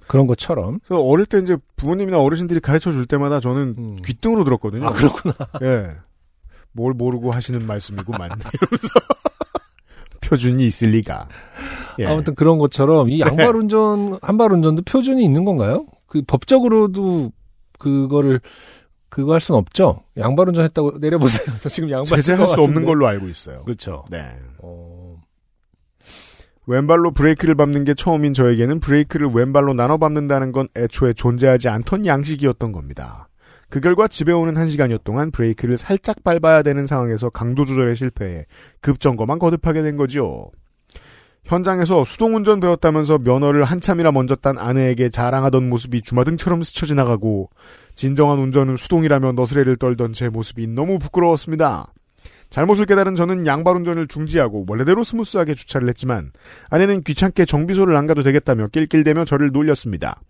그런 0.07 0.27
것처럼. 0.27 0.81
그래서 0.85 1.03
어릴 1.03 1.25
때 1.27 1.39
이제 1.39 1.57
부모님이나 1.77 2.19
어르신들이 2.19 2.61
가르쳐 2.61 2.91
줄 2.91 3.07
때마다 3.07 3.41
저는 3.41 3.75
음. 3.79 3.97
귀등으로 4.05 4.45
들었거든요. 4.45 4.89
아 4.89 4.93
그렇구나. 4.93 5.35
예. 5.63 5.91
뭘 6.73 6.93
모르고 6.95 7.31
하시는 7.31 7.65
말씀이구만. 7.65 8.31
이러면서. 8.53 8.89
표준이 10.21 10.65
있을 10.67 10.91
리가. 10.91 11.29
예. 11.99 12.07
아무튼 12.07 12.35
그런 12.35 12.59
것처럼 12.59 13.09
이 13.09 13.21
양발 13.21 13.57
운전, 13.57 14.19
한발 14.23 14.53
운전도 14.53 14.83
표준이 14.83 15.25
있는 15.25 15.45
건가요? 15.45 15.87
그 16.11 16.23
법적으로도 16.27 17.33
그거를 17.79 18.41
그거 19.09 19.33
할 19.33 19.41
수는 19.41 19.59
없죠. 19.59 20.03
양발 20.19 20.49
운전 20.49 20.65
했다고 20.65 20.99
내려보세요. 20.99 21.47
저 21.63 21.69
지금 21.71 21.89
양발 21.91 22.19
제재할 22.19 22.49
수 22.49 22.61
없는. 22.61 22.85
걸로 22.85 23.07
알고 23.07 23.29
있어요. 23.29 23.63
그렇죠. 23.65 24.05
네. 24.11 24.37
어, 24.59 25.17
왼발로 26.67 27.13
브레이크를 27.13 27.55
밟는 27.55 27.85
게 27.85 27.95
처음인 27.95 28.35
저에게는 28.35 28.81
브레이크를 28.81 29.29
왼발로 29.33 29.73
나눠 29.73 29.99
밟는다는 29.99 30.53
건 30.53 30.69
애초에 30.77 31.13
존재하지 31.15 31.69
않던 31.69 32.07
양식이었던 32.07 32.73
겁니다. 32.73 33.29
그 33.71 33.81
결과 33.81 34.09
집에 34.09 34.33
오는 34.33 34.57
한 34.57 34.67
시간여 34.69 34.99
동안 35.05 35.31
브레이크를 35.31 35.79
살짝 35.79 36.25
밟아야 36.25 36.63
되는 36.63 36.89
상황에서 36.89 37.31
강도 37.31 37.65
조절에 37.65 37.95
실패해 37.95 38.47
급정거만 38.81 39.39
거듭하게 39.39 39.83
된 39.83 39.97
거죠. 39.97 40.51
현장에서 41.51 42.05
수동운전 42.05 42.61
배웠다면서 42.61 43.19
면허를 43.19 43.65
한참이나 43.65 44.13
먼저 44.13 44.37
딴 44.37 44.57
아내에게 44.57 45.11
자랑하던 45.11 45.69
모습이 45.69 46.01
주마등처럼 46.03 46.63
스쳐 46.63 46.87
지나가고 46.87 47.51
진정한 47.97 48.39
운전은 48.39 48.77
수동이라며 48.77 49.33
너스레를 49.33 49.77
떨던 49.77 50.13
제 50.13 50.29
모습이 50.29 50.69
너무 50.69 51.01
부끄러웠습니다. 51.01 51.93
잘못을 52.51 52.87
깨달은 52.87 53.17
저는 53.17 53.49
양발 53.49 53.75
운전을 53.77 54.07
중지하고 54.07 54.65
원래대로 54.69 55.03
스무스하게 55.03 55.57
주차를 55.57 55.89
했지만 55.89 56.31
아내는 56.69 57.03
귀찮게 57.03 57.45
정비소를 57.47 57.97
안 57.97 58.07
가도 58.07 58.23
되겠다며 58.23 58.69
낄낄대며 58.69 59.25
저를 59.25 59.51
놀렸습니다. 59.51 60.21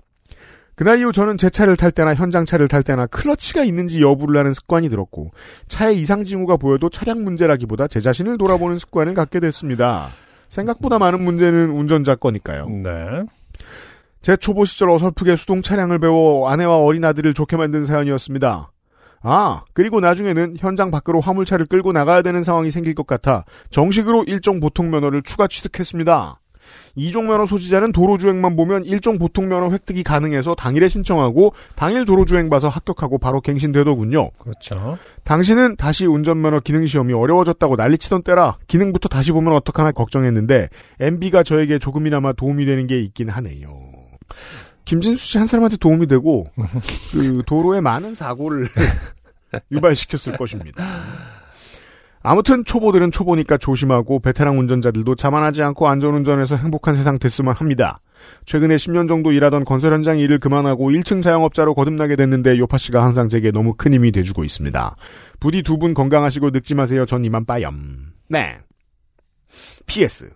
그날 0.74 1.00
이후 1.00 1.12
저는 1.12 1.36
제 1.36 1.50
차를 1.50 1.76
탈 1.76 1.90
때나 1.90 2.14
현장 2.14 2.46
차를 2.46 2.66
탈 2.66 2.82
때나 2.82 3.06
클러치가 3.06 3.64
있는지 3.64 4.00
여부를 4.00 4.38
하는 4.38 4.54
습관이 4.54 4.88
들었고 4.88 5.32
차에 5.68 5.92
이상 5.92 6.24
징후가 6.24 6.56
보여도 6.56 6.88
차량 6.88 7.24
문제라기보다 7.24 7.88
제 7.88 8.00
자신을 8.00 8.38
돌아보는 8.38 8.78
습관을 8.78 9.12
갖게 9.12 9.38
됐습니다. 9.40 10.08
생각보다 10.50 10.98
많은 10.98 11.22
문제는 11.22 11.70
운전자 11.70 12.14
거니까요. 12.14 12.68
네. 12.68 13.24
제 14.20 14.36
초보 14.36 14.66
시절 14.66 14.90
어설프게 14.90 15.36
수동 15.36 15.62
차량을 15.62 15.98
배워 15.98 16.50
아내와 16.50 16.76
어린 16.76 17.04
아들을 17.04 17.32
쫄게 17.32 17.56
만든 17.56 17.84
사연이었습니다. 17.84 18.70
아, 19.22 19.62
그리고 19.72 20.00
나중에는 20.00 20.56
현장 20.58 20.90
밖으로 20.90 21.20
화물차를 21.20 21.66
끌고 21.66 21.92
나가야 21.92 22.22
되는 22.22 22.42
상황이 22.42 22.70
생길 22.70 22.94
것 22.94 23.06
같아 23.06 23.44
정식으로 23.70 24.24
일종 24.24 24.60
보통 24.60 24.90
면허를 24.90 25.22
추가 25.22 25.46
취득했습니다. 25.46 26.39
이종 26.96 27.28
면허 27.28 27.46
소지자는 27.46 27.92
도로 27.92 28.18
주행만 28.18 28.56
보면 28.56 28.84
일종 28.84 29.18
보통 29.18 29.48
면허 29.48 29.70
획득이 29.70 30.02
가능해서 30.02 30.54
당일에 30.54 30.88
신청하고 30.88 31.52
당일 31.76 32.04
도로 32.04 32.24
주행 32.24 32.50
봐서 32.50 32.68
합격하고 32.68 33.18
바로 33.18 33.40
갱신되더군요. 33.40 34.30
그렇죠. 34.38 34.98
당신은 35.24 35.76
다시 35.76 36.06
운전면허 36.06 36.60
기능 36.60 36.86
시험이 36.86 37.12
어려워졌다고 37.14 37.76
난리치던 37.76 38.22
때라 38.22 38.56
기능부터 38.66 39.08
다시 39.08 39.32
보면 39.32 39.52
어떡하나 39.54 39.92
걱정했는데 39.92 40.68
MB가 41.00 41.42
저에게 41.42 41.78
조금이나마 41.78 42.32
도움이 42.32 42.64
되는 42.66 42.86
게 42.86 43.00
있긴 43.00 43.28
하네요. 43.30 43.68
김진수 44.84 45.24
씨 45.24 45.38
한 45.38 45.46
사람한테 45.46 45.76
도움이 45.76 46.06
되고 46.06 46.48
그 47.12 47.42
도로에 47.46 47.80
많은 47.80 48.14
사고를 48.14 48.66
유발시켰을 49.70 50.36
것입니다. 50.36 50.84
아무튼 52.22 52.64
초보들은 52.64 53.10
초보니까 53.12 53.56
조심하고 53.56 54.20
베테랑 54.20 54.58
운전자들도 54.58 55.14
자만하지 55.14 55.62
않고 55.62 55.88
안전운전해서 55.88 56.56
행복한 56.56 56.94
세상 56.94 57.18
됐으면 57.18 57.54
합니다. 57.54 58.00
최근에 58.44 58.76
10년 58.76 59.08
정도 59.08 59.32
일하던 59.32 59.64
건설 59.64 59.94
현장 59.94 60.18
일을 60.18 60.38
그만하고 60.38 60.90
1층 60.90 61.22
자영업자로 61.22 61.74
거듭나게 61.74 62.16
됐는데 62.16 62.58
요파 62.58 62.76
씨가 62.76 63.02
항상 63.02 63.30
제게 63.30 63.50
너무 63.50 63.74
큰 63.74 63.94
힘이 63.94 64.12
돼주고 64.12 64.44
있습니다. 64.44 64.96
부디 65.40 65.62
두 65.62 65.78
분 65.78 65.94
건강하시고 65.94 66.50
늙지 66.50 66.74
마세요. 66.74 67.06
전 67.06 67.24
이만 67.24 67.46
빠염. 67.46 68.12
네. 68.28 68.58
PS. 69.86 70.30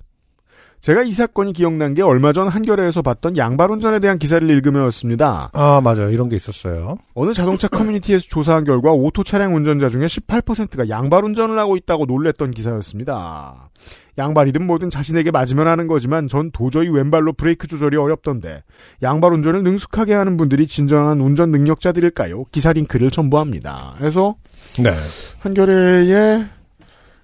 제가 0.84 1.02
이 1.02 1.12
사건이 1.12 1.54
기억난 1.54 1.94
게 1.94 2.02
얼마 2.02 2.34
전 2.34 2.46
한겨레에서 2.46 3.00
봤던 3.00 3.38
양발 3.38 3.70
운전에 3.70 4.00
대한 4.00 4.18
기사를 4.18 4.46
읽으며였습니다. 4.50 5.48
아 5.54 5.80
맞아요. 5.82 6.10
이런 6.10 6.28
게 6.28 6.36
있었어요. 6.36 6.98
어느 7.14 7.32
자동차 7.32 7.68
커뮤니티에서 7.68 8.26
조사한 8.28 8.64
결과 8.64 8.92
오토 8.92 9.24
차량 9.24 9.56
운전자 9.56 9.88
중에 9.88 10.04
18%가 10.04 10.90
양발 10.90 11.24
운전을 11.24 11.58
하고 11.58 11.78
있다고 11.78 12.04
놀랬던 12.04 12.50
기사였습니다. 12.50 13.70
양발이든 14.18 14.66
뭐든 14.66 14.90
자신에게 14.90 15.30
맞으면 15.30 15.68
하는 15.68 15.86
거지만 15.86 16.28
전 16.28 16.50
도저히 16.50 16.90
왼발로 16.90 17.32
브레이크 17.32 17.66
조절이 17.66 17.96
어렵던데 17.96 18.62
양발 19.02 19.32
운전을 19.32 19.62
능숙하게 19.62 20.12
하는 20.12 20.36
분들이 20.36 20.66
진정한 20.66 21.18
운전 21.18 21.50
능력자들일까요? 21.50 22.44
기사 22.52 22.74
링크를 22.74 23.10
첨부합니다. 23.10 23.96
해서 24.02 24.34
네. 24.78 24.90
한겨레에 25.38 26.44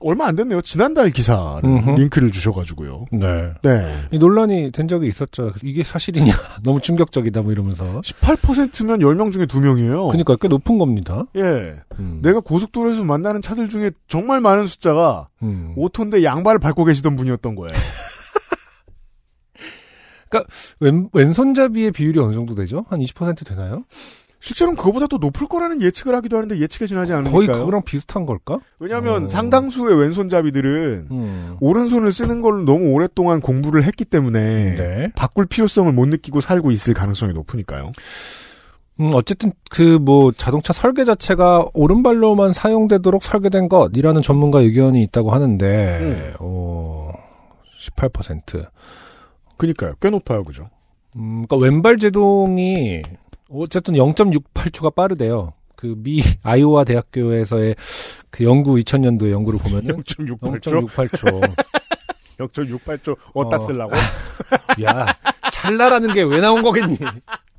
얼마 0.01 0.27
안 0.27 0.37
됐네요. 0.37 0.63
지난달 0.63 1.11
음흠. 1.65 1.91
링크를 1.97 2.33
주셔가지고요. 2.33 3.07
네. 3.13 3.53
네. 3.63 3.95
이 4.11 4.19
논란이 4.19 4.73
된 4.73 4.89
적이 4.89 5.09
있었죠. 5.09 5.53
이게 5.63 5.85
사실이냐? 5.85 6.33
너무 6.65 6.81
충격적이다 6.81 7.43
뭐 7.43 7.53
이러면서. 7.53 8.01
18%면 8.01 9.01
10명 9.01 9.33
중에 9.33 9.47
2명이에요. 9.47 10.09
그러니까 10.09 10.37
꽤 10.41 10.49
높은 10.49 10.79
겁니다. 10.79 11.25
예. 11.37 11.77
음. 11.99 12.21
내가 12.23 12.41
고속도로에서 12.41 13.05
만나는 13.05 13.43
차들 13.43 13.69
중에 13.69 13.91
정말 14.09 14.41
많은 14.41 14.67
숫자가 14.67 15.29
음. 15.43 15.75
오토인데 15.77 16.25
양발을 16.25 16.59
밟고 16.59 16.85
계시던 16.85 17.17
분이었던 17.17 17.55
거예요. 17.55 17.71
왼, 20.79 21.09
왼손잡이의 21.13 21.91
비율이 21.91 22.21
어느 22.21 22.33
정도 22.33 22.55
되죠? 22.55 22.87
한 22.89 23.01
20% 23.01 23.47
되나요? 23.47 23.85
실제로는 24.41 24.77
그거보다 24.77 25.07
더 25.07 25.19
높을 25.19 25.47
거라는 25.47 25.83
예측을 25.83 26.15
하기도 26.15 26.37
하는데 26.39 26.59
예측에 26.59 26.87
지나지 26.87 27.13
않으니까요. 27.13 27.33
거의 27.35 27.47
그거랑 27.47 27.83
비슷한 27.85 28.25
걸까? 28.25 28.59
왜냐하면 28.79 29.25
어. 29.25 29.29
상당수의 29.29 29.99
왼손잡이들은 30.01 31.09
음. 31.11 31.57
오른손을 31.61 32.11
쓰는 32.11 32.41
걸 32.41 32.65
너무 32.65 32.87
오랫동안 32.93 33.41
공부를 33.41 33.85
했기 33.85 34.05
때문에 34.07 34.77
네. 34.77 35.13
바꿀 35.15 35.47
필요성을 35.47 35.93
못 35.93 36.07
느끼고 36.07 36.41
살고 36.41 36.71
있을 36.71 36.95
가능성이 36.95 37.35
높으니까요. 37.35 37.93
음, 39.01 39.11
어쨌든 39.15 39.53
그 39.71 39.99
뭐 39.99 40.33
자동차 40.33 40.73
설계 40.73 41.05
자체가 41.05 41.67
오른발로만 41.75 42.53
사용되도록 42.53 43.23
설계된 43.23 43.69
것이라는 43.69 44.23
전문가 44.23 44.61
의견이 44.61 45.03
있다고 45.05 45.31
하는데 45.31 45.99
음. 46.01 46.33
어, 46.41 47.13
18%. 47.79 48.67
그니까요. 49.59 49.93
꽤 50.01 50.09
높아요, 50.11 50.43
그죠? 50.43 50.65
음, 51.17 51.45
그러니까 51.47 51.57
왼발 51.57 51.99
제동이 51.99 53.03
어쨌든 53.53 53.95
0.68초가 53.95 54.95
빠르대요. 54.95 55.53
그 55.77 55.95
미 55.97 56.23
아이오와 56.43 56.85
대학교에서의 56.85 57.75
그 58.31 58.45
연구 58.45 58.75
2000년도의 58.75 59.31
연구를 59.33 59.59
보면은 59.61 60.03
0.68초? 60.03 60.87
0.68초. 60.87 61.55
0.68초 62.39 63.17
어디다 63.35 63.57
어. 63.57 63.59
쓰려고? 63.59 63.93
야, 64.85 65.07
찰나라는 65.53 66.13
게 66.15 66.23
왜 66.23 66.41
나온 66.41 66.63
거겠니? 66.63 66.99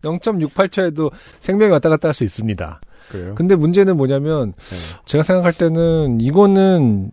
0.68초에도 0.04 1.12
생명이 1.40 1.72
왔다 1.72 1.90
갔다 1.90 2.08
할 2.08 2.14
수 2.14 2.24
있습니다. 2.24 2.82
그래요? 3.10 3.36
근데 3.36 3.56
문제는 3.56 3.98
뭐냐면 3.98 4.54
네. 4.58 4.76
제가 5.06 5.24
생각할 5.24 5.54
때는 5.54 6.22
이거는 6.22 7.12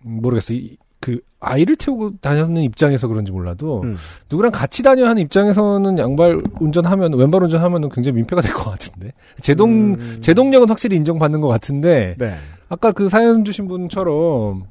모르겠어요. 0.00 0.58
이- 1.00 1.04
그 1.04 1.20
아이를 1.40 1.76
태우고 1.76 2.18
다녔는 2.20 2.62
입장에서 2.62 3.08
그런지 3.08 3.32
몰라도 3.32 3.80
음. 3.84 3.96
누구랑 4.30 4.52
같이 4.52 4.82
다녀야 4.82 5.08
하는 5.08 5.22
입장에서는 5.22 5.96
양발 5.98 6.40
운전하면 6.60 7.14
왼발 7.14 7.42
운전하면은 7.42 7.88
굉장히 7.88 8.16
민폐가 8.16 8.42
될 8.42 8.52
것 8.52 8.64
같은데 8.70 9.12
제동 9.40 9.94
음. 9.94 10.18
제동력은 10.20 10.68
확실히 10.68 10.96
인정받는 10.98 11.40
것 11.40 11.48
같은데 11.48 12.14
네. 12.18 12.34
아까 12.68 12.92
그 12.92 13.08
사연 13.08 13.44
주신 13.44 13.66
분처럼 13.68 14.64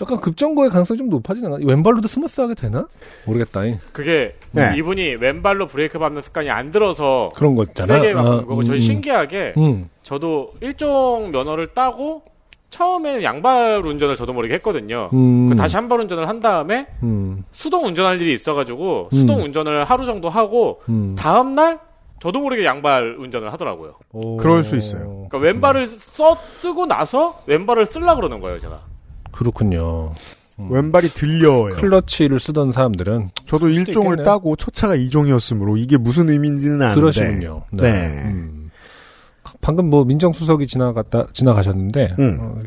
약간 0.00 0.18
급정거의 0.20 0.70
가능성이 0.70 0.96
좀 0.98 1.10
높아지는 1.10 1.52
않아? 1.52 1.64
왼발로도 1.64 2.08
스무스하게 2.08 2.54
되나? 2.54 2.88
모르겠다. 3.26 3.60
그게 3.92 4.34
네. 4.50 4.74
이분이 4.78 5.16
왼발로 5.20 5.66
브레이크 5.66 5.98
밟는 5.98 6.22
습관이 6.22 6.48
안 6.50 6.70
들어서 6.70 7.28
그런 7.36 7.54
거 7.54 7.64
있잖아. 7.64 7.94
세게 7.94 8.14
밟는 8.14 8.32
아, 8.32 8.36
거고 8.40 8.56
음, 8.60 8.64
저희 8.64 8.78
음. 8.78 8.80
신기하게 8.80 9.52
음. 9.58 9.88
저도 10.02 10.54
일종 10.62 11.30
면허를 11.32 11.68
따고 11.74 12.22
처음에는 12.74 13.22
양발 13.22 13.82
운전을 13.86 14.16
저도 14.16 14.32
모르게 14.32 14.54
했거든요. 14.54 15.08
음. 15.12 15.48
그 15.48 15.54
다시 15.54 15.76
한발 15.76 16.00
운전을 16.00 16.28
한 16.28 16.40
다음에 16.40 16.88
음. 17.04 17.44
수동 17.52 17.86
운전할 17.86 18.20
일이 18.20 18.34
있어가지고 18.34 19.10
음. 19.12 19.16
수동 19.16 19.42
운전을 19.42 19.84
하루 19.84 20.04
정도 20.04 20.28
하고 20.28 20.80
음. 20.88 21.14
다음 21.16 21.54
날 21.54 21.78
저도 22.20 22.40
모르게 22.40 22.64
양발 22.64 23.16
운전을 23.18 23.52
하더라고요. 23.52 23.94
오. 24.12 24.36
그럴 24.38 24.64
수 24.64 24.76
있어요. 24.76 25.26
그러니까 25.28 25.38
왼발을 25.38 25.86
써 25.86 26.36
쓰고 26.58 26.86
나서 26.86 27.40
왼발을 27.46 27.86
쓸라 27.86 28.16
그러는 28.16 28.40
거예요, 28.40 28.58
제가. 28.58 28.80
그렇군요. 29.30 30.12
왼발이 30.56 31.08
들려요. 31.08 31.76
클러치를 31.76 32.40
쓰던 32.40 32.72
사람들은 32.72 33.30
저도 33.46 33.68
일종을 33.68 34.12
있겠네요. 34.14 34.24
따고 34.24 34.56
초차가 34.56 34.96
2종이었으므로 34.96 35.76
이게 35.78 35.96
무슨 35.96 36.28
의미인지는 36.28 36.80
아는데. 36.82 37.00
그러시군요. 37.00 37.62
네. 37.72 37.90
음. 38.26 38.53
방금 39.64 39.88
뭐 39.88 40.04
민정수석이 40.04 40.66
지나갔다 40.66 41.28
지나가셨는데 41.32 42.16
음. 42.18 42.38
어, 42.38 42.62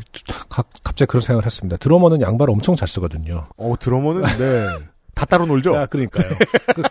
가- 0.48 0.64
갑자기 0.82 1.08
그런 1.08 1.20
생각을 1.20 1.46
했습니다. 1.46 1.76
드러머는 1.76 2.20
양발 2.20 2.50
엄청 2.50 2.74
잘 2.74 2.88
쓰거든요. 2.88 3.46
어, 3.56 3.74
드러머는, 3.78 4.22
네. 4.36 4.66
다 5.14 5.24
따로 5.24 5.46
놀죠? 5.46 5.74
야, 5.76 5.86
그러니까요. 5.86 6.28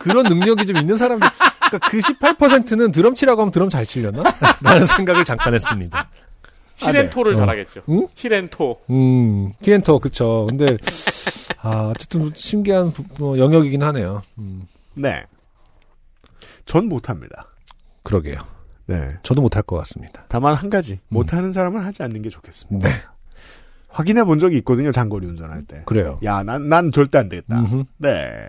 그, 0.00 0.08
런 0.08 0.24
능력이 0.24 0.64
좀 0.64 0.78
있는 0.78 0.96
사람들. 0.96 1.28
그러니까 1.68 1.90
그 1.90 1.98
18%는 1.98 2.90
드럼 2.90 3.14
치라고 3.14 3.42
하면 3.42 3.52
드럼 3.52 3.68
잘 3.68 3.84
치려나? 3.84 4.22
라는 4.62 4.86
생각을 4.86 5.26
잠깐 5.26 5.52
했습니다. 5.52 6.08
히렌토를 6.76 7.32
어. 7.32 7.34
잘하겠죠. 7.34 7.82
응? 7.90 8.08
히렌토. 8.14 8.78
음, 8.88 9.52
키렌터, 9.60 9.98
그쵸. 9.98 10.46
근데, 10.48 10.78
아, 11.60 11.92
어쨌든 11.94 12.30
신기한 12.34 12.92
부- 12.94 13.04
뭐 13.18 13.36
영역이긴 13.38 13.82
하네요. 13.82 14.22
음, 14.38 14.62
네. 14.94 15.24
전 16.64 16.88
못합니다. 16.88 17.46
그러게요. 18.04 18.38
네. 18.88 19.18
저도 19.22 19.42
못할 19.42 19.62
것 19.62 19.76
같습니다. 19.76 20.24
다만 20.28 20.54
한 20.54 20.70
가지. 20.70 20.98
못하는 21.08 21.52
사람은 21.52 21.84
하지 21.84 22.02
않는 22.02 22.22
게 22.22 22.30
좋겠습니다. 22.30 22.88
네, 22.88 22.94
확인해 23.88 24.24
본 24.24 24.38
적이 24.38 24.56
있거든요, 24.58 24.90
장거리 24.92 25.26
운전할 25.26 25.64
때. 25.64 25.82
그래요. 25.84 26.18
야, 26.24 26.42
난, 26.42 26.68
난 26.68 26.90
절대 26.90 27.18
안 27.18 27.28
되겠다. 27.28 27.60
음흠. 27.60 27.84
네. 27.98 28.48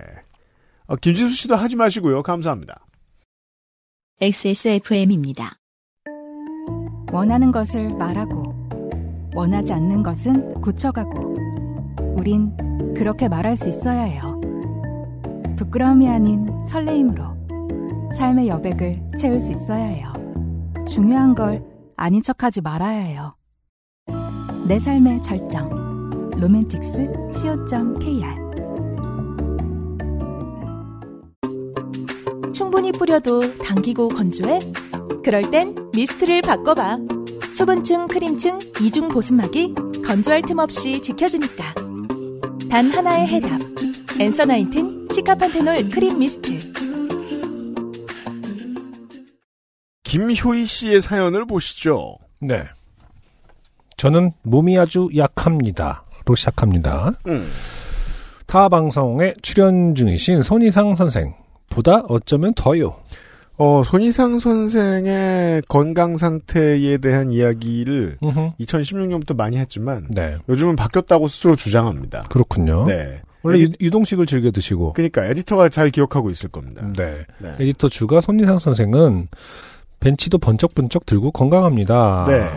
어, 0.87 0.95
김진수 0.95 1.33
씨도 1.33 1.55
하지 1.55 1.75
마시고요. 1.75 2.23
감사합니다. 2.23 2.85
XSFM입니다. 4.21 5.57
원하는 7.11 7.51
것을 7.51 7.93
말하고 7.95 8.69
원하지 9.33 9.73
않는 9.73 10.03
것은 10.03 10.61
고쳐가고 10.61 11.37
우린 12.15 12.55
그렇게 12.95 13.27
말할 13.27 13.55
수 13.55 13.69
있어야 13.69 14.03
해요. 14.03 14.39
부끄러움이 15.57 16.07
아닌 16.09 16.49
설레임으로 16.67 18.09
삶의 18.15 18.47
여백을 18.47 19.01
채울 19.17 19.39
수 19.39 19.53
있어야 19.53 19.83
해요. 19.85 20.18
중요한 20.89 21.35
걸 21.35 21.63
아닌 21.95 22.23
척하지 22.23 22.61
말아야 22.61 22.99
해요. 22.99 23.35
내 24.67 24.79
삶의 24.79 25.21
절정 25.21 26.31
로맨틱스 26.31 27.07
co.kr 27.31 28.49
충분히 32.53 32.91
뿌려도 32.91 33.41
당기고 33.59 34.09
건조해? 34.09 34.59
그럴 35.23 35.49
땐 35.51 35.75
미스트를 35.93 36.41
바꿔봐. 36.41 36.97
수분층, 37.53 38.07
크림층, 38.07 38.57
이중 38.81 39.09
보습막이 39.09 39.75
건조할 40.05 40.41
틈 40.41 40.59
없이 40.59 41.01
지켜주니까. 41.01 41.73
단 42.69 42.89
하나의 42.89 43.27
해답. 43.27 43.59
엔서 44.19 44.45
나인틴 44.45 45.07
시카판테놀 45.11 45.89
크림 45.89 46.19
미스트. 46.19 46.78
김효희 50.09 50.65
씨의 50.65 51.01
사연을 51.01 51.45
보시죠. 51.45 52.17
네. 52.39 52.63
저는 53.97 54.31
몸이 54.43 54.77
아주 54.77 55.09
약합니다. 55.15 56.03
로 56.25 56.35
시작합니다. 56.35 57.11
음. 57.27 57.47
타 58.47 58.69
방송에 58.69 59.33
출연 59.41 59.93
중이신 59.95 60.41
손희상 60.41 60.95
선생. 60.95 61.33
보다 61.69 61.99
어쩌면 62.07 62.53
더요. 62.55 62.95
어, 63.57 63.83
손희상 63.85 64.39
선생의 64.39 65.61
건강 65.67 66.17
상태에 66.17 66.97
대한 66.97 67.31
이야기를 67.31 68.17
음흠. 68.23 68.51
2016년부터 68.59 69.35
많이 69.35 69.57
했지만 69.57 70.07
네. 70.09 70.37
요즘은 70.47 70.75
바뀌었다고 70.75 71.27
스스로 71.27 71.55
주장합니다. 71.55 72.23
그렇군요. 72.29 72.85
네. 72.85 73.21
원래 73.43 73.59
에디- 73.59 73.61
유, 73.81 73.85
유동식을 73.85 74.25
즐겨 74.25 74.49
드시고. 74.51 74.93
그러니까 74.93 75.25
에디터가 75.25 75.69
잘 75.69 75.89
기억하고 75.91 76.29
있을 76.29 76.49
겁니다. 76.49 76.81
네. 76.97 77.25
네. 77.37 77.55
에디터 77.59 77.89
주가 77.89 78.21
손희상 78.21 78.57
선생은 78.59 79.27
벤치도 79.99 80.37
번쩍번쩍 80.37 81.05
들고 81.05 81.31
건강합니다. 81.31 82.25
네. 82.27 82.47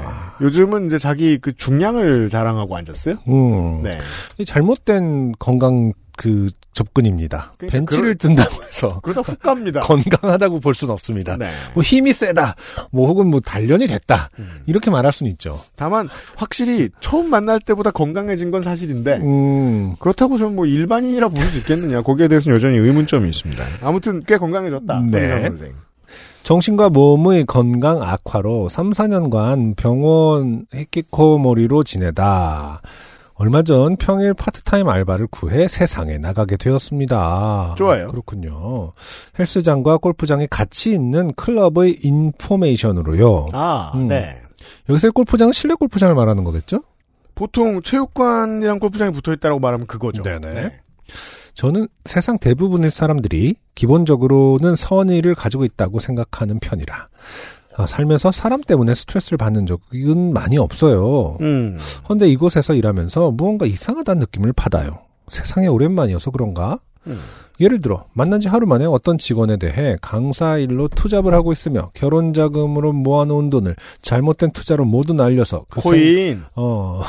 요즘은 0.41 0.87
이제 0.87 0.99
자기 0.99 1.39
그 1.39 1.55
중량을 1.55 2.29
자랑하고 2.29 2.77
앉았어요. 2.77 3.17
음. 3.29 3.83
네. 3.83 3.99
이 4.39 4.45
잘못된 4.45 5.33
건강 5.39 5.93
그 6.17 6.51
접근입니다. 6.73 7.53
그러니까 7.59 7.79
벤치를 7.79 8.15
든다고 8.17 8.63
해서 8.65 9.01
그러다 9.05 9.21
훅 9.21 9.41
갑니다. 9.41 9.81
건강하다고 9.85 10.61
볼 10.61 10.75
수는 10.75 10.93
없습니다. 10.93 11.37
네. 11.37 11.51
뭐 11.75 11.83
힘이 11.83 12.13
세다, 12.13 12.55
뭐 12.91 13.09
혹은 13.09 13.29
뭐 13.29 13.41
단련이 13.41 13.87
됐다 13.87 14.31
음. 14.39 14.63
이렇게 14.67 14.91
말할 14.91 15.13
수는 15.13 15.31
있죠. 15.33 15.61
다만 15.77 16.09
확실히 16.37 16.89
처음 17.01 17.29
만날 17.29 17.61
때보다 17.61 17.91
건강해진 17.91 18.51
건 18.51 18.63
사실인데 18.63 19.19
음, 19.21 19.97
그렇다고 19.99 20.39
저는 20.39 20.55
뭐 20.57 20.67
일반인이라 20.67 21.29
부를 21.29 21.49
수 21.49 21.59
있겠느냐 21.59 22.03
거기에 22.03 22.29
대해서는 22.29 22.57
여전히 22.57 22.79
의문점이 22.79 23.29
있습니다. 23.29 23.65
아무튼 23.83 24.23
꽤 24.27 24.37
건강해졌다. 24.37 25.01
네. 25.11 25.29
선생. 25.29 25.73
정신과 26.43 26.91
몸의 26.91 27.45
건강 27.45 28.03
악화로 28.03 28.69
3, 28.69 28.91
4년간 28.91 29.77
병원 29.77 30.67
히키코모리로 30.73 31.85
지내다 31.85 32.83
얼마 33.35 33.63
전 33.63 33.97
평일 33.97 34.35
파트타임 34.35 34.89
알바를 34.89 35.27
구해 35.29 35.67
세상에 35.67 36.19
나가게 36.19 36.57
되었습니다. 36.57 37.75
좋아요. 37.79 38.09
그렇군요. 38.09 38.93
헬스장과 39.39 39.99
골프장이 39.99 40.47
같이 40.49 40.93
있는 40.93 41.33
클럽의 41.35 41.99
인포메이션으로요. 42.03 43.47
아, 43.53 43.93
음. 43.95 44.09
네. 44.09 44.37
여기서의 44.89 45.13
골프장은 45.13 45.53
실내 45.53 45.75
골프장을 45.75 46.15
말하는 46.15 46.45
거겠죠? 46.45 46.83
보통 47.35 47.81
체육관이랑 47.83 48.79
골프장이 48.79 49.13
붙어 49.13 49.33
있다라고 49.33 49.59
말하면 49.61 49.87
그거죠. 49.87 50.23
네네. 50.23 50.73
저는 51.55 51.87
세상 52.05 52.39
대부분의 52.39 52.91
사람들이 52.91 53.57
기본적으로는 53.75 54.75
선의를 54.75 55.35
가지고 55.35 55.65
있다고 55.65 56.01
생각하는 56.01 56.59
편이라 56.61 57.09
아, 57.77 57.87
살면서 57.87 58.33
사람 58.33 58.61
때문에 58.63 58.95
스트레스를 58.95 59.39
받는 59.39 59.65
적은 59.67 60.33
많이 60.35 60.59
없어요. 60.59 61.39
음. 61.41 61.79
그런데 62.05 62.29
이곳에서 62.29 62.75
일하면서 62.75 63.31
무언가 63.33 63.65
이상하다는 63.65 64.21
느낌을 64.21 64.53
받아요. 64.53 64.91
세상에 65.29 65.69
오랜만이어서 65.69 66.31
그런가? 66.33 66.79
음. 67.07 67.19
예를 67.61 67.81
들어 67.81 68.05
만난 68.13 68.41
지 68.41 68.49
하루 68.49 68.67
만에 68.67 68.85
어떤 68.85 69.17
직원에 69.19 69.57
대해 69.57 69.97
강사 70.03 70.59
일로 70.59 70.89
투잡을 70.89 71.33
하고 71.33 71.53
있으며 71.53 71.91
결혼 71.95 72.33
자금으로 72.33 72.93
모아놓은 72.93 73.51
돈을 73.51 73.77
잘못된 74.03 74.53
투자로 74.53 74.85
모두 74.85 75.13
날려서 75.15 75.65
그 75.71 75.81
생- 75.81 75.93
코인. 75.93 76.43
어, 76.57 77.03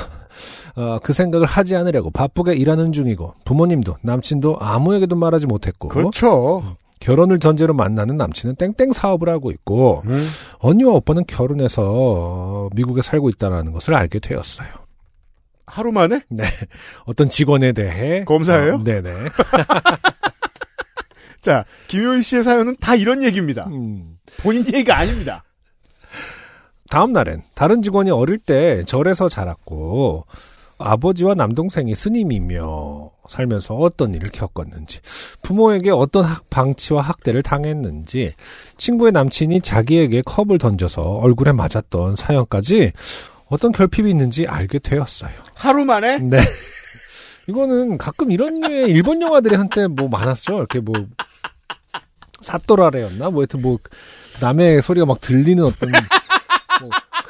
어, 0.75 0.99
그 1.01 1.13
생각을 1.13 1.45
하지 1.45 1.75
않으려고 1.75 2.11
바쁘게 2.11 2.55
일하는 2.55 2.91
중이고 2.91 3.35
부모님도 3.45 3.97
남친도 4.01 4.57
아무에게도 4.59 5.15
말하지 5.15 5.47
못했고 5.47 5.87
그렇죠. 5.87 6.75
결혼을 6.99 7.39
전제로 7.39 7.73
만나는 7.73 8.15
남친은 8.15 8.55
땡땡 8.55 8.93
사업을 8.93 9.27
하고 9.27 9.51
있고 9.51 10.03
음. 10.05 10.25
언니와 10.59 10.93
오빠는 10.93 11.25
결혼해서 11.25 11.81
어, 11.85 12.69
미국에 12.75 13.01
살고 13.01 13.29
있다는 13.29 13.73
것을 13.73 13.93
알게 13.93 14.19
되었어요. 14.19 14.67
하루 15.65 15.91
만에? 15.91 16.21
네. 16.29 16.43
어떤 17.05 17.29
직원에 17.29 17.73
대해 17.73 18.23
검사예요? 18.25 18.75
어, 18.75 18.83
네네. 18.83 19.11
자, 21.41 21.65
김효희 21.89 22.23
씨의 22.23 22.43
사연은 22.43 22.77
다 22.79 22.95
이런 22.95 23.23
얘기입니다. 23.23 23.65
음. 23.67 24.17
본인 24.37 24.65
얘기가 24.65 24.97
아닙니다. 24.97 25.43
다음 26.93 27.11
날엔 27.11 27.41
다른 27.55 27.81
직원이 27.81 28.11
어릴 28.11 28.37
때 28.37 28.83
절에서 28.85 29.27
자랐고 29.27 30.27
아버지와 30.77 31.33
남동생이 31.33 31.95
스님이며 31.95 33.09
살면서 33.27 33.73
어떤 33.73 34.13
일을 34.13 34.29
겪었는지 34.29 34.99
부모에게 35.41 35.89
어떤 35.89 36.23
학 36.23 36.47
방치와 36.51 37.01
학대를 37.01 37.41
당했는지 37.41 38.35
친구의 38.77 39.11
남친이 39.11 39.61
자기에게 39.61 40.21
컵을 40.21 40.59
던져서 40.59 41.01
얼굴에 41.01 41.51
맞았던 41.51 42.15
사연까지 42.15 42.91
어떤 43.47 43.71
결핍이 43.71 44.07
있는지 44.07 44.45
알게 44.45 44.77
되었어요. 44.77 45.31
하루 45.55 45.85
만에? 45.85 46.19
네. 46.19 46.37
이거는 47.49 47.97
가끔 47.97 48.29
이런 48.29 48.59
류의 48.59 48.91
일본 48.91 49.19
영화들이 49.19 49.55
한때 49.55 49.87
뭐 49.87 50.09
많았죠. 50.09 50.57
이렇게 50.57 50.79
뭐 50.79 50.93
사또라레였나? 52.43 53.31
뭐 53.31 53.41
하여튼 53.41 53.63
뭐 53.63 53.79
남의 54.39 54.83
소리가 54.83 55.07
막 55.07 55.19
들리는 55.21 55.63
어떤 55.63 55.89
뭐 55.89 55.99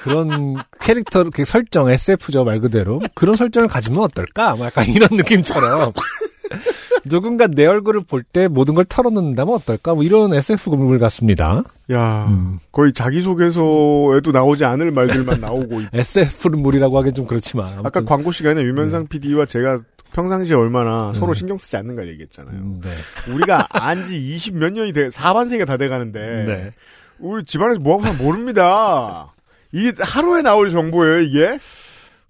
그런 0.04 0.56
캐릭터 0.82 1.24
그 1.30 1.45
설정 1.45 1.89
SF죠 1.89 2.43
말 2.43 2.60
그대로 2.60 2.99
그런 3.16 3.36
설정을 3.36 3.70
가지면 3.70 4.01
어떨까? 4.01 4.56
뭐 4.56 4.66
약간 4.66 4.86
이런 4.88 5.08
느낌처럼 5.12 5.93
누군가 7.06 7.47
내 7.47 7.66
얼굴을 7.66 8.01
볼 8.04 8.24
때 8.24 8.47
모든 8.47 8.74
걸 8.74 8.86
털어놓는다면 8.86 9.54
어떨까? 9.56 9.93
뭐 9.93 10.04
이런 10.04 10.34
SF물 10.34 10.99
같습니다. 10.99 11.64
야, 11.91 12.26
음. 12.30 12.60
거의 12.72 12.93
자기소개서에도 12.93 14.32
나오지 14.32 14.66
않을 14.66 14.91
말들만 14.91 15.41
나오고 15.41 15.82
있 15.82 15.88
SF물이라고 15.93 16.97
하긴 16.99 17.14
좀 17.14 17.26
그렇지만 17.28 17.80
아까 17.84 18.04
광고 18.04 18.32
시간에 18.32 18.62
유면상 18.62 19.08
PD와 19.08 19.45
제가 19.45 19.80
평상시에 20.14 20.56
얼마나 20.56 21.10
음. 21.10 21.14
서로 21.14 21.34
신경 21.34 21.58
쓰지 21.58 21.76
않는가 21.78 22.08
얘기했잖아요. 22.08 22.56
음, 22.56 22.82
네. 22.84 22.89
우리가 23.34 23.68
안지 23.72 24.18
20 24.36 24.58
몇 24.58 24.72
년이 24.72 24.93
돼, 24.93 25.10
4반세기가 25.10 25.66
다 25.66 25.78
돼가는데, 25.78 26.20
네. 26.45 26.72
우리 27.20 27.43
집안에서 27.43 27.80
뭐하고 27.80 28.04
사면 28.06 28.24
모릅니다. 28.24 29.32
이게 29.74 29.91
하루에 30.01 30.41
나올 30.43 30.71
정보예요, 30.71 31.21
이게? 31.21 31.57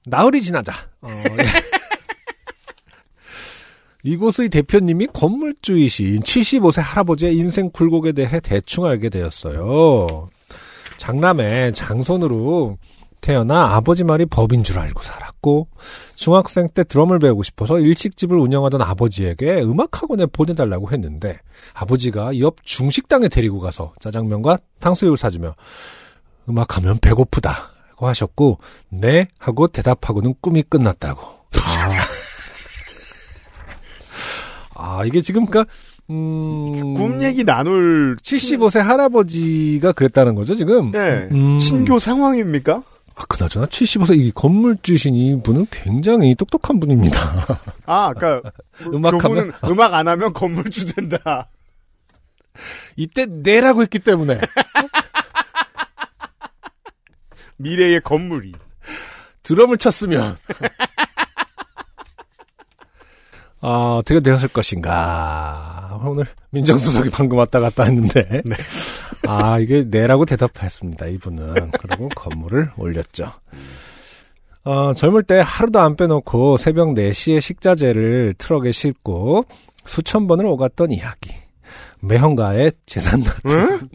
나흘이 0.05 0.41
지나자. 0.41 0.73
어, 1.01 1.09
예. 1.09 1.45
이곳의 4.03 4.49
대표님이 4.49 5.07
건물주이신 5.13 6.21
75세 6.21 6.81
할아버지의 6.81 7.35
인생 7.35 7.69
굴곡에 7.69 8.13
대해 8.13 8.39
대충 8.39 8.85
알게 8.85 9.09
되었어요. 9.09 10.29
장남의 10.97 11.73
장손으로 11.73 12.77
태어나 13.21 13.75
아버지 13.75 14.03
말이 14.03 14.25
법인 14.25 14.63
줄 14.63 14.79
알고 14.79 15.01
살았고 15.01 15.67
중학생 16.15 16.67
때 16.67 16.83
드럼을 16.83 17.19
배우고 17.19 17.43
싶어서 17.43 17.79
일식집을 17.79 18.37
운영하던 18.37 18.81
아버지에게 18.81 19.61
음악학원에 19.61 20.25
보내달라고 20.27 20.91
했는데 20.91 21.39
아버지가 21.73 22.39
옆 22.39 22.57
중식당에 22.63 23.29
데리고 23.29 23.59
가서 23.61 23.93
짜장면과 24.01 24.59
탕수육을 24.81 25.15
사주며 25.15 25.55
음악하면 26.49 26.99
배고프다고 26.99 28.07
하셨고 28.07 28.59
네 28.89 29.27
하고 29.37 29.67
대답하고는 29.67 30.35
꿈이 30.41 30.63
끝났다고. 30.63 31.21
아, 31.55 31.91
아, 34.75 35.05
이게 35.05 35.21
지금 35.21 35.45
그니까 35.45 35.69
음, 36.09 36.93
꿈 36.95 37.23
얘기 37.23 37.43
나눌 37.43 38.17
75세 38.17 38.79
할아버지가 38.81 39.93
그랬다는 39.93 40.35
거죠 40.35 40.55
지금. 40.55 40.91
네. 40.91 41.27
음. 41.31 41.57
친교 41.57 41.99
상황입니까? 41.99 42.81
아, 43.15 43.25
그나저나 43.29 43.67
75세 43.67 44.17
이 44.17 44.31
건물주신 44.31 45.15
이분은 45.15 45.67
굉장히 45.71 46.33
똑똑한 46.35 46.79
분입니다. 46.79 47.45
아, 47.85 48.07
아까 48.07 48.41
음악하면? 48.85 49.21
교부는 49.21 49.51
음악 49.65 49.93
안 49.93 50.07
하면 50.07 50.33
건물주 50.33 50.93
된다. 50.93 51.47
이때 52.95 53.25
네라고 53.25 53.81
했기 53.81 53.99
때문에 53.99 54.39
미래의 57.63 58.01
건물이. 58.01 58.51
드럼을 59.41 59.77
쳤으면 59.77 60.37
아, 63.61 63.95
어떻게 63.97 64.19
되었을 64.19 64.49
것인가. 64.49 66.01
오늘 66.03 66.25
민정수석이 66.49 67.09
방금 67.11 67.37
왔다 67.37 67.61
갔다 67.61 67.83
했는데. 67.83 68.41
아, 69.25 69.57
이게 69.57 69.85
네라고 69.87 70.25
대답했습니다, 70.25 71.05
이분은. 71.07 71.71
그리고 71.79 72.09
건물을 72.09 72.73
올렸죠. 72.75 73.31
어, 74.65 74.93
젊을 74.93 75.23
때 75.23 75.41
하루도 75.43 75.79
안 75.79 75.95
빼놓고 75.95 76.57
새벽 76.57 76.89
4시에 76.93 77.39
식자재를 77.39 78.35
트럭에 78.37 78.73
싣고 78.73 79.45
수천 79.85 80.27
번을 80.27 80.45
오갔던 80.45 80.91
이야기. 80.91 81.33
매형과의 82.01 82.73
재산 82.85 83.23
다툼. 83.23 83.87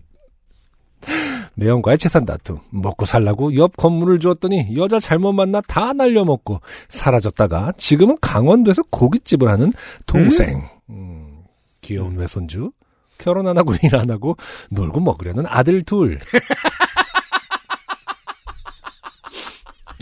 매형과의 1.58 1.98
재산 1.98 2.24
다툼. 2.24 2.58
먹고 2.70 3.04
살라고 3.04 3.54
옆 3.56 3.76
건물을 3.76 4.20
주었더니 4.20 4.76
여자 4.76 5.00
잘못 5.00 5.32
만나 5.32 5.60
다 5.62 5.92
날려먹고 5.92 6.60
사라졌다가 6.88 7.72
지금은 7.76 8.16
강원도에서 8.20 8.82
고깃집을 8.90 9.48
하는 9.48 9.72
동생. 10.06 10.62
음, 10.90 11.38
귀여운 11.80 12.16
외손주. 12.16 12.70
결혼 13.18 13.48
안 13.48 13.58
하고 13.58 13.74
일 13.82 13.96
안 13.96 14.08
하고 14.10 14.36
놀고 14.70 15.00
먹으려는 15.00 15.44
아들 15.48 15.82
둘. 15.82 16.20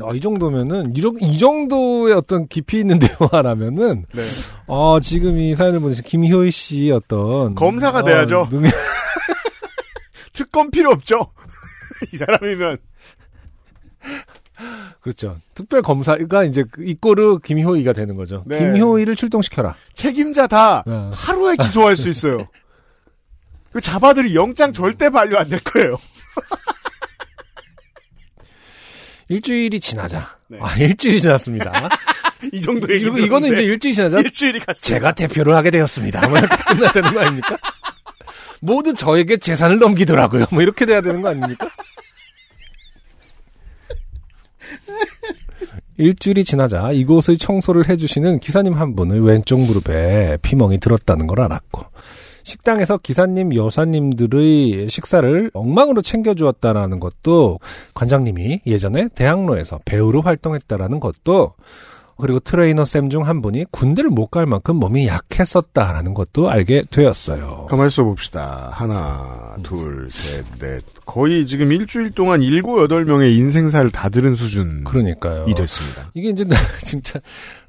아, 0.05 0.13
이 0.15 0.21
정도면은, 0.21 0.95
이런, 0.95 1.17
이 1.23 1.39
정도의 1.39 2.13
어떤 2.15 2.47
깊이 2.49 2.81
있는 2.81 2.99
대화라면은, 3.01 4.05
네. 4.13 4.23
어, 4.67 5.01
지금 5.01 5.39
이 5.41 5.55
사연을 5.55 5.81
보내신 5.81 6.05
김효희 6.05 6.51
씨의 6.51 6.93
어떤. 6.93 7.55
검사가 7.55 8.01
어, 8.01 8.05
돼야죠. 8.05 8.49
능력, 8.51 8.71
특검 10.37 10.71
필요 10.71 10.91
없죠. 10.91 11.33
이 12.13 12.17
사람이면 12.19 12.77
그렇죠. 15.01 15.39
특별 15.55 15.81
검사가 15.83 16.45
이제 16.45 16.63
그 16.71 16.85
이꼬르 16.85 17.39
김효희가 17.39 17.95
되는 17.95 18.17
거죠. 18.17 18.45
네. 18.47 18.59
김효희를 18.59 19.17
출동시켜라. 19.17 19.75
책임자 19.95 20.47
다 20.47 20.85
어. 20.87 21.11
하루에 21.15 21.57
기소할 21.57 21.97
수 21.97 22.11
있어요. 22.11 22.49
그 23.73 23.81
자바들이 23.81 24.35
영장 24.35 24.73
절대 24.73 25.09
반려 25.11 25.39
안될 25.39 25.61
거예요. 25.61 25.97
일주일이 29.29 29.81
지나자. 29.81 30.37
네. 30.49 30.59
아, 30.61 30.77
일주일이 30.77 31.21
지났습니다. 31.21 31.89
이 32.53 32.61
정도 32.61 32.93
얘기 32.95 33.07
이거, 33.07 33.19
이거는 33.19 33.53
이제 33.53 33.65
일주일이 33.65 33.95
지나자. 33.95 34.19
일주일이 34.19 34.61
갔어요. 34.61 34.81
제가 34.81 35.13
대표를 35.13 35.55
하게 35.55 35.71
되었습니다. 35.71 36.21
끝나야 36.21 36.93
되는 36.93 37.13
거 37.13 37.21
아닙니까? 37.21 37.59
모두 38.61 38.95
저에게 38.95 39.37
재산을 39.37 39.79
넘기더라고요. 39.79 40.47
뭐 40.51 40.63
이렇게 40.63 40.87
돼야 40.87 41.01
되는 41.01 41.23
거 41.23 41.29
아닙니까? 41.29 41.69
일주일이 45.99 46.45
지나자 46.45 46.93
이곳의 46.93 47.39
청소를 47.39 47.89
해주시는 47.89 48.41
기사님 48.41 48.75
한 48.75 48.95
분의 48.95 49.25
왼쪽 49.25 49.61
무릎에 49.61 50.37
피멍이 50.43 50.79
들었다는 50.79 51.27
걸 51.27 51.41
알았고 51.41 51.85
식당에서 52.43 52.99
기사님 52.99 53.55
여사님들의 53.57 54.89
식사를 54.89 55.51
엉망으로 55.53 56.03
챙겨주었다라는 56.03 57.01
것도 57.01 57.59
관장님이 57.95 58.61
예전에 58.67 59.09
대학로에서 59.15 59.81
배우로 59.85 60.21
활동했다라는 60.21 61.01
것도 61.01 61.55
그리고 62.19 62.41
트레이너 62.41 62.85
쌤 62.85 63.11
중 63.11 63.23
한 63.23 63.43
분이 63.43 63.67
군대를 63.71 64.09
못 64.11 64.31
갈 64.31 64.47
만큼 64.47 64.77
몸이 64.77 65.07
약했었다라는 65.07 66.15
것도 66.15 66.49
알게 66.51 66.83
되었어요. 66.91 67.67
가만히 67.69 67.91
써봅시다. 67.91 68.71
하나, 68.73 69.57
둘, 69.63 70.09
셋, 70.11 70.45
넷. 70.59 70.83
거의 71.05 71.47
지금 71.47 71.71
일주일 71.73 72.11
동안 72.11 72.43
일곱, 72.43 72.83
여덟 72.83 73.05
명의 73.05 73.37
인생사를 73.37 73.89
다 73.91 74.09
들은 74.09 74.35
수준이 74.35 74.85
그러니까요. 74.85 75.45
됐습니다. 75.55 76.11
이게 76.15 76.31
이제 76.31 76.45
진짜 76.83 77.21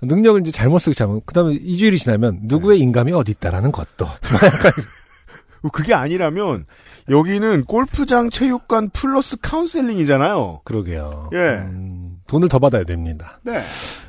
능력을 0.01 0.41
이제 0.41 0.51
잘못 0.51 0.79
쓰고 0.79 0.93
잘못. 0.93 1.25
그 1.25 1.33
다음에 1.33 1.53
이주일이 1.53 1.97
지나면 1.99 2.39
누구의 2.43 2.79
인감이 2.79 3.11
어디 3.13 3.31
있다라는 3.33 3.71
것도 3.71 4.07
그게 5.73 5.93
아니라면 5.93 6.65
여기는 7.09 7.65
골프장 7.65 8.29
체육관 8.29 8.89
플러스 8.89 9.37
카운셀링이잖아요. 9.37 10.61
그러게요. 10.63 11.29
예. 11.33 11.37
음, 11.37 12.17
돈을 12.27 12.47
더 12.49 12.59
받아야 12.59 12.83
됩니다. 12.83 13.39
네. 13.43 13.61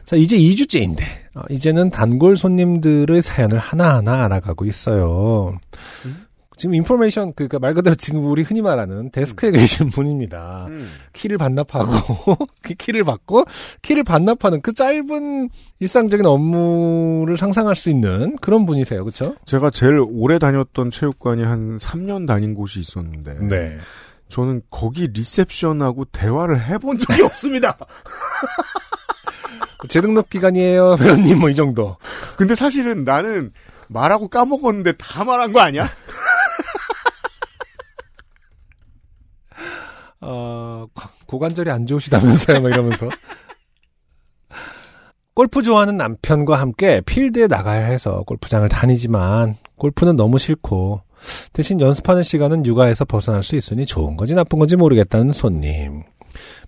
자, 0.08 0.16
이제 0.16 0.38
2주째인데, 0.38 1.02
어, 1.34 1.42
이제는 1.50 1.90
단골 1.90 2.38
손님들의 2.38 3.20
사연을 3.20 3.58
하나하나 3.58 4.24
알아가고 4.24 4.64
있어요. 4.64 5.54
지금 6.56 6.74
인포메이션, 6.76 7.34
그니까 7.34 7.58
말 7.58 7.74
그대로 7.74 7.94
지금 7.94 8.24
우리 8.24 8.40
흔히 8.42 8.62
말하는 8.62 9.10
데스크에 9.10 9.50
계신 9.50 9.90
분입니다. 9.90 10.64
음. 10.70 10.88
키를 11.12 11.36
반납하고, 11.36 12.36
그 12.62 12.72
키를 12.72 13.04
받고, 13.04 13.44
키를 13.82 14.02
반납하는 14.02 14.62
그 14.62 14.72
짧은 14.72 15.50
일상적인 15.80 16.24
업무를 16.24 17.36
상상할 17.36 17.76
수 17.76 17.90
있는 17.90 18.34
그런 18.40 18.64
분이세요. 18.64 19.04
그쵸? 19.04 19.34
제가 19.44 19.68
제일 19.68 20.02
오래 20.08 20.38
다녔던 20.38 20.90
체육관이 20.90 21.44
한 21.44 21.76
3년 21.76 22.26
다닌 22.26 22.54
곳이 22.54 22.80
있었는데 22.80 23.40
네. 23.46 23.76
저는 24.30 24.62
거기 24.70 25.06
리셉션하고 25.08 26.06
대화를 26.06 26.64
해본 26.64 26.98
적이 26.98 27.22
없습니다. 27.28 27.76
재등록 29.88 30.28
기간이에요, 30.30 30.96
회원님, 31.00 31.38
뭐 31.40 31.50
이 31.50 31.54
정도. 31.54 31.96
근데 32.36 32.54
사실은 32.54 33.04
나는 33.04 33.52
말하고 33.88 34.28
까먹었는데 34.28 34.92
다 34.98 35.24
말한 35.24 35.52
거 35.52 35.60
아니야? 35.60 35.88
어, 40.20 40.86
고관절이 41.26 41.70
안 41.70 41.86
좋으시다면서요, 41.86 42.60
막 42.60 42.68
이러면서. 42.70 43.08
골프 45.34 45.62
좋아하는 45.62 45.96
남편과 45.96 46.58
함께 46.58 47.00
필드에 47.02 47.46
나가야 47.46 47.86
해서 47.86 48.24
골프장을 48.26 48.68
다니지만 48.68 49.56
골프는 49.76 50.16
너무 50.16 50.36
싫고 50.36 51.02
대신 51.52 51.80
연습하는 51.80 52.24
시간은 52.24 52.66
육아에서 52.66 53.04
벗어날 53.04 53.44
수 53.44 53.54
있으니 53.54 53.86
좋은 53.86 54.16
건지 54.16 54.34
나쁜 54.34 54.58
건지 54.58 54.74
모르겠다는 54.74 55.32
손님. 55.32 56.02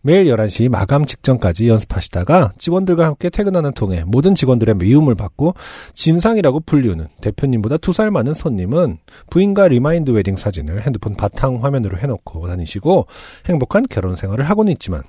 매일 0.03 0.27
11시 0.27 0.69
마감 0.69 1.05
직전까지 1.05 1.69
연습하시다가 1.69 2.53
직원들과 2.59 3.07
함께 3.07 3.29
퇴근하는 3.31 3.73
통에 3.73 4.05
모든 4.07 4.35
직원들의 4.35 4.77
미움을 4.77 5.15
받고 5.15 5.55
진상이라고 5.95 6.61
불리우는 6.61 7.09
대표님보다 7.21 7.77
두 7.79 7.93
살 7.93 8.11
많은 8.11 8.33
손님은 8.35 8.99
부인과 9.31 9.69
remind 9.69 10.11
웨딩 10.11 10.37
사진을 10.37 10.83
핸드폰 10.87 11.15
바탕 11.15 11.63
화면으로 11.63 11.99
해놓고 11.99 12.47
다니시고 12.47 13.07
행복한 13.47 13.85
결혼 13.91 14.15
생활을 14.15 14.49
하고는 14.49 14.73
있지만 14.73 15.03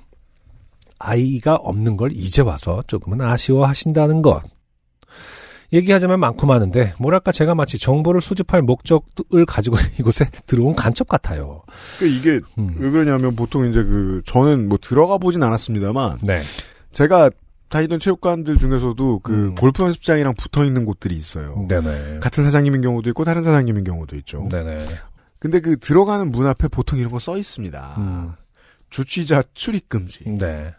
아이가 0.98 1.56
없는 1.56 1.96
걸 1.96 2.12
이제 2.12 2.42
와서 2.42 2.82
조금은 2.86 3.20
아쉬워하신다는 3.20 4.22
것. 4.22 4.42
얘기하자면 5.72 6.20
많고 6.20 6.46
많은데 6.46 6.94
뭐랄까 6.98 7.32
제가 7.32 7.54
마치 7.54 7.78
정보를 7.78 8.20
수집할 8.20 8.62
목적을 8.62 9.46
가지고 9.46 9.76
이곳에 9.98 10.28
들어온 10.46 10.74
간첩 10.76 11.08
같아요. 11.08 11.62
그 11.98 12.06
이게 12.06 12.40
음. 12.58 12.74
왜 12.78 12.90
그러냐면 12.90 13.34
보통 13.34 13.66
이제 13.68 13.82
그 13.82 14.22
저는 14.26 14.68
뭐 14.68 14.78
들어가 14.80 15.18
보진 15.18 15.42
않았습니다만 15.42 16.18
네. 16.22 16.42
제가 16.92 17.30
다니던 17.70 18.00
체육관들 18.00 18.58
중에서도 18.58 19.20
그 19.20 19.32
음. 19.32 19.54
골프 19.54 19.82
연습장이랑 19.82 20.34
붙어 20.34 20.62
있는 20.64 20.84
곳들이 20.84 21.16
있어요. 21.16 21.64
네네. 21.68 22.18
같은 22.20 22.44
사장님인 22.44 22.82
경우도 22.82 23.08
있고 23.10 23.24
다른 23.24 23.42
사장님인 23.42 23.84
경우도 23.84 24.14
있죠. 24.16 24.46
네네. 24.50 24.84
근데 25.38 25.60
그 25.60 25.78
들어가는 25.78 26.30
문 26.30 26.46
앞에 26.46 26.68
보통 26.68 26.98
이런 26.98 27.10
거 27.10 27.18
써 27.18 27.38
있습니다. 27.38 27.94
음. 27.98 28.32
주취자 28.90 29.42
출입 29.54 29.88
금지. 29.88 30.18
네. 30.26 30.74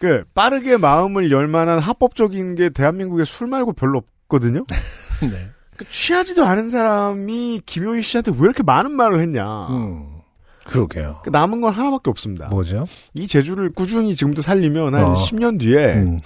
그 0.00 0.24
빠르게 0.34 0.76
마음을 0.76 1.30
열 1.30 1.46
만한 1.46 1.78
합법적인 1.78 2.54
게 2.54 2.68
대한민국에 2.70 3.24
술 3.24 3.46
말고 3.46 3.72
별로 3.72 3.98
없거든요. 3.98 4.64
네. 5.22 5.50
그 5.76 5.88
취하지도 5.88 6.44
않은 6.44 6.70
사람이 6.70 7.62
김효희 7.66 8.02
씨한테 8.02 8.32
왜 8.32 8.38
이렇게 8.40 8.62
많은 8.62 8.92
말을 8.92 9.20
했냐. 9.20 9.68
음. 9.68 10.18
그러게요. 10.66 11.20
그 11.24 11.30
남은 11.30 11.60
건 11.60 11.72
하나밖에 11.72 12.10
없습니다. 12.10 12.48
뭐죠? 12.48 12.86
이 13.14 13.26
재주를 13.26 13.72
꾸준히 13.72 14.14
지금도 14.14 14.42
살리면 14.42 14.94
한 14.94 15.04
어. 15.04 15.14
10년 15.14 15.58
뒤에 15.58 15.94
음. 15.94 16.20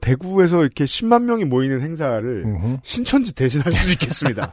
대구에서 0.00 0.62
이렇게 0.62 0.84
10만 0.84 1.22
명이 1.22 1.44
모이는 1.44 1.80
행사를 1.80 2.42
음흠. 2.44 2.78
신천지 2.82 3.34
대신할 3.34 3.70
수도 3.72 3.92
있겠습니다. 3.92 4.52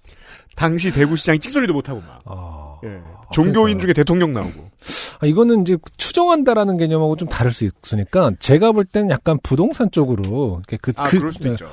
당시 0.56 0.90
대구시장이 0.90 1.38
찍소리도 1.38 1.72
못하고 1.74 2.00
막. 2.00 2.22
아. 2.24 2.78
예. 2.84 3.00
종교인 3.32 3.78
중에 3.78 3.92
대통령 3.92 4.32
나오고. 4.32 4.70
아, 5.20 5.26
이거는 5.26 5.62
이제 5.62 5.76
추정한다라는 5.96 6.76
개념하고 6.76 7.16
좀 7.16 7.28
다를 7.28 7.50
수 7.50 7.64
있으니까 7.64 8.30
제가 8.38 8.72
볼땐 8.72 9.10
약간 9.10 9.38
부동산 9.42 9.90
쪽으로 9.90 10.62
그, 10.66 10.92
아, 10.96 11.08
그. 11.08 11.20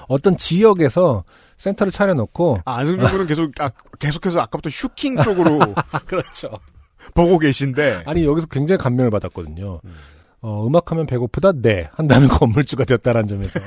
어떤 0.08 0.38
지역에서 0.38 1.24
센터를 1.58 1.92
차려놓고 1.92 2.60
아, 2.66 2.78
안승준 2.78 3.10
군은 3.10 3.28
계속, 3.28 3.52
아, 3.60 3.70
계속해서 4.00 4.42
아까부터 4.42 4.70
슈킹 4.70 5.22
쪽으로 5.22 5.60
그렇죠. 6.06 6.50
보고 7.14 7.38
계신데. 7.38 8.04
아니 8.06 8.26
여기서 8.26 8.48
굉장히 8.48 8.78
감명을 8.78 9.12
받았거든요. 9.12 9.80
음. 9.84 9.96
어, 10.42 10.68
음악하면 10.68 11.06
배고프다? 11.06 11.54
네. 11.62 11.90
한다는 11.94 12.28
건물주가 12.30 12.84
되었다라는 12.84 13.28
점에서. 13.28 13.60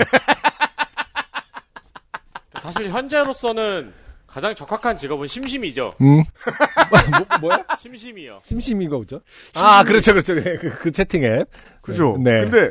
사실 2.61 2.91
현재로서는 2.91 3.93
가장 4.27 4.55
적합한 4.55 4.97
직업은 4.97 5.27
심심이죠. 5.27 5.93
음. 6.01 6.23
뭐, 6.91 7.39
뭐야? 7.41 7.65
심심이요. 7.79 8.41
심심이가 8.45 8.97
뭐죠? 8.97 9.21
아, 9.55 9.85
그렇죠, 9.85 10.13
그렇죠. 10.13 10.35
네, 10.35 10.57
그, 10.57 10.71
그 10.79 10.91
채팅 10.93 11.25
앱. 11.25 11.49
그죠? 11.81 12.17
네. 12.23 12.43
근데, 12.43 12.71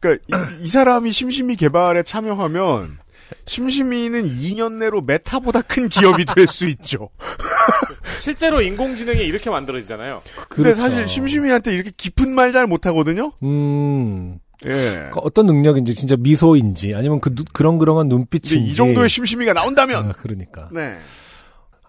그니까, 0.00 0.22
이, 0.60 0.64
이 0.64 0.68
사람이 0.68 1.12
심심이 1.12 1.56
개발에 1.56 2.02
참여하면, 2.02 2.98
심심이는 3.46 4.38
2년 4.40 4.74
내로 4.78 5.00
메타보다 5.02 5.62
큰 5.62 5.88
기업이 5.88 6.24
될 6.24 6.46
수 6.48 6.66
있죠. 6.68 7.10
실제로 8.20 8.60
인공지능이 8.62 9.22
이렇게 9.22 9.50
만들어지잖아요. 9.50 10.22
근데 10.48 10.72
그렇죠. 10.74 10.80
사실 10.80 11.06
심심이한테 11.06 11.72
이렇게 11.74 11.90
깊은 11.96 12.30
말 12.34 12.52
잘 12.52 12.66
못하거든요? 12.66 13.32
음. 13.42 14.38
예. 14.66 15.10
그 15.12 15.20
어떤 15.20 15.46
능력인지, 15.46 15.94
진짜 15.94 16.16
미소인지, 16.18 16.94
아니면 16.94 17.20
그, 17.20 17.34
누- 17.34 17.44
그렁그렁한 17.52 18.08
근데 18.08 18.16
눈빛인지. 18.16 18.70
이 18.70 18.74
정도의 18.74 19.08
심심이가 19.08 19.52
나온다면! 19.52 20.08
아, 20.10 20.12
그러니까. 20.12 20.68
네. 20.72 20.96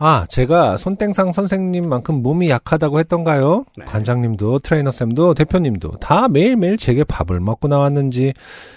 아, 0.02 0.26
제가 0.30 0.78
손땡상 0.78 1.34
선생님만큼 1.34 2.22
몸이 2.24 2.50
약하다고 2.50 3.00
했던가요? 3.00 3.66
네. 3.78 3.84
관장님도 3.86 4.60
트레이너쌤도 4.60 5.34
대표님도 5.34 5.98
다 6.00 6.30
매일매일 6.30 6.78
제게 6.78 7.04
밥을 7.04 7.40
먹고 7.42 7.68
나왔는지 7.68 8.34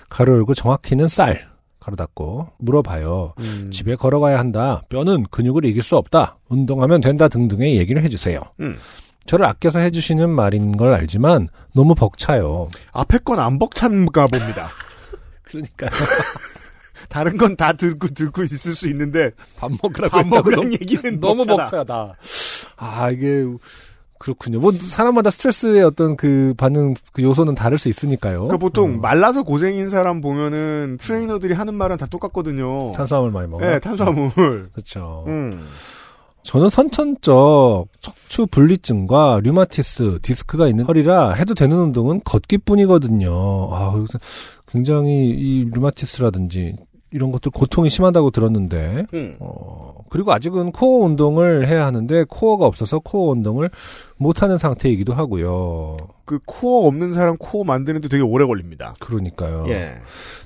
가로 0.08 0.34
열고 0.34 0.54
정확히는 0.54 1.06
쌀 1.06 1.46
가로 1.78 1.96
닫고 1.96 2.48
물어봐요. 2.58 3.34
음. 3.38 3.70
집에 3.72 3.94
걸어가야 3.94 4.36
한다. 4.38 4.82
뼈는 4.88 5.26
근육을 5.30 5.64
이길 5.64 5.82
수 5.82 5.96
없다. 5.96 6.38
운동하면 6.48 7.00
된다 7.00 7.28
등등의 7.28 7.76
얘기를 7.76 8.02
해주세요. 8.02 8.40
음. 8.60 8.76
저를 9.26 9.46
아껴서 9.46 9.78
해주시는 9.78 10.30
말인 10.30 10.76
걸 10.76 10.92
알지만 10.94 11.48
너무 11.74 11.94
벅차요. 11.94 12.68
앞에 12.92 13.18
건 13.18 13.38
안 13.38 13.58
벅찬가 13.58 14.26
봅니다. 14.26 14.68
그러니까 15.44 15.88
다른 17.08 17.36
건다 17.36 17.72
듣고, 17.74 18.08
듣고 18.08 18.42
있을 18.42 18.74
수 18.74 18.88
있는데, 18.88 19.30
밥 19.58 19.70
먹으라고 19.82 20.16
밥 20.16 20.26
너무- 20.50 20.72
얘기는 20.72 21.20
너무 21.20 21.44
벅차다. 21.44 21.56
벅차다. 21.84 22.14
아 22.76 23.10
이게 23.10 23.44
그렇군요. 24.18 24.60
뭐 24.60 24.72
사람마다 24.72 25.30
스트레스의 25.30 25.82
어떤 25.82 26.16
그 26.16 26.54
받는 26.56 26.94
그 27.12 27.22
요소는 27.22 27.54
다를 27.56 27.76
수 27.76 27.88
있으니까요. 27.88 28.38
그러니까 28.44 28.56
보통 28.58 28.94
음. 28.94 29.00
말라서 29.00 29.42
고생인 29.42 29.88
사람 29.90 30.20
보면은 30.20 30.96
트레이너들이 31.00 31.54
하는 31.54 31.74
말은 31.74 31.96
다 31.98 32.06
똑같거든요. 32.06 32.92
탄수화물 32.92 33.30
많이 33.32 33.48
먹어. 33.48 33.66
네, 33.66 33.78
탄수화물. 33.80 34.70
그렇죠. 34.72 35.24
음. 35.26 35.66
저는 36.42 36.68
선천적 36.70 37.86
척추 38.00 38.46
분리증과 38.46 39.40
류마티스, 39.44 40.18
디스크가 40.22 40.66
있는 40.68 40.84
허리라 40.84 41.32
해도 41.32 41.54
되는 41.54 41.76
운동은 41.76 42.20
걷기뿐이거든요. 42.24 43.68
아, 43.72 43.92
그래서 43.92 44.18
굉장히 44.66 45.28
이 45.28 45.64
류마티스라든지 45.72 46.76
이런 47.14 47.30
것들 47.30 47.52
고통이 47.52 47.90
심하다고 47.90 48.30
들었는데, 48.30 49.04
음. 49.12 49.36
어, 49.38 49.96
그리고 50.08 50.32
아직은 50.32 50.72
코어 50.72 51.04
운동을 51.04 51.68
해야 51.68 51.84
하는데 51.84 52.24
코어가 52.26 52.64
없어서 52.66 53.00
코어 53.00 53.32
운동을 53.32 53.70
못하는 54.16 54.56
상태이기도 54.56 55.12
하고요. 55.12 55.98
그 56.24 56.38
코어 56.46 56.86
없는 56.86 57.12
사람 57.12 57.36
코어 57.36 57.64
만드는데 57.64 58.08
되게 58.08 58.22
오래 58.22 58.46
걸립니다. 58.46 58.94
그러니까요. 58.98 59.66
예. 59.68 59.92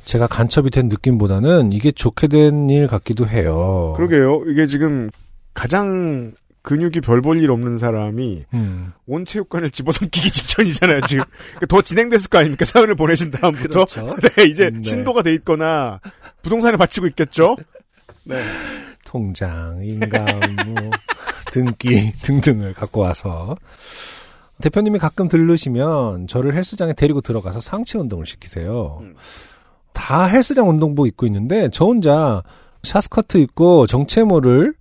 제가 0.05 0.27
간첩이 0.27 0.71
된 0.71 0.89
느낌보다는 0.89 1.73
이게 1.73 1.93
좋게 1.93 2.27
된 2.27 2.69
일 2.69 2.89
같기도 2.89 3.27
해요. 3.29 3.93
그러게요. 3.97 4.43
이게 4.49 4.67
지금 4.67 5.09
가장 5.57 6.33
근육이 6.63 7.01
별 7.01 7.21
볼 7.23 7.39
일 7.41 7.51
없는 7.51 7.79
사람이 7.79 8.45
음, 8.55 8.93
온 9.07 9.25
체육관을 9.25 9.71
집어삼키기 9.71 10.31
직전이잖아요, 10.33 11.01
지금. 11.03 11.25
그러니까 11.55 11.67
더 11.67 11.81
진행됐을 11.83 12.29
거 12.29 12.39
아닙니까? 12.39 12.65
사연을 12.65 12.95
보내신 12.97 13.31
다음부터. 13.31 13.87
그렇죠. 13.87 14.17
네, 14.37 14.45
이제 14.45 14.71
네. 14.71 14.81
신도가 14.83 15.23
돼 15.23 15.33
있거나 15.35 16.01
부동산에 16.43 16.77
바치고 16.77 17.07
있겠죠? 17.09 17.57
네. 18.25 18.43
통장, 19.05 19.79
인감, 19.83 20.25
뭐, 20.67 20.91
등기 21.53 22.13
등등을 22.23 22.75
갖고 22.75 23.01
와서 23.01 23.57
대표님이 24.61 24.99
가끔 24.99 25.29
들르시면 25.29 26.27
저를 26.27 26.55
헬스장에 26.57 26.95
데리고 26.95 27.21
들어가서 27.21 27.61
상체 27.61 27.99
운동을 27.99 28.27
시키세요. 28.27 28.99
음. 29.03 29.15
다 29.93 30.25
헬스장 30.27 30.69
운동복 30.69 31.07
입고 31.07 31.27
있는데 31.27 31.69
저 31.73 31.85
혼자 31.85 32.43
샤스커트 32.83 33.39
입고 33.39 33.87
정체모를 33.87 34.75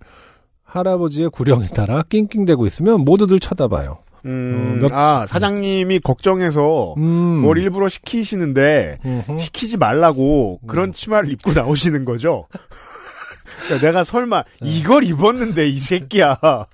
할아버지의 0.76 1.30
구령에 1.30 1.66
따라 1.68 2.02
낑낑대고 2.08 2.66
있으면 2.66 3.00
모두들 3.04 3.40
쳐다봐요. 3.40 3.98
음, 4.26 4.78
어, 4.82 4.88
몇- 4.88 4.92
아 4.92 5.26
사장님이 5.26 6.00
걱정해서 6.00 6.94
음. 6.96 7.02
뭘 7.42 7.58
일부러 7.58 7.88
시키시는데 7.88 8.98
음흠. 9.04 9.38
시키지 9.38 9.76
말라고 9.76 10.60
그런 10.66 10.92
치마를 10.92 11.30
입고 11.32 11.52
나오시는 11.52 12.04
거죠. 12.04 12.46
그러니까 13.66 13.86
내가 13.86 14.04
설마 14.04 14.42
이걸 14.62 15.04
입었는데 15.04 15.68
이 15.68 15.78
새끼야 15.78 16.38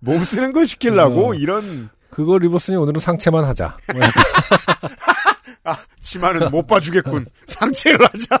몸 0.00 0.22
쓰는 0.24 0.52
걸 0.52 0.66
시키려고 0.66 1.30
어. 1.30 1.34
이런 1.34 1.88
그걸 2.10 2.44
입었으니 2.44 2.76
오늘은 2.76 3.00
상체만 3.00 3.44
하자. 3.44 3.76
뭐 3.92 4.00
아 5.64 5.76
치마는 6.00 6.50
못 6.50 6.66
봐주겠군 6.66 7.26
상체를 7.46 8.00
하자. 8.06 8.38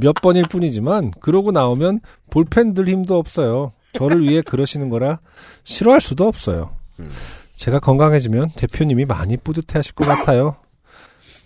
몇 0.00 0.14
번일 0.14 0.44
뿐이지만 0.48 1.12
그러고 1.20 1.52
나오면 1.52 2.00
볼펜 2.30 2.74
들 2.74 2.88
힘도 2.88 3.18
없어요. 3.18 3.72
저를 3.92 4.22
위해 4.22 4.42
그러시는 4.42 4.88
거라 4.90 5.20
싫어할 5.64 6.00
수도 6.00 6.26
없어요. 6.26 6.76
제가 7.56 7.80
건강해지면 7.80 8.50
대표님이 8.56 9.04
많이 9.04 9.36
뿌듯해하실 9.36 9.94
것 9.94 10.06
같아요. 10.06 10.56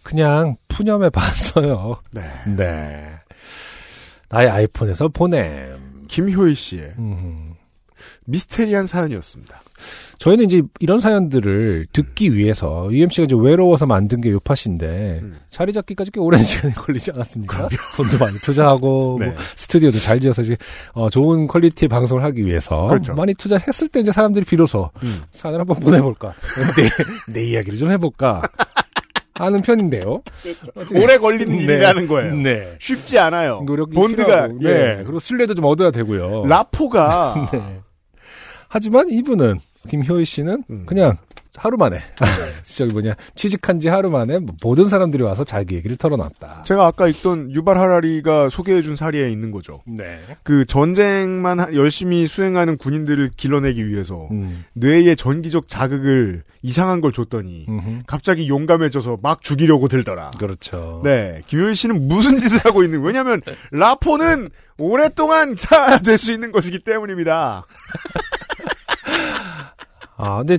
그냥 0.02 0.56
푸념해 0.68 1.10
봤어요. 1.10 2.00
네. 2.10 2.22
네. 2.56 3.12
나의 4.28 4.50
아이폰에서 4.50 5.08
보냄. 5.08 6.06
김효희 6.08 6.54
씨의 6.54 6.94
음. 6.98 7.54
미스테리한 8.26 8.86
사연이었습니다. 8.86 9.60
저희는 10.22 10.44
이제 10.44 10.62
이런 10.78 11.00
사연들을 11.00 11.86
듣기 11.92 12.36
위해서 12.36 12.86
UMC가 12.92 13.24
이제 13.24 13.34
외로워서 13.36 13.86
만든 13.86 14.20
게 14.20 14.30
요팟인데 14.30 15.18
음. 15.20 15.36
자리 15.50 15.72
잡기까지 15.72 16.12
꽤 16.12 16.20
오랜 16.20 16.40
시간이 16.44 16.74
걸리지 16.74 17.10
않았습니까? 17.12 17.68
돈도 17.96 18.18
많이 18.18 18.38
투자하고 18.38 19.16
네. 19.20 19.26
뭐 19.26 19.34
스튜디오도 19.56 19.98
잘 19.98 20.20
지어서 20.20 20.42
이제 20.42 20.56
어, 20.92 21.10
좋은 21.10 21.48
퀄리티의 21.48 21.88
방송을 21.88 22.22
하기 22.22 22.46
위해서 22.46 22.86
그렇죠. 22.86 23.14
많이 23.14 23.34
투자했을 23.34 23.88
때 23.88 23.98
이제 23.98 24.12
사람들이 24.12 24.44
비로소 24.44 24.90
음. 25.02 25.24
사연을 25.32 25.58
한번 25.58 25.80
보내볼까 25.80 26.34
내, 27.26 27.40
내 27.40 27.44
이야기를 27.44 27.76
좀 27.76 27.90
해볼까 27.90 28.42
하는 29.34 29.60
편인데요. 29.60 30.22
오래 30.94 31.18
걸리는 31.18 31.56
네. 31.56 31.64
일이라는 31.64 32.06
거예요. 32.06 32.34
네. 32.36 32.76
쉽지 32.78 33.18
않아요. 33.18 33.62
노력이 33.66 33.96
본드가 33.96 34.24
필요하고, 34.24 34.58
예. 34.62 34.68
네. 34.68 34.96
그리고 35.02 35.18
신뢰도 35.18 35.54
좀 35.54 35.64
얻어야 35.64 35.90
되고요. 35.90 36.44
라포가 36.46 37.48
네. 37.52 37.80
하지만 38.68 39.10
이분은 39.10 39.58
김효희 39.88 40.24
씨는 40.24 40.64
음. 40.70 40.82
그냥 40.86 41.16
하루 41.54 41.76
만에 41.76 41.98
저기 42.64 42.92
뭐냐 42.94 43.14
취직한 43.34 43.78
지 43.78 43.88
하루 43.88 44.08
만에 44.08 44.38
모든 44.62 44.86
사람들이 44.86 45.22
와서 45.22 45.44
자기 45.44 45.74
얘기를 45.74 45.96
털어놨다. 45.98 46.62
제가 46.64 46.86
아까 46.86 47.06
읽던 47.08 47.50
유발 47.50 47.76
하라리가 47.76 48.48
소개해준 48.48 48.96
사례에 48.96 49.30
있는 49.30 49.50
거죠. 49.50 49.82
네. 49.86 50.18
그 50.44 50.64
전쟁만 50.64 51.60
하- 51.60 51.74
열심히 51.74 52.26
수행하는 52.26 52.78
군인들을 52.78 53.32
길러내기 53.36 53.86
위해서 53.86 54.28
음. 54.30 54.64
뇌에 54.72 55.14
전기적 55.14 55.68
자극을 55.68 56.42
이상한 56.62 57.02
걸 57.02 57.12
줬더니 57.12 57.66
음흠. 57.68 58.02
갑자기 58.06 58.48
용감해져서 58.48 59.18
막 59.22 59.42
죽이려고 59.42 59.88
들더라. 59.88 60.30
그렇죠. 60.38 61.02
네, 61.04 61.42
김효희 61.48 61.74
씨는 61.74 62.08
무슨 62.08 62.38
짓을 62.38 62.60
하고 62.64 62.82
있는? 62.82 63.02
왜냐하면 63.02 63.42
라포는 63.72 64.48
오랫동안 64.78 65.54
될 66.02 66.16
수 66.16 66.32
있는 66.32 66.50
것이기 66.50 66.78
때문입니다. 66.78 67.66
아 70.24 70.38
근데 70.38 70.58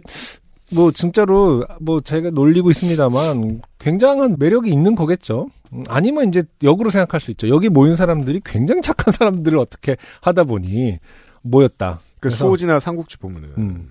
뭐 0.72 0.92
진짜로 0.92 1.66
뭐 1.80 2.02
제가 2.02 2.32
놀리고 2.32 2.70
있습니다만 2.72 3.62
굉장한 3.80 4.36
매력이 4.40 4.70
있는 4.70 4.96
거겠죠. 4.96 5.48
음, 5.72 5.84
아니면 5.88 6.28
이제 6.28 6.44
역으로 6.62 6.90
생각할 6.90 7.20
수 7.22 7.32
있죠. 7.32 7.48
여기 7.48 7.70
모인 7.70 7.96
사람들이 7.96 8.42
굉장히 8.44 8.82
착한 8.82 9.12
사람들을 9.14 9.58
어떻게 9.58 9.96
하다 10.22 10.44
보니 10.44 10.98
모였다. 11.44 12.00
그 12.16 12.30
그래서- 12.30 12.38
수호지나 12.38 12.80
삼국지 12.80 13.18
보면은 13.18 13.50
음. 13.58 13.90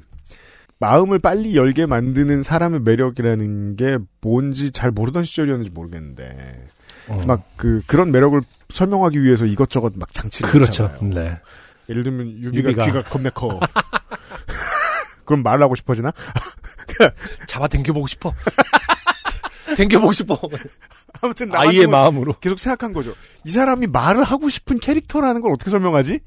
마음을 0.78 1.18
빨리 1.20 1.56
열게 1.56 1.86
만드는 1.86 2.42
사람의 2.42 2.80
매력이라는 2.80 3.76
게 3.76 3.98
뭔지 4.20 4.72
잘 4.72 4.90
모르던 4.90 5.24
시절이었는지 5.24 5.70
모르겠는데 5.72 6.66
어. 7.08 7.22
막그 7.26 7.82
그런 7.86 8.10
매력을 8.12 8.40
설명하기 8.70 9.22
위해서 9.22 9.46
이것저것 9.46 9.92
막 9.96 10.12
장치를 10.12 10.50
그렇죠. 10.50 10.90
네. 11.00 11.38
예를 11.88 12.02
들면 12.02 12.26
유비가, 12.42 12.70
유비가. 12.70 12.86
귀가 12.86 12.98
겁나 13.00 13.30
커. 13.30 13.60
그럼 15.32 15.42
말을 15.42 15.62
하고 15.62 15.74
싶어지나? 15.74 16.12
잡아 17.48 17.66
당겨보고 17.66 18.06
싶어. 18.06 18.34
당겨보고 19.78 20.12
싶어. 20.12 20.38
아무튼 21.22 21.48
나 21.48 21.60
아이의 21.62 21.86
마음으로. 21.86 22.34
계속 22.40 22.58
생각한 22.58 22.92
거죠. 22.92 23.14
이 23.44 23.50
사람이 23.50 23.86
말을 23.86 24.22
하고 24.24 24.50
싶은 24.50 24.78
캐릭터라는 24.78 25.40
걸 25.40 25.52
어떻게 25.52 25.70
설명하지? 25.70 26.20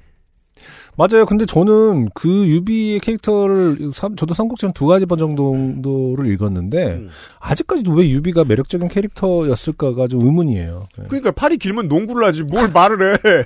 맞아요. 0.97 1.25
근데 1.27 1.45
저는 1.45 2.07
그 2.15 2.47
유비의 2.47 3.01
캐릭터를 3.01 3.91
삼- 3.93 4.15
저도 4.15 4.33
삼국지는 4.33 4.73
두 4.73 4.87
가지 4.87 5.05
번 5.05 5.19
정도를 5.19 6.25
읽었는데 6.31 6.83
음. 6.93 7.09
아직까지도 7.39 7.91
왜 7.91 8.09
유비가 8.09 8.43
매력적인 8.45 8.87
캐릭터였을까가 8.87 10.07
좀 10.07 10.21
의문이에요. 10.25 10.87
네. 10.97 11.05
그러니까 11.09 11.31
팔이 11.31 11.57
길면 11.57 11.89
농구를 11.89 12.25
하지 12.25 12.43
뭘 12.43 12.71
말을 12.71 13.15
해. 13.15 13.19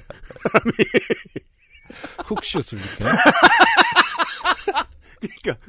훅슛을 2.26 2.80
이렇게. 2.80 3.04
그러니까 5.20 5.68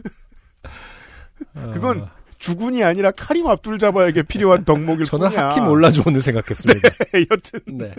어, 1.55 1.73
그건 1.73 2.09
주군이 2.39 2.83
아니라 2.85 3.11
카림 3.11 3.47
압둘 3.47 3.79
잡아에게 3.79 4.23
필요한 4.23 4.65
덕목일 4.65 5.05
저는 5.05 5.29
뿐이야. 5.29 5.47
하킴 5.47 5.65
오늘 6.07 6.21
생각했습니다. 6.21 6.89
여튼 7.31 7.61
네. 7.67 7.95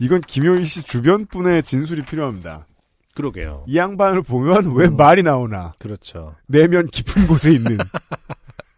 이건 0.00 0.20
김효희 0.20 0.64
씨 0.64 0.82
주변 0.82 1.26
분의 1.26 1.62
진술이 1.62 2.04
필요합니다. 2.04 2.66
그러게요. 3.14 3.64
이 3.68 3.76
양반을 3.76 4.22
보면 4.22 4.74
왜 4.74 4.86
음. 4.86 4.96
말이 4.96 5.22
나오나? 5.22 5.74
그렇죠. 5.78 6.34
내면 6.46 6.86
깊은 6.86 7.26
곳에 7.26 7.52
있는 7.52 7.78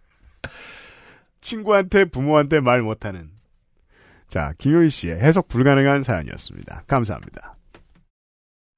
친구한테 1.40 2.04
부모한테 2.04 2.60
말 2.60 2.82
못하는 2.82 3.30
자 4.28 4.52
김효희 4.58 4.90
씨의 4.90 5.20
해석 5.20 5.48
불가능한 5.48 6.02
사연이었습니다. 6.02 6.84
감사합니다. 6.86 7.55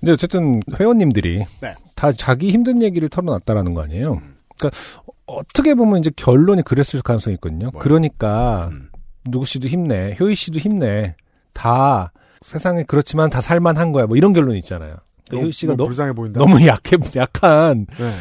근데 0.00 0.12
어쨌든 0.12 0.60
회원님들이 0.78 1.44
네. 1.60 1.74
다 1.94 2.10
자기 2.12 2.50
힘든 2.50 2.82
얘기를 2.82 3.08
털어놨다라는 3.08 3.74
거 3.74 3.82
아니에요. 3.82 4.20
그러니까 4.58 4.78
어떻게 5.26 5.74
보면 5.74 6.00
이제 6.00 6.10
결론이 6.14 6.62
그랬을 6.62 7.02
가능성이 7.02 7.34
있거든요. 7.34 7.70
뭐요? 7.70 7.82
그러니까 7.82 8.70
음. 8.72 8.88
누구 9.28 9.44
씨도 9.44 9.68
힘내, 9.68 10.16
효희 10.18 10.34
씨도 10.34 10.58
힘내. 10.58 11.14
다 11.52 12.12
세상에 12.42 12.84
그렇지만 12.84 13.28
다 13.28 13.40
살만한 13.40 13.92
거야. 13.92 14.06
뭐 14.06 14.16
이런 14.16 14.32
결론이 14.32 14.58
있잖아요. 14.58 14.96
그러니까 15.26 15.44
효희 15.44 15.52
씨가 15.52 15.72
너무 15.72 15.82
너, 15.82 15.86
불쌍해 15.86 16.12
보인다. 16.14 16.40
너무 16.40 16.66
약해, 16.66 16.96
약한 17.16 17.86
네. 17.98 18.12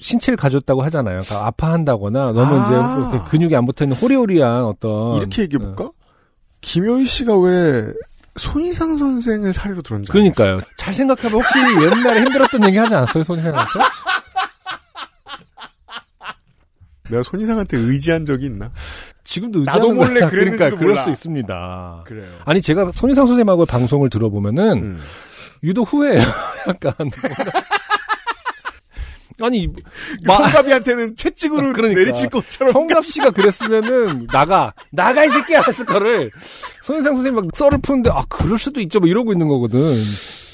신체를 0.00 0.36
가졌다고 0.36 0.82
하잖아요. 0.82 1.20
그러니까 1.20 1.46
아파한다거나 1.46 2.32
너무 2.32 2.54
아. 2.54 3.10
이제 3.10 3.18
그 3.18 3.30
근육이 3.30 3.54
안 3.54 3.66
붙어 3.66 3.84
있는 3.84 3.96
호리호리한 3.96 4.64
어떤 4.64 5.16
이렇게 5.16 5.42
얘기해 5.42 5.58
볼까? 5.58 5.90
김효희 6.60 7.04
씨가 7.04 7.38
왜 7.38 7.92
손희상 8.36 8.96
선생을 8.96 9.52
사례로 9.52 9.82
들었는지 9.82 10.10
그러니까요. 10.12 10.60
잘 10.76 10.92
생각해보면 10.92 11.44
혹시 11.44 11.58
옛날에 11.58 12.20
힘들었던 12.20 12.66
얘기 12.66 12.76
하지 12.78 12.94
않았어요, 12.94 13.24
손희상한테? 13.24 13.70
내가 17.10 17.22
손희상한테 17.22 17.76
의지한 17.76 18.24
적이 18.26 18.46
있나? 18.46 18.70
지금도 19.24 19.62
나도 19.64 19.88
의지하는 19.88 19.96
몰래 20.08 20.20
거야. 20.20 20.30
그랬는지도 20.30 20.58
그러니까 20.58 20.78
그럴 20.78 20.92
몰라. 20.94 21.04
수 21.04 21.10
있습니다. 21.10 22.02
그래요. 22.06 22.28
아니 22.44 22.62
제가 22.62 22.90
손희상 22.92 23.26
선생님하고 23.26 23.66
방송을 23.66 24.10
들어보면은 24.10 24.78
음. 24.78 25.00
유독 25.62 25.92
후회해요. 25.92 26.22
약간 26.68 26.94
아니 29.40 29.68
마, 30.24 30.34
성갑이한테는 30.36 31.16
채찍으로 31.16 31.72
그러니까. 31.72 32.00
내리칠 32.00 32.28
것처럼 32.30 32.72
성갑 32.72 33.04
씨가 33.04 33.30
그랬으면은 33.30 34.26
나가 34.32 34.72
나가 34.92 35.24
이 35.24 35.30
새끼야 35.30 35.62
했을 35.66 35.84
거를 35.84 36.30
손희상 36.82 37.14
선생님 37.16 37.34
막 37.34 37.56
썰을 37.56 37.78
푸는데 37.82 38.10
아 38.12 38.22
그럴 38.28 38.58
수도 38.58 38.80
있죠 38.80 39.00
뭐 39.00 39.08
이러고 39.08 39.32
있는 39.32 39.48
거거든. 39.48 40.02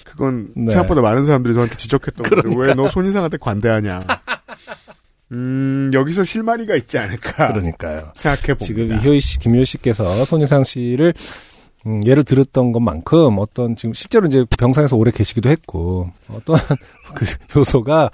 그건 0.04 0.48
네. 0.56 0.70
생각보다 0.70 1.02
많은 1.02 1.24
사람들이 1.24 1.54
저한테 1.54 1.76
지적했던. 1.76 2.28
그러니까. 2.28 2.60
왜너 2.60 2.88
손희상한테 2.88 3.36
관대하냐? 3.38 4.04
음 5.32 5.90
여기서 5.94 6.24
실마리가 6.24 6.74
있지 6.74 6.98
않을까 6.98 7.48
그러니까요. 7.52 8.12
생각해 8.16 8.54
봅니다. 8.54 8.64
지금 8.64 8.92
이효희 8.92 9.20
씨, 9.20 9.38
김효희 9.38 9.64
씨께서 9.64 10.24
손희상 10.24 10.64
씨를 10.64 11.14
음, 11.86 12.00
예를 12.04 12.24
들었던 12.24 12.72
것만큼 12.72 13.38
어떤 13.38 13.74
지금 13.74 13.94
실제로 13.94 14.26
이제 14.26 14.44
병상에서 14.58 14.96
오래 14.96 15.10
계시기도 15.10 15.48
했고 15.48 16.10
어떤 16.28 16.56
그 17.14 17.24
요소가 17.56 18.10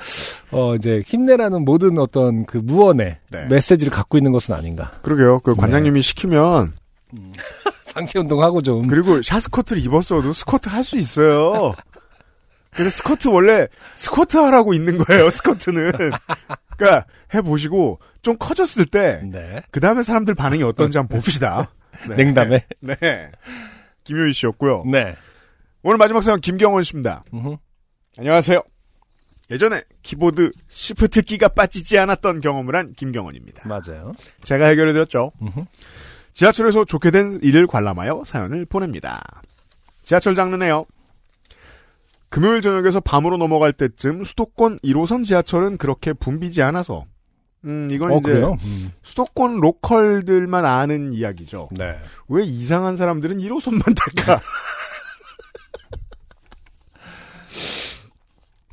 어 0.53 0.75
이제 0.77 1.03
힘내라는 1.05 1.64
모든 1.64 1.99
어떤 1.99 2.47
그 2.47 2.59
무언의 2.59 3.19
네. 3.31 3.47
메시지를 3.47 3.93
갖고 3.93 4.19
있는 4.19 4.31
것은 4.33 4.55
아닌가. 4.55 4.93
그러게요. 5.03 5.41
그 5.41 5.51
네. 5.51 5.57
관장님이 5.57 6.01
시키면 6.03 6.75
상체 7.87 8.19
운동하고 8.21 8.62
좀 8.62 8.87
그리고 8.87 9.21
샤스커트를 9.23 9.83
입었어도 9.85 10.33
스쿼트 10.33 10.69
할 10.69 10.85
수 10.85 10.97
있어요. 10.97 11.75
그래서 12.73 12.91
스쿼트 12.91 13.29
원래 13.29 13.67
스쿼트 13.95 14.37
하라고 14.37 14.75
있는 14.75 14.99
거예요. 14.99 15.31
스쿼트는. 15.31 15.93
그러니까 16.77 17.07
해 17.35 17.41
보시고 17.41 17.99
좀 18.23 18.37
커졌을 18.39 18.85
때 18.85 19.23
네. 19.25 19.62
그 19.71 19.81
다음에 19.81 20.03
사람들 20.03 20.35
반응이 20.35 20.62
어떤지 20.62 20.99
한번 20.99 21.19
봅시다. 21.23 21.71
네. 22.09 22.16
냉담에. 22.16 22.64
네. 22.80 23.30
김효희 24.05 24.32
씨였고요. 24.32 24.84
네. 24.90 25.16
오늘 25.82 25.99
마지막 25.99 26.22
사연 26.22 26.40
김경원 26.40 26.82
씨입니다. 26.82 27.24
음흠. 27.32 27.57
안녕하세요. 28.18 28.62
예전에 29.51 29.82
키보드 30.03 30.51
시프트 30.68 31.22
키가 31.22 31.49
빠지지 31.49 31.99
않았던 31.99 32.40
경험을 32.40 32.74
한 32.74 32.92
김경원입니다. 32.92 33.68
맞아요. 33.68 34.14
제가 34.42 34.66
해결해드렸죠. 34.66 35.30
지하철에서 36.34 36.84
좋게 36.84 37.11
된 37.12 37.38
일을 37.42 37.66
관람하여 37.66 38.24
사연을 38.26 38.66
보냅니다. 38.66 39.22
지하철 40.03 40.34
장르네요. 40.34 40.86
금요일 42.28 42.61
저녁에서 42.61 43.01
밤으로 43.01 43.36
넘어갈 43.36 43.72
때쯤 43.72 44.24
수도권 44.24 44.80
1호선 44.80 45.24
지하철은 45.24 45.76
그렇게 45.78 46.12
붐비지 46.12 46.62
않아서 46.62 47.05
음 47.67 47.89
이건 47.91 48.12
어 48.12 48.19
이제 48.19 48.31
그래요? 48.33 48.57
음. 48.64 48.93
수도권 49.03 49.57
로컬들만 49.61 50.64
아는 50.64 51.12
이야기죠. 51.12 51.69
네. 51.73 51.99
왜 52.29 52.45
이상한 52.45 52.97
사람들은 52.97 53.39
1호선만 53.39 53.95
탈까? 53.97 54.41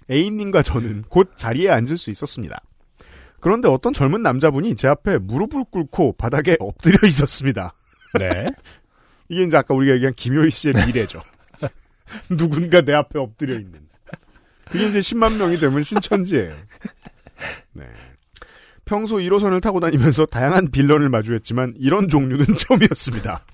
A님과 0.10 0.62
저는 0.64 1.04
곧 1.10 1.32
자리에 1.36 1.70
앉을 1.70 1.98
수 1.98 2.10
있었습니다. 2.12 2.62
그런데 3.40 3.68
어떤 3.68 3.94
젊은 3.94 4.22
남자분이 4.22 4.76
제 4.76 4.88
앞에 4.88 5.18
무릎을 5.18 5.66
꿇고 5.72 6.14
바닥에 6.18 6.56
엎드려 6.60 6.98
있었습니다. 7.08 7.74
네. 8.20 8.46
이게 9.28 9.44
이제 9.44 9.58
아까 9.58 9.74
우리가 9.74 9.96
얘기한 9.96 10.14
김효희 10.14 10.52
씨의 10.52 10.76
미래죠. 10.86 11.22
누군가 12.38 12.82
내 12.82 12.94
앞에 12.94 13.18
엎드려 13.18 13.56
있는. 13.56 13.82
그게 14.66 14.88
이제 14.88 15.00
10만 15.00 15.38
명이 15.38 15.58
되면 15.58 15.84
신천지예요. 15.84 16.54
네. 17.74 17.86
평소 18.86 19.18
1호선을 19.18 19.62
타고 19.62 19.80
다니면서 19.80 20.26
다양한 20.26 20.70
빌런을 20.72 21.10
마주했지만 21.10 21.74
이런 21.78 22.10
종류는 22.10 22.46
처음이었습니다. 22.58 23.46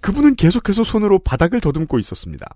그분은 0.00 0.36
계속해서 0.36 0.84
손으로 0.84 1.18
바닥을 1.18 1.60
더듬고 1.60 1.98
있었습니다. 1.98 2.46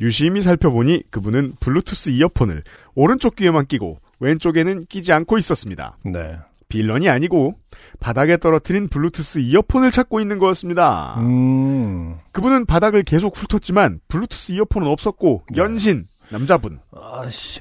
유심히 0.00 0.42
살펴보니 0.42 1.02
그분은 1.10 1.54
블루투스 1.60 2.10
이어폰을 2.10 2.62
오른쪽 2.94 3.36
귀에만 3.36 3.66
끼고 3.66 3.98
왼쪽에는 4.20 4.86
끼지 4.86 5.12
않고 5.12 5.38
있었습니다. 5.38 5.96
네. 6.04 6.38
빌런이 6.68 7.08
아니고 7.08 7.54
바닥에 8.00 8.36
떨어뜨린 8.38 8.88
블루투스 8.88 9.38
이어폰을 9.38 9.90
찾고 9.92 10.20
있는 10.20 10.38
거였습니다. 10.38 11.14
음. 11.20 12.16
그분은 12.32 12.66
바닥을 12.66 13.02
계속 13.02 13.36
훑었지만 13.36 14.00
블루투스 14.08 14.52
이어폰은 14.52 14.88
없었고 14.88 15.44
네. 15.50 15.58
연신 15.60 16.08
남자분 16.28 16.80
아씨. 16.92 17.60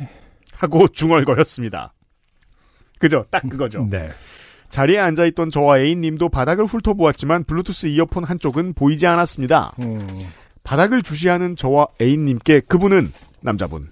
하고 0.54 0.88
중얼거렸습니다. 0.88 1.94
그죠? 3.00 3.26
딱 3.30 3.42
그거죠. 3.50 3.88
네. 3.90 4.10
자리에 4.70 5.00
앉아있던 5.00 5.52
저와 5.52 5.80
A님도 5.80 6.30
바닥을 6.30 6.66
훑어보았지만 6.66 7.46
블루투스 7.46 7.88
이어폰 7.88 8.24
한쪽은 8.24 8.74
보이지 8.74 9.08
않았습니다. 9.08 9.74
음. 9.80 10.28
바닥을 10.64 11.04
주시하는 11.04 11.56
저와 11.56 11.88
A님께 12.02 12.62
그분은 12.62 13.12
남자분 13.42 13.90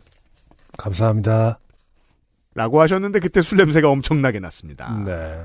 감사합니다. 0.78 1.60
라고 2.56 2.82
하셨는데 2.82 3.20
그때 3.20 3.42
술 3.42 3.58
냄새가 3.58 3.90
엄청나게 3.90 4.40
났습니다. 4.40 4.96
네. 5.06 5.44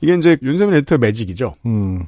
이게 0.00 0.14
이제 0.14 0.36
윤세민 0.42 0.74
에디터의 0.76 0.98
매직이죠. 0.98 1.54
음. 1.66 2.06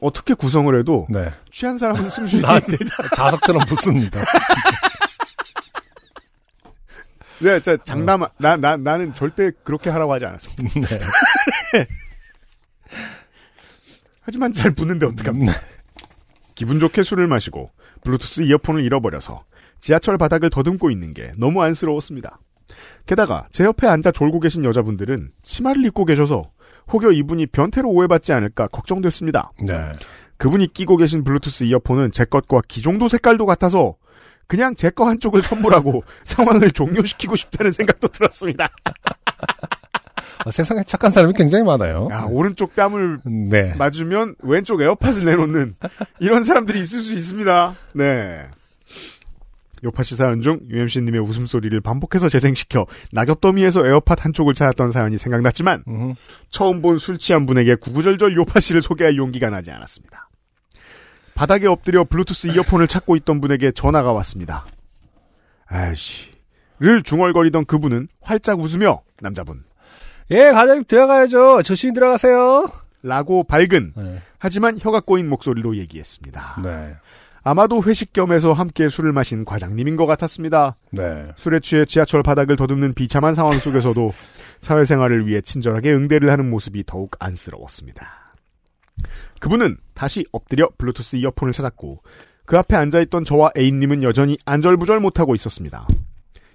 어떻게 0.00 0.34
구성을 0.34 0.76
해도 0.78 1.06
네. 1.10 1.32
취한 1.50 1.76
사람은 1.76 2.08
숨 2.08 2.26
쉬기 2.26 2.42
나한테 2.42 2.76
힘들다. 2.76 3.08
자석처럼 3.16 3.66
붙습니다. 3.66 4.20
네, 7.40 7.60
저 7.60 7.76
장담, 7.78 8.26
나, 8.38 8.56
나, 8.56 8.76
나는 8.76 9.12
절대 9.12 9.50
그렇게 9.62 9.90
하라고 9.90 10.12
하지 10.12 10.26
않았어. 10.26 10.50
네. 10.58 11.86
하지만 14.22 14.52
잘 14.52 14.72
붙는데 14.72 15.06
어떡합니까? 15.06 15.52
기분 16.54 16.80
좋게 16.80 17.02
술을 17.02 17.26
마시고 17.28 17.70
블루투스 18.02 18.42
이어폰을 18.42 18.84
잃어버려서 18.84 19.44
지하철 19.80 20.18
바닥을 20.18 20.50
더듬고 20.50 20.90
있는 20.90 21.14
게 21.14 21.32
너무 21.38 21.62
안쓰러웠습니다. 21.62 22.40
게다가 23.06 23.46
제 23.52 23.64
옆에 23.64 23.86
앉아 23.86 24.10
졸고 24.12 24.40
계신 24.40 24.64
여자분들은 24.64 25.30
치마를 25.42 25.84
입고 25.86 26.04
계셔서 26.04 26.50
혹여 26.92 27.12
이분이 27.12 27.46
변태로 27.46 27.88
오해받지 27.88 28.32
않을까 28.32 28.68
걱정됐습니다. 28.68 29.52
네. 29.66 29.92
그분이 30.36 30.72
끼고 30.72 30.96
계신 30.96 31.24
블루투스 31.24 31.64
이어폰은 31.64 32.12
제 32.12 32.24
것과 32.24 32.60
기종도 32.68 33.08
색깔도 33.08 33.46
같아서 33.46 33.96
그냥 34.48 34.74
제 34.74 34.90
거 34.90 35.06
한쪽을 35.06 35.42
선물하고 35.42 36.02
상황을 36.24 36.72
종료시키고 36.72 37.36
싶다는 37.36 37.70
생각도 37.70 38.08
들었습니다. 38.08 38.66
아, 40.44 40.50
세상에 40.50 40.82
착한 40.84 41.10
사람이 41.10 41.34
굉장히 41.34 41.64
많아요. 41.64 42.08
야, 42.10 42.26
오른쪽 42.30 42.74
뺨을 42.74 43.18
네. 43.24 43.74
맞으면 43.76 44.34
왼쪽 44.40 44.80
AirPod을 44.80 45.24
내놓는 45.24 45.74
이런 46.20 46.44
사람들이 46.44 46.80
있을 46.80 47.02
수 47.02 47.12
있습니다. 47.12 47.74
네. 47.94 48.46
요파시 49.84 50.16
사연 50.16 50.40
중 50.40 50.58
UMC님의 50.68 51.20
웃음소리를 51.20 51.80
반복해서 51.82 52.28
재생시켜 52.28 52.86
낙엽더미에서 53.12 53.86
에어팟 53.86 54.16
한쪽을 54.18 54.54
찾았던 54.54 54.90
사연이 54.92 55.18
생각났지만. 55.18 55.84
처음 56.50 56.82
본 56.82 56.98
술 56.98 57.18
취한 57.18 57.46
분에게 57.46 57.76
구구절절 57.76 58.34
요파시를 58.36 58.80
소개할 58.82 59.16
용기가 59.16 59.50
나지 59.50 59.70
않았습니다. 59.70 60.27
바닥에 61.38 61.68
엎드려 61.68 62.02
블루투스 62.02 62.48
이어폰을 62.48 62.88
찾고 62.88 63.14
있던 63.14 63.40
분에게 63.40 63.70
전화가 63.70 64.10
왔습니다. 64.12 64.66
아이씨. 65.66 66.32
를 66.80 67.04
중얼거리던 67.04 67.66
그분은 67.66 68.08
활짝 68.20 68.60
웃으며 68.60 69.02
남자분 69.20 69.64
예, 70.30 70.50
과장님 70.50 70.84
들어가야죠. 70.86 71.62
조심히 71.62 71.92
들어가세요. 71.94 72.68
라고 73.02 73.44
밝은 73.44 73.92
네. 73.96 74.22
하지만 74.38 74.78
혀가 74.80 75.00
꼬인 75.00 75.28
목소리로 75.28 75.76
얘기했습니다. 75.76 76.60
네. 76.64 76.96
아마도 77.44 77.82
회식 77.84 78.12
겸해서 78.12 78.52
함께 78.52 78.88
술을 78.88 79.12
마신 79.12 79.44
과장님인 79.44 79.94
것 79.94 80.06
같았습니다. 80.06 80.76
네. 80.90 81.24
술에 81.36 81.60
취해 81.60 81.84
지하철 81.84 82.24
바닥을 82.24 82.56
더듬는 82.56 82.94
비참한 82.94 83.34
상황 83.34 83.58
속에서도 83.60 84.12
사회생활을 84.60 85.26
위해 85.28 85.40
친절하게 85.40 85.92
응대를 85.92 86.30
하는 86.30 86.50
모습이 86.50 86.82
더욱 86.84 87.12
안쓰러웠습니다. 87.20 88.28
그분은 89.40 89.76
다시 89.94 90.24
엎드려 90.32 90.68
블루투스 90.78 91.16
이어폰을 91.16 91.52
찾았고 91.52 92.02
그 92.44 92.58
앞에 92.58 92.76
앉아있던 92.76 93.24
저와 93.24 93.50
A님은 93.56 94.02
여전히 94.02 94.38
안절부절 94.44 95.00
못하고 95.00 95.34
있었습니다. 95.34 95.86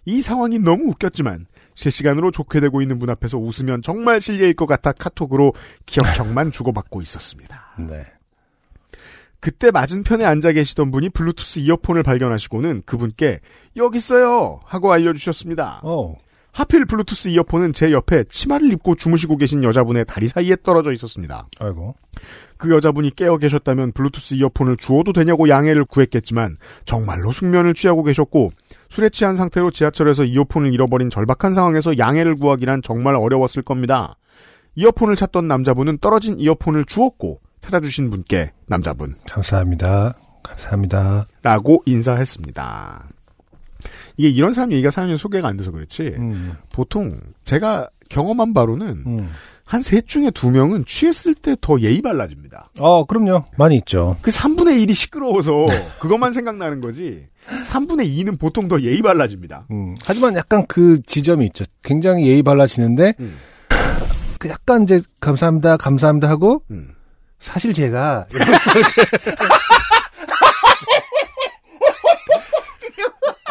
이 0.06 0.22
상황이 0.22 0.60
너무 0.60 0.90
웃겼지만 0.90 1.46
실시간으로 1.76 2.32
좋게 2.32 2.60
되고 2.60 2.82
있는 2.82 3.00
분 3.00 3.10
앞에서 3.10 3.38
웃으면 3.38 3.82
정말 3.82 4.22
실례일 4.22 4.54
것 4.54 4.66
같아 4.66 4.92
카톡으로 4.92 5.54
기억형만 5.86 6.50
주고받고 6.52 7.02
있었습니다. 7.02 7.76
네. 7.80 8.06
그때 9.40 9.72
맞은편에 9.72 10.24
앉아 10.24 10.54
계시던 10.54 10.92
분이 10.92 11.10
블루투스 11.10 11.60
이어폰을 11.60 12.02
발견하시고는 12.04 12.84
그분께 12.86 13.42
여기 13.76 13.98
있어요 13.98 14.62
하고 14.64 14.94
알려주셨습니다. 14.94 15.82
어. 15.84 16.16
하필 16.54 16.86
블루투스 16.86 17.30
이어폰은 17.30 17.74
제 17.74 17.92
옆에 17.92 18.24
치마를 18.26 18.72
입고 18.74 18.96
주무시고 18.96 19.38
계신 19.38 19.64
여자분의 19.64 20.06
다리 20.06 20.28
사이에 20.28 20.56
떨어져 20.64 20.92
있었습니다. 20.94 21.48
아이고. 21.60 21.96
그 22.58 22.72
여자분이 22.72 23.16
깨어 23.16 23.38
계셨다면 23.38 23.92
블루투스 23.94 24.36
이어폰을 24.36 24.78
주어도 24.78 25.14
되냐고 25.14 25.50
양해를 25.50 25.84
구했겠지만 25.86 26.58
정말로 26.86 27.32
숙면을 27.32 27.74
취하고 27.74 28.04
계셨고 28.04 28.52
술에 28.90 29.10
취한 29.10 29.36
상태로 29.36 29.72
지하철에서 29.72 30.26
이어폰을 30.26 30.72
잃어버린 30.72 31.10
절박한 31.10 31.56
상황에서 31.56 31.98
양해를 31.98 32.36
구하기란 32.36 32.84
정말 32.84 33.16
어려웠을 33.16 33.64
겁니다. 33.64 34.16
이어폰을 34.76 35.16
찾던 35.16 35.48
남자분은 35.48 35.98
떨어진 35.98 36.40
이어폰을 36.40 36.86
주었고 36.86 37.42
찾아주신 37.62 38.12
분께 38.12 38.52
남자분 38.68 39.16
감사합니다. 39.28 40.14
감사합니다. 40.44 41.26
라고 41.42 41.82
인사했습니다. 41.88 43.10
이게 44.18 44.30
이런 44.30 44.54
사람 44.54 44.72
얘기가 44.72 44.92
사연에 44.92 45.16
소개가 45.18 45.48
안 45.48 45.58
돼서 45.58 45.72
그렇지 45.72 46.16
음. 46.18 46.54
보통 46.72 47.20
제가 47.44 47.90
경험한 48.10 48.54
바로는 48.54 49.04
음. 49.06 49.30
한셋 49.66 50.08
중에 50.08 50.30
두 50.32 50.52
명은 50.52 50.84
취했을 50.86 51.34
때 51.34 51.56
더 51.62 51.80
예의 51.80 52.02
발라집니다. 52.02 52.70
어, 52.80 53.06
그럼요. 53.06 53.46
많이 53.58 53.76
있죠. 53.78 54.18
그 54.22 54.30
3분의 54.30 54.86
1이 54.86 54.94
시끄러워서 54.94 55.66
그것만 56.00 56.34
생각나는 56.34 56.82
거지 56.82 57.28
3분의 57.66 58.08
2는 58.18 58.40
보통 58.40 58.68
더 58.68 58.82
예의 58.82 59.02
발라집니다. 59.02 59.68
음. 59.72 59.96
하지만 60.06 60.36
약간 60.36 60.66
그 60.68 61.02
지점이 61.04 61.46
있죠. 61.48 61.66
굉장히 61.82 62.28
예의 62.28 62.44
발라지는데, 62.44 63.16
음. 63.20 63.36
그 64.40 64.48
약간 64.50 64.84
이제, 64.84 65.00
감사합니다, 65.20 65.78
감사합니다 65.78 66.30
하고, 66.30 66.64
음. 66.72 66.90
사실 67.40 67.74
제가 67.74 68.28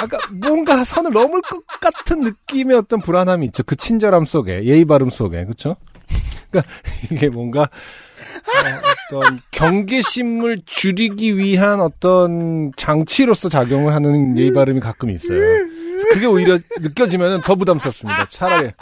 아까 0.02 0.18
뭔가 0.32 0.82
선을 0.82 1.12
넘을 1.12 1.40
것 1.42 1.64
같은 1.80 2.22
느낌의 2.22 2.76
어떤 2.76 3.00
불안함이 3.00 3.46
있죠. 3.46 3.62
그 3.62 3.76
친절함 3.76 4.26
속에 4.26 4.64
예의 4.64 4.84
바름 4.84 5.10
속에 5.10 5.44
그렇죠? 5.44 5.76
그러니까 6.50 6.72
이게 7.10 7.28
뭔가 7.28 7.62
어, 7.62 9.16
어떤 9.20 9.40
경계심을 9.52 10.62
줄이기 10.66 11.38
위한 11.38 11.80
어떤 11.80 12.72
장치로서 12.76 13.48
작용을 13.48 13.94
하는 13.94 14.36
예의 14.36 14.52
바름이 14.52 14.80
가끔 14.80 15.10
있어요. 15.10 15.38
그게 16.12 16.26
오히려 16.26 16.58
느껴지면 16.80 17.42
더 17.42 17.54
부담스럽습니다. 17.54 18.26
차라리 18.26 18.72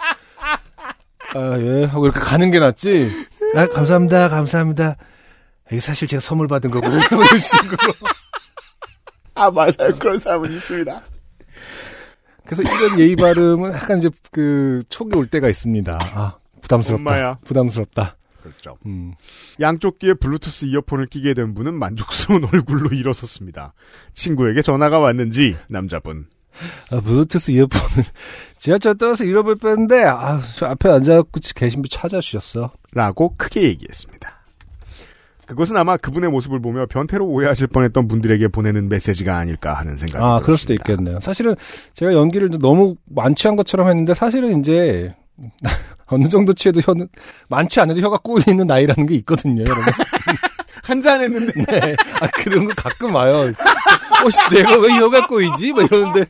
아, 1.34 1.58
예 1.58 1.84
하고 1.84 2.06
이렇게 2.06 2.18
가는 2.18 2.50
게 2.50 2.58
낫지. 2.58 3.10
아, 3.54 3.66
감사합니다, 3.66 4.30
감사합니다. 4.30 4.96
이게 5.70 5.80
사실 5.80 6.08
제가 6.08 6.20
선물 6.20 6.48
받은 6.48 6.70
거고. 6.70 6.88
아, 9.34 9.50
맞아요. 9.50 9.94
그런 9.98 10.18
사람은 10.18 10.52
있습니다. 10.52 11.02
그래서 12.44 12.62
이런 12.62 12.98
예의 12.98 13.16
바름은 13.16 13.72
약간 13.72 13.98
이제 13.98 14.10
그 14.32 14.80
촉이 14.88 15.14
올 15.14 15.26
때가 15.26 15.48
있습니다. 15.48 15.98
아, 16.14 16.38
부담스럽다. 16.60 17.00
엄마야. 17.00 17.38
부담스럽다. 17.44 18.16
그렇죠. 18.42 18.76
음. 18.86 19.12
양쪽 19.60 19.98
귀에 19.98 20.14
블루투스 20.14 20.64
이어폰을 20.66 21.06
끼게 21.06 21.34
된 21.34 21.54
분은 21.54 21.74
만족스러운 21.74 22.44
얼굴로 22.52 22.90
일어섰습니다. 22.96 23.74
친구에게 24.14 24.62
전화가 24.62 24.98
왔는지 24.98 25.56
남자분. 25.68 26.26
아, 26.90 27.00
블루투스 27.00 27.52
이어폰을 27.52 28.04
지하철 28.58 28.96
떠서 28.98 29.24
잃어버릴 29.24 29.58
뻔했는데, 29.58 30.04
아, 30.04 30.40
저 30.56 30.66
앞에 30.66 30.88
앉아갖고 30.90 31.40
계신 31.54 31.82
분 31.82 31.88
찾아주셨어. 31.90 32.72
라고 32.92 33.36
크게 33.36 33.62
얘기했습니다. 33.62 34.39
그것은 35.50 35.76
아마 35.76 35.96
그분의 35.96 36.30
모습을 36.30 36.60
보며 36.62 36.86
변태로 36.86 37.26
오해하실 37.26 37.66
뻔했던 37.68 38.06
분들에게 38.06 38.46
보내는 38.48 38.88
메시지가 38.88 39.36
아닐까 39.36 39.74
하는 39.74 39.98
생각이 39.98 40.24
아, 40.24 40.38
그럴 40.40 40.56
수도 40.56 40.68
들었습니다. 40.74 40.92
있겠네요. 40.92 41.20
사실은 41.20 41.56
제가 41.94 42.12
연기를 42.14 42.50
너무 42.60 42.94
많지 43.06 43.48
한 43.48 43.56
것처럼 43.56 43.88
했는데, 43.88 44.14
사실은 44.14 44.60
이제, 44.60 45.12
어느 46.06 46.28
정도 46.28 46.52
취해도 46.52 46.80
혀는, 46.80 47.08
많지 47.48 47.80
않아도 47.80 48.00
혀가 48.00 48.18
꼬이는 48.18 48.64
나이라는 48.66 49.06
게 49.06 49.16
있거든요, 49.16 49.62
여러분. 49.62 49.82
한잔 50.84 51.20
했는데 51.20 51.52
네. 51.66 51.96
아, 52.20 52.28
그런 52.28 52.66
거 52.66 52.72
가끔 52.76 53.14
와요. 53.14 53.52
어, 54.24 54.30
씨, 54.30 54.54
내가 54.54 54.78
왜 54.78 54.88
혀가 54.98 55.26
꼬이지? 55.26 55.72
막 55.72 55.84
이러는데, 55.90 56.26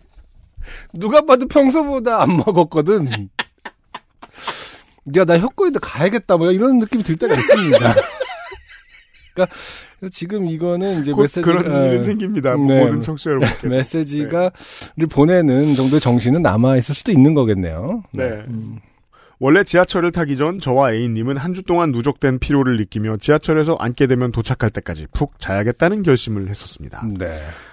누가 0.94 1.20
봐도 1.20 1.46
평소보다 1.46 2.22
안 2.22 2.38
먹었거든. 2.38 3.28
야, 5.16 5.24
나혀 5.24 5.48
꼬이는데 5.48 5.78
가야겠다. 5.82 6.36
뭐 6.36 6.52
이런 6.52 6.78
느낌이 6.78 7.02
들 7.02 7.16
때가 7.16 7.34
있습니다. 7.34 7.94
그러니까 9.34 9.54
지금 10.10 10.46
이거는 10.46 11.02
이제 11.02 11.12
곧 11.12 11.22
메시지 11.22 11.40
그런 11.42 11.70
어, 11.72 11.86
일은 11.86 12.02
생깁니다. 12.04 12.56
네. 12.56 12.80
모든 12.84 13.02
청취자 13.02 13.30
여러분께. 13.30 13.68
메시지가 13.68 14.50
를 14.96 15.06
보내는 15.08 15.74
정도의 15.76 16.00
정신은 16.00 16.42
남아 16.42 16.76
있을 16.78 16.94
수도 16.94 17.12
있는 17.12 17.34
거겠네요. 17.34 18.02
네. 18.12 18.24
음. 18.48 18.78
원래 19.42 19.64
지하철을 19.64 20.12
타기 20.12 20.36
전 20.36 20.58
저와 20.60 20.92
A님은 20.92 21.38
한 21.38 21.54
주 21.54 21.62
동안 21.62 21.92
누적된 21.92 22.40
피로를 22.40 22.76
느끼며 22.76 23.16
지하철에서 23.16 23.74
앉게 23.78 24.06
되면 24.06 24.32
도착할 24.32 24.68
때까지 24.70 25.06
푹 25.12 25.38
자야겠다는 25.38 26.02
결심을 26.02 26.48
했었습니다. 26.50 27.02
네. 27.18 27.26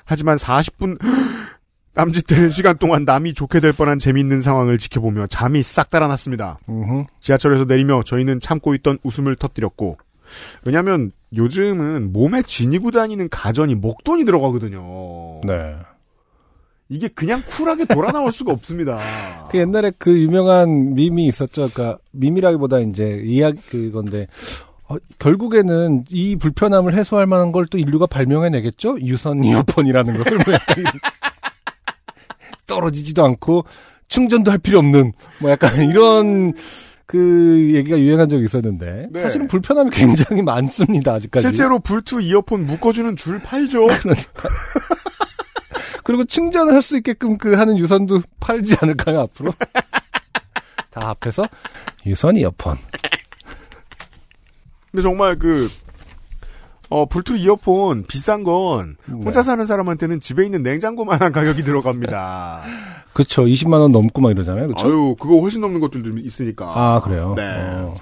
하지만 0.06 0.38
40분 0.38 0.98
남짓되는 1.94 2.52
시간 2.52 2.78
동안 2.78 3.06
남이 3.06 3.34
좋게 3.34 3.60
될 3.60 3.74
뻔한 3.74 3.98
재미있는 4.00 4.40
상황을 4.40 4.78
지켜보며 4.78 5.28
잠이 5.28 5.62
싹 5.64 5.90
달아났습니다. 5.90 6.60
지하철에서 7.22 7.66
내리며 7.66 8.04
저희는 8.06 8.40
참고 8.40 8.76
있던 8.76 9.00
웃음을 9.04 9.36
터뜨렸고 9.36 9.98
왜냐하면 10.66 11.12
요즘은 11.36 12.14
몸에 12.14 12.42
지니고 12.42 12.92
다니는 12.92 13.30
가전이 13.30 13.76
목돈이 13.76 14.26
들어가거든요. 14.26 15.42
네. 15.46 15.76
이게 16.90 17.10
그냥 17.10 17.42
쿨하게 17.46 17.86
돌아 17.86 18.12
나올 18.12 18.32
수가 18.32 18.54
없습니다. 18.54 18.98
그 19.52 19.58
옛날에 19.58 19.92
그 19.98 20.18
유명한 20.22 20.94
밈이 20.96 21.26
있었죠. 21.28 21.70
그러니까 21.74 22.00
밈이라기보다 22.12 22.80
이제 22.80 23.22
이야기 23.26 23.60
그건데 23.70 24.28
어, 24.88 24.96
결국에는 25.20 26.06
이 26.10 26.38
불편함을 26.38 26.94
해소할 26.98 27.26
만한 27.26 27.52
걸 27.52 27.66
또 27.70 27.78
인류가 27.78 28.06
발명해내겠죠. 28.08 29.00
유선 29.02 29.44
이어폰이라는 29.44 30.18
것을 30.18 30.38
뭐 30.46 30.54
약간 30.54 30.84
떨어지지도 32.68 33.26
않고 33.26 33.66
충전도 34.08 34.52
할 34.52 34.58
필요 34.58 34.80
없는 34.80 35.12
뭐 35.40 35.52
약간 35.52 35.90
이런 35.90 36.54
그 37.08 37.72
얘기가 37.74 37.98
유행한 37.98 38.28
적이 38.28 38.44
있었는데 38.46 39.08
네. 39.10 39.22
사실은 39.22 39.48
불편함이 39.48 39.92
굉장히 39.92 40.42
많습니다 40.42 41.14
아직까지. 41.14 41.48
실제로 41.48 41.80
불투 41.80 42.22
이어폰 42.22 42.66
묶어주는 42.66 43.16
줄 43.16 43.40
팔죠. 43.42 43.88
그리고 46.04 46.24
충전을 46.26 46.74
할 46.74 46.82
수 46.82 46.98
있게끔 46.98 47.38
그 47.38 47.54
하는 47.56 47.78
유선도 47.78 48.22
팔지 48.40 48.76
않을까요 48.82 49.22
앞으로? 49.22 49.54
다 50.92 51.16
합해서 51.22 51.48
유선 52.06 52.36
이어폰. 52.38 52.78
근데 54.92 55.02
정말 55.02 55.38
그, 55.38 55.70
어, 56.90 57.06
불투 57.06 57.36
이어폰 57.36 58.04
비싼 58.08 58.44
건 58.44 58.96
혼자 59.10 59.42
네. 59.42 59.44
사는 59.44 59.66
사람한테는 59.66 60.20
집에 60.22 60.46
있는 60.46 60.64
냉장고만한 60.64 61.32
가격이 61.32 61.64
들어갑니다. 61.64 62.62
그렇죠. 63.14 63.44
20만 63.44 63.74
원 63.82 63.92
넘고 63.92 64.22
막 64.22 64.32
이러잖아요. 64.32 64.68
그렇죠? 64.68 64.88
아유, 64.88 65.16
그거 65.20 65.40
훨씬 65.40 65.62
넘는 65.62 65.80
것들도 65.80 66.18
있으니까. 66.20 66.66
아, 66.76 67.02
그래요. 67.02 67.34
네. 67.36 67.44
어. 67.56 67.96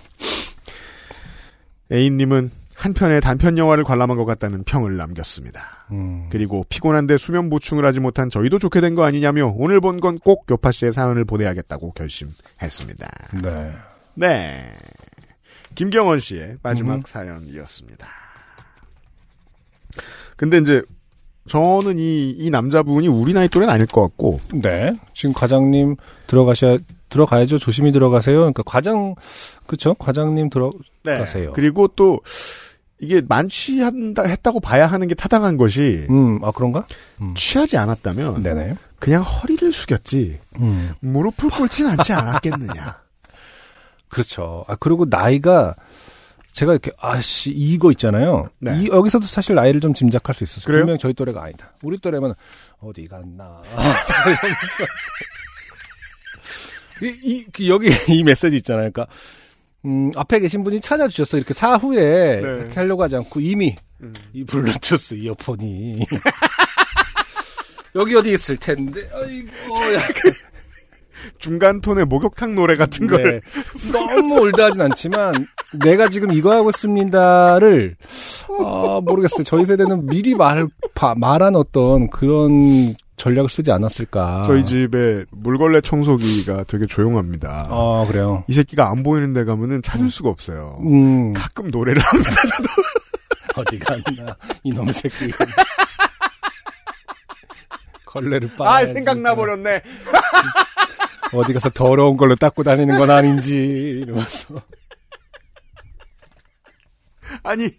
A님은 1.92 2.52
한 2.76 2.94
편의 2.94 3.22
단편 3.22 3.58
영화를 3.58 3.84
관람한 3.84 4.18
것 4.18 4.26
같다는 4.26 4.64
평을 4.64 4.98
남겼습니다. 4.98 5.86
음. 5.92 6.28
그리고 6.30 6.66
피곤한데 6.68 7.18
수면 7.18 7.50
보충을 7.50 7.86
하지 7.86 8.00
못한 8.02 8.30
저희도 8.30 8.60
좋게 8.60 8.82
된 8.82 8.96
거 8.96 9.04
아니냐며 9.04 9.54
오늘 9.56 9.80
본 9.80 10.00
건 10.02 10.20
꼭 10.20 10.46
요파 10.50 10.72
씨의 10.72 10.92
사연을 10.92 11.24
보내야겠다고 11.26 11.94
결심했습니다. 11.94 13.12
네. 13.44 13.72
네. 14.16 14.74
김경원 15.76 16.20
씨의 16.20 16.58
마지막 16.64 16.96
음. 16.96 17.02
사연이었습니다. 17.06 18.08
근데 20.36 20.58
이제 20.58 20.82
저는 21.48 22.00
이, 22.00 22.32
이 22.32 22.50
남자분이 22.50 23.08
우리 23.08 23.34
나이 23.34 23.48
또래는 23.48 23.74
아닐 23.74 23.86
것 23.86 24.02
같고 24.02 24.40
네. 24.54 24.96
지금 25.14 25.34
과장님 25.34 25.96
들어가셔야 26.28 26.80
들어가야죠. 27.10 27.60
조심히 27.60 27.92
들어가세요. 27.92 28.38
그러니까 28.40 28.64
과장 28.64 29.16
그렇죠. 29.68 29.94
과장님 29.94 30.50
들어 30.50 30.72
가세요. 31.04 31.48
네. 31.48 31.52
그리고 31.54 31.88
또 31.88 32.20
이게 33.00 33.22
만취한다 33.28 34.24
했다고 34.24 34.60
봐야 34.60 34.88
하는 34.88 35.08
게 35.08 35.16
타당한 35.16 35.58
것이 35.58 36.08
음, 36.10 36.40
아 36.44 36.52
그런가? 36.52 36.86
음. 37.22 37.34
취하지 37.36 37.78
않았다면 37.78 38.42
네네. 38.42 38.76
그냥 39.00 39.22
허리를 39.22 39.72
숙였지 39.72 40.40
음. 40.60 40.94
무릎을 41.02 41.50
꿇진 41.52 41.88
않지 41.88 42.14
않았겠느냐. 42.14 43.00
그렇죠. 44.10 44.64
아 44.68 44.76
그리고 44.76 45.06
나이가 45.10 45.76
제가 46.56 46.72
이렇게 46.72 46.92
아씨 46.98 47.52
이거 47.52 47.92
있잖아요. 47.92 48.50
네. 48.60 48.80
이 48.80 48.88
여기서도 48.88 49.26
사실 49.26 49.56
나이를 49.56 49.82
좀 49.82 49.94
짐작할 49.94 50.34
수 50.34 50.46
있었어요. 50.46 50.66
그래요? 50.66 50.84
분명 50.84 50.98
저희 50.98 51.14
또래가 51.14 51.44
아니다. 51.44 51.74
우리 51.84 51.98
또래면 51.98 52.34
어디 52.80 53.10
갔나. 53.10 53.62
이, 57.04 57.08
이, 57.24 57.46
그 57.52 57.68
여기 57.68 57.90
이 58.08 58.24
메시지 58.24 58.56
있잖아요. 58.56 58.90
그러니까 58.90 59.14
음, 59.84 60.14
앞에 60.16 60.40
계신 60.40 60.64
분이 60.64 60.80
찾아주셨어. 60.80 61.36
이렇게 61.36 61.54
사후에 61.54 62.40
네. 62.40 62.40
이렇게 62.40 62.76
하려고 62.76 63.04
하지 63.04 63.18
않고 63.18 63.42
이미 63.42 63.76
음. 64.02 64.14
이 64.32 64.46
블루투스 64.46 65.16
이어폰이 65.16 66.08
여기 67.96 68.16
어디 68.16 68.32
있을 68.32 68.56
텐데. 68.56 69.10
아이고. 69.14 69.94
약간 69.94 70.34
중간 71.40 71.82
톤의 71.82 72.06
목욕탕 72.06 72.56
노래 72.56 72.76
같은 72.76 73.08
걸 73.08 73.24
네. 73.24 73.42
너무 73.92 74.40
올드하진 74.42 74.82
않지만 74.82 75.48
내가 75.74 76.10
지금 76.10 76.32
이거 76.32 76.52
하고 76.54 76.70
있습니다를 76.70 77.96
아, 78.60 79.02
모르겠어요. 79.04 79.44
저희 79.44 79.66
세대는 79.66 80.06
미리 80.08 80.36
말 80.36 80.68
바- 80.94 81.16
말한 81.16 81.56
어떤 81.56 82.10
그런 82.10 82.96
전략을 83.18 83.48
쓰지 83.50 83.72
않았을까. 83.72 84.44
저희 84.46 84.64
집에 84.66 85.24
물걸레 85.32 85.82
청소기가 85.82 86.66
되게 86.66 86.86
조용합니다. 86.86 87.68
아 87.70 88.06
그래요. 88.08 88.44
이 88.48 88.54
새끼가 88.54 88.90
안 88.90 89.04
보이는 89.04 89.34
데 89.34 89.46
가면은 89.46 89.82
찾을 89.82 90.10
수가 90.10 90.30
없어요. 90.30 90.78
음 90.82 91.32
가끔 91.34 91.70
노래를 91.70 92.02
합니다. 92.02 92.32
어디 93.56 93.80
갔나 93.80 94.36
이놈 94.64 94.92
새끼. 94.92 95.32
걸레를 98.06 98.50
빠. 98.58 98.76
아, 98.78 98.86
생각나 98.86 99.36
버렸네. 99.36 99.82
어디 101.36 101.54
가서 101.54 101.70
더러운 101.70 102.18
걸로 102.18 102.36
닦고 102.36 102.64
다니는 102.64 102.98
건 102.98 103.10
아닌지 103.12 103.56
이러면서. 104.04 104.62
아니, 107.44 107.70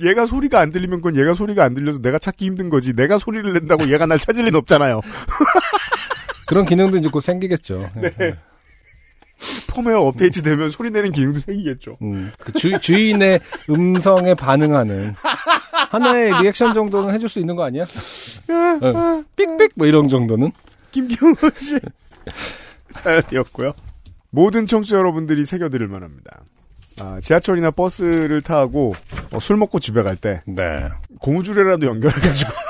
얘가 0.00 0.26
소리가 0.26 0.60
안 0.60 0.70
들리면 0.70 1.00
그건 1.00 1.20
얘가 1.20 1.34
소리가 1.34 1.64
안 1.64 1.74
들려서 1.74 2.00
내가 2.00 2.18
찾기 2.18 2.44
힘든 2.44 2.68
거지. 2.68 2.94
내가 2.94 3.18
소리를 3.18 3.52
낸다고 3.52 3.90
얘가 3.90 4.06
날 4.06 4.18
찾을 4.18 4.44
리는 4.44 4.56
없잖아요. 4.58 5.00
그런 6.46 6.66
기능도 6.66 6.98
이제 6.98 7.08
곧 7.08 7.20
생기겠죠. 7.20 7.90
네. 7.96 8.36
펌웨어 9.66 10.00
업데이트 10.02 10.42
되면 10.42 10.70
소리 10.70 10.90
내는 10.90 11.10
기능도 11.10 11.40
생기겠죠. 11.40 11.96
음, 12.02 12.30
그 12.38 12.52
주, 12.52 12.78
주인의 12.78 13.40
음성에 13.68 14.34
반응하는 14.34 15.14
하나의 15.90 16.42
리액션 16.42 16.74
정도는 16.74 17.12
해줄 17.12 17.28
수 17.28 17.40
있는 17.40 17.56
거 17.56 17.64
아니야? 17.64 17.84
어, 17.84 19.24
삑삑 19.34 19.72
뭐 19.74 19.86
이런 19.86 20.08
정도는 20.08 20.52
김경호 20.92 21.50
씨 21.58 21.78
사연이었고요. 22.92 23.72
모든 24.30 24.66
청취자 24.66 24.96
여러분들이 24.96 25.44
새겨들을 25.44 25.88
만합니다. 25.88 26.42
아, 27.00 27.20
지하철이나 27.22 27.70
버스를 27.70 28.42
타고 28.42 28.94
어, 29.30 29.40
술 29.40 29.56
먹고 29.56 29.80
집에 29.80 30.02
갈 30.02 30.16
때 30.16 30.42
네. 30.46 30.88
고무줄에라도 31.20 31.86
연결해가지고 31.86 32.50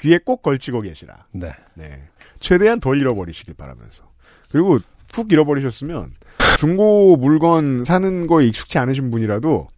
귀에 0.00 0.18
꼭 0.18 0.42
걸치고 0.42 0.80
계시라. 0.80 1.26
네. 1.32 1.52
네. 1.74 2.02
최대한 2.40 2.78
덜 2.80 3.00
잃어버리시길 3.00 3.54
바라면서. 3.54 4.04
그리고 4.50 4.78
푹 5.12 5.32
잃어버리셨으면 5.32 6.10
중고 6.58 7.16
물건 7.16 7.84
사는 7.84 8.26
거에 8.26 8.46
익숙치 8.46 8.78
않으신 8.78 9.10
분이라도 9.10 9.68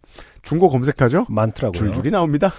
중고 0.43 0.69
검색하죠? 0.69 1.25
많더라고요. 1.29 1.77
줄줄이 1.77 2.11
나옵니다. 2.11 2.51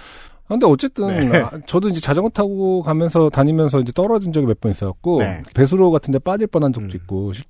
아, 0.49 0.55
근데 0.55 0.65
어쨌든 0.65 1.07
네. 1.31 1.37
아, 1.39 1.51
저도 1.67 1.89
이제 1.89 1.99
자전거 2.01 2.29
타고 2.29 2.81
가면서 2.81 3.29
다니면서 3.29 3.79
이제 3.81 3.91
떨어진 3.93 4.33
적이 4.33 4.47
몇 4.47 4.59
번 4.59 4.71
있었고 4.71 5.19
네. 5.19 5.41
배수로 5.53 5.91
같은데 5.91 6.19
빠질 6.19 6.47
뻔한 6.47 6.73
적도 6.73 6.87
음. 6.89 6.95
있고 6.95 7.33
시- 7.33 7.43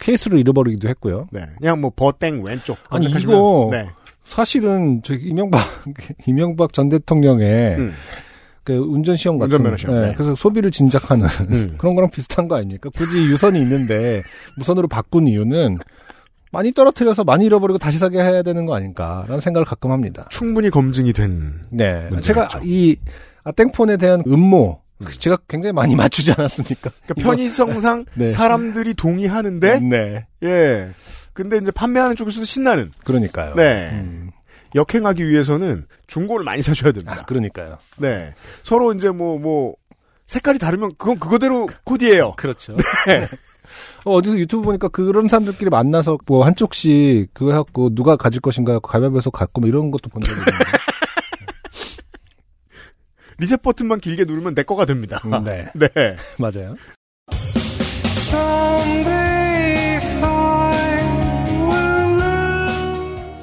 케이스를 0.00 0.38
잃어버리기도 0.40 0.88
했고요. 0.88 1.28
네. 1.30 1.42
그냥 1.58 1.80
뭐 1.80 1.92
버땡 1.94 2.42
왼쪽 2.42 2.78
아니, 2.88 3.06
이거 3.06 3.68
네. 3.70 3.88
사실은 4.24 5.00
저 5.04 5.14
이명박 5.14 5.60
이명박 6.26 6.72
전 6.72 6.88
대통령의 6.88 7.76
음. 7.78 7.92
그 8.64 8.72
운전 8.74 9.14
시험 9.14 9.38
같은 9.38 9.52
운전면허 9.52 9.76
시험, 9.76 10.00
네, 10.00 10.06
네. 10.08 10.14
그래서 10.14 10.34
소비를 10.34 10.70
진작하는 10.72 11.26
음. 11.50 11.74
그런 11.78 11.94
거랑 11.94 12.10
비슷한 12.10 12.48
거 12.48 12.56
아닙니까? 12.56 12.90
굳이 12.96 13.18
유선이 13.18 13.60
있는데 13.60 14.22
무선으로 14.56 14.88
바꾼 14.88 15.28
이유는 15.28 15.78
많이 16.52 16.72
떨어뜨려서 16.72 17.24
많이 17.24 17.44
잃어버리고 17.46 17.78
다시 17.78 17.98
사게 17.98 18.18
해야 18.20 18.42
되는 18.42 18.66
거 18.66 18.74
아닐까라는 18.74 19.40
생각을 19.40 19.64
가끔 19.64 19.90
합니다. 19.90 20.26
충분히 20.30 20.70
검증이 20.70 21.12
된 21.12 21.66
네. 21.70 22.08
제가 22.22 22.48
이 22.64 22.96
아 23.46 23.52
땡폰에 23.52 23.96
대한 23.96 24.22
음모 24.26 24.80
제가 25.20 25.38
굉장히 25.46 25.72
많이 25.72 25.94
맞추지 25.96 26.32
않았습니까? 26.32 26.90
그러니까 27.04 27.14
편의성상 27.14 28.04
네. 28.14 28.28
사람들이 28.28 28.94
동의하는데 28.94 29.80
네, 29.80 30.26
예. 30.42 30.90
근데 31.32 31.58
이제 31.58 31.70
판매하는 31.70 32.16
쪽에서도 32.16 32.44
신나는 32.44 32.90
그러니까요. 33.04 33.54
네. 33.54 33.90
음, 33.92 34.30
역행하기 34.74 35.28
위해서는 35.28 35.84
중고를 36.08 36.44
많이 36.44 36.60
사셔야 36.60 36.90
됩니다. 36.92 37.18
아, 37.20 37.24
그러니까요. 37.24 37.78
네. 37.98 38.32
서로 38.64 38.92
이제 38.94 39.10
뭐, 39.10 39.38
뭐, 39.38 39.74
색깔이 40.26 40.58
다르면 40.58 40.92
그건 40.98 41.18
그거대로 41.20 41.68
코디예요 41.84 42.32
그렇죠. 42.36 42.72
어, 42.72 42.76
어 44.06 44.22
디서 44.22 44.38
유튜브 44.38 44.62
보니까 44.62 44.86
그런 44.86 45.26
사람들끼리 45.26 45.68
만나서 45.68 46.16
뭐 46.26 46.44
한쪽씩 46.46 47.34
그거 47.34 47.50
해갖고 47.50 47.92
누가 47.92 48.14
가질 48.14 48.40
것인가 48.40 48.78
가위바위보해서 48.78 49.30
갖고 49.30 49.60
뭐 49.60 49.68
이런 49.68 49.90
것도 49.90 50.08
본 50.08 50.22
적이 50.22 50.38
있는데. 50.38 50.52
리셋 53.38 53.62
버튼만 53.62 53.98
길게 53.98 54.24
누르면 54.24 54.54
내 54.54 54.62
거가 54.62 54.84
됩니다. 54.84 55.20
음, 55.24 55.42
네, 55.42 55.66
네. 55.74 55.88
맞아요. 56.38 56.76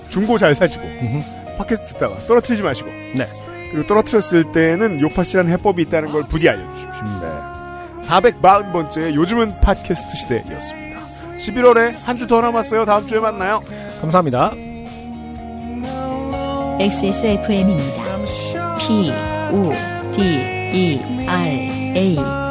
중고 0.10 0.38
잘 0.38 0.56
사시고. 0.56 0.82
팟캐스트 1.58 1.94
듣다가 1.94 2.16
떨어뜨리지 2.26 2.64
마시고. 2.64 2.88
네. 2.88 3.28
그리고 3.72 3.86
떨어뜨렸을 3.88 4.54
때는 4.54 5.02
요파 5.02 5.26
씨라는 5.26 5.52
해법이 5.52 5.82
있다는 5.82 6.10
걸 6.10 6.24
부디 6.30 6.48
알려주십시오. 6.48 7.04
네. 7.22 7.43
440번째 8.04 9.14
요즘은 9.16 9.60
팟캐스트 9.62 10.18
시대였습니다. 10.18 11.00
11월에 11.38 11.94
한 12.06 12.18
주 12.18 12.28
더 12.28 12.42
남았어요. 12.42 12.86
다음 12.86 13.06
주에 13.08 13.20
만나요. 13.20 13.62
감사합니다. 14.02 14.52
XSFM입니다. 16.80 18.04
P, 18.80 19.12
O, 19.52 19.72
D, 20.16 20.22
E, 20.74 21.00
R, 21.28 21.48
A. 21.96 22.43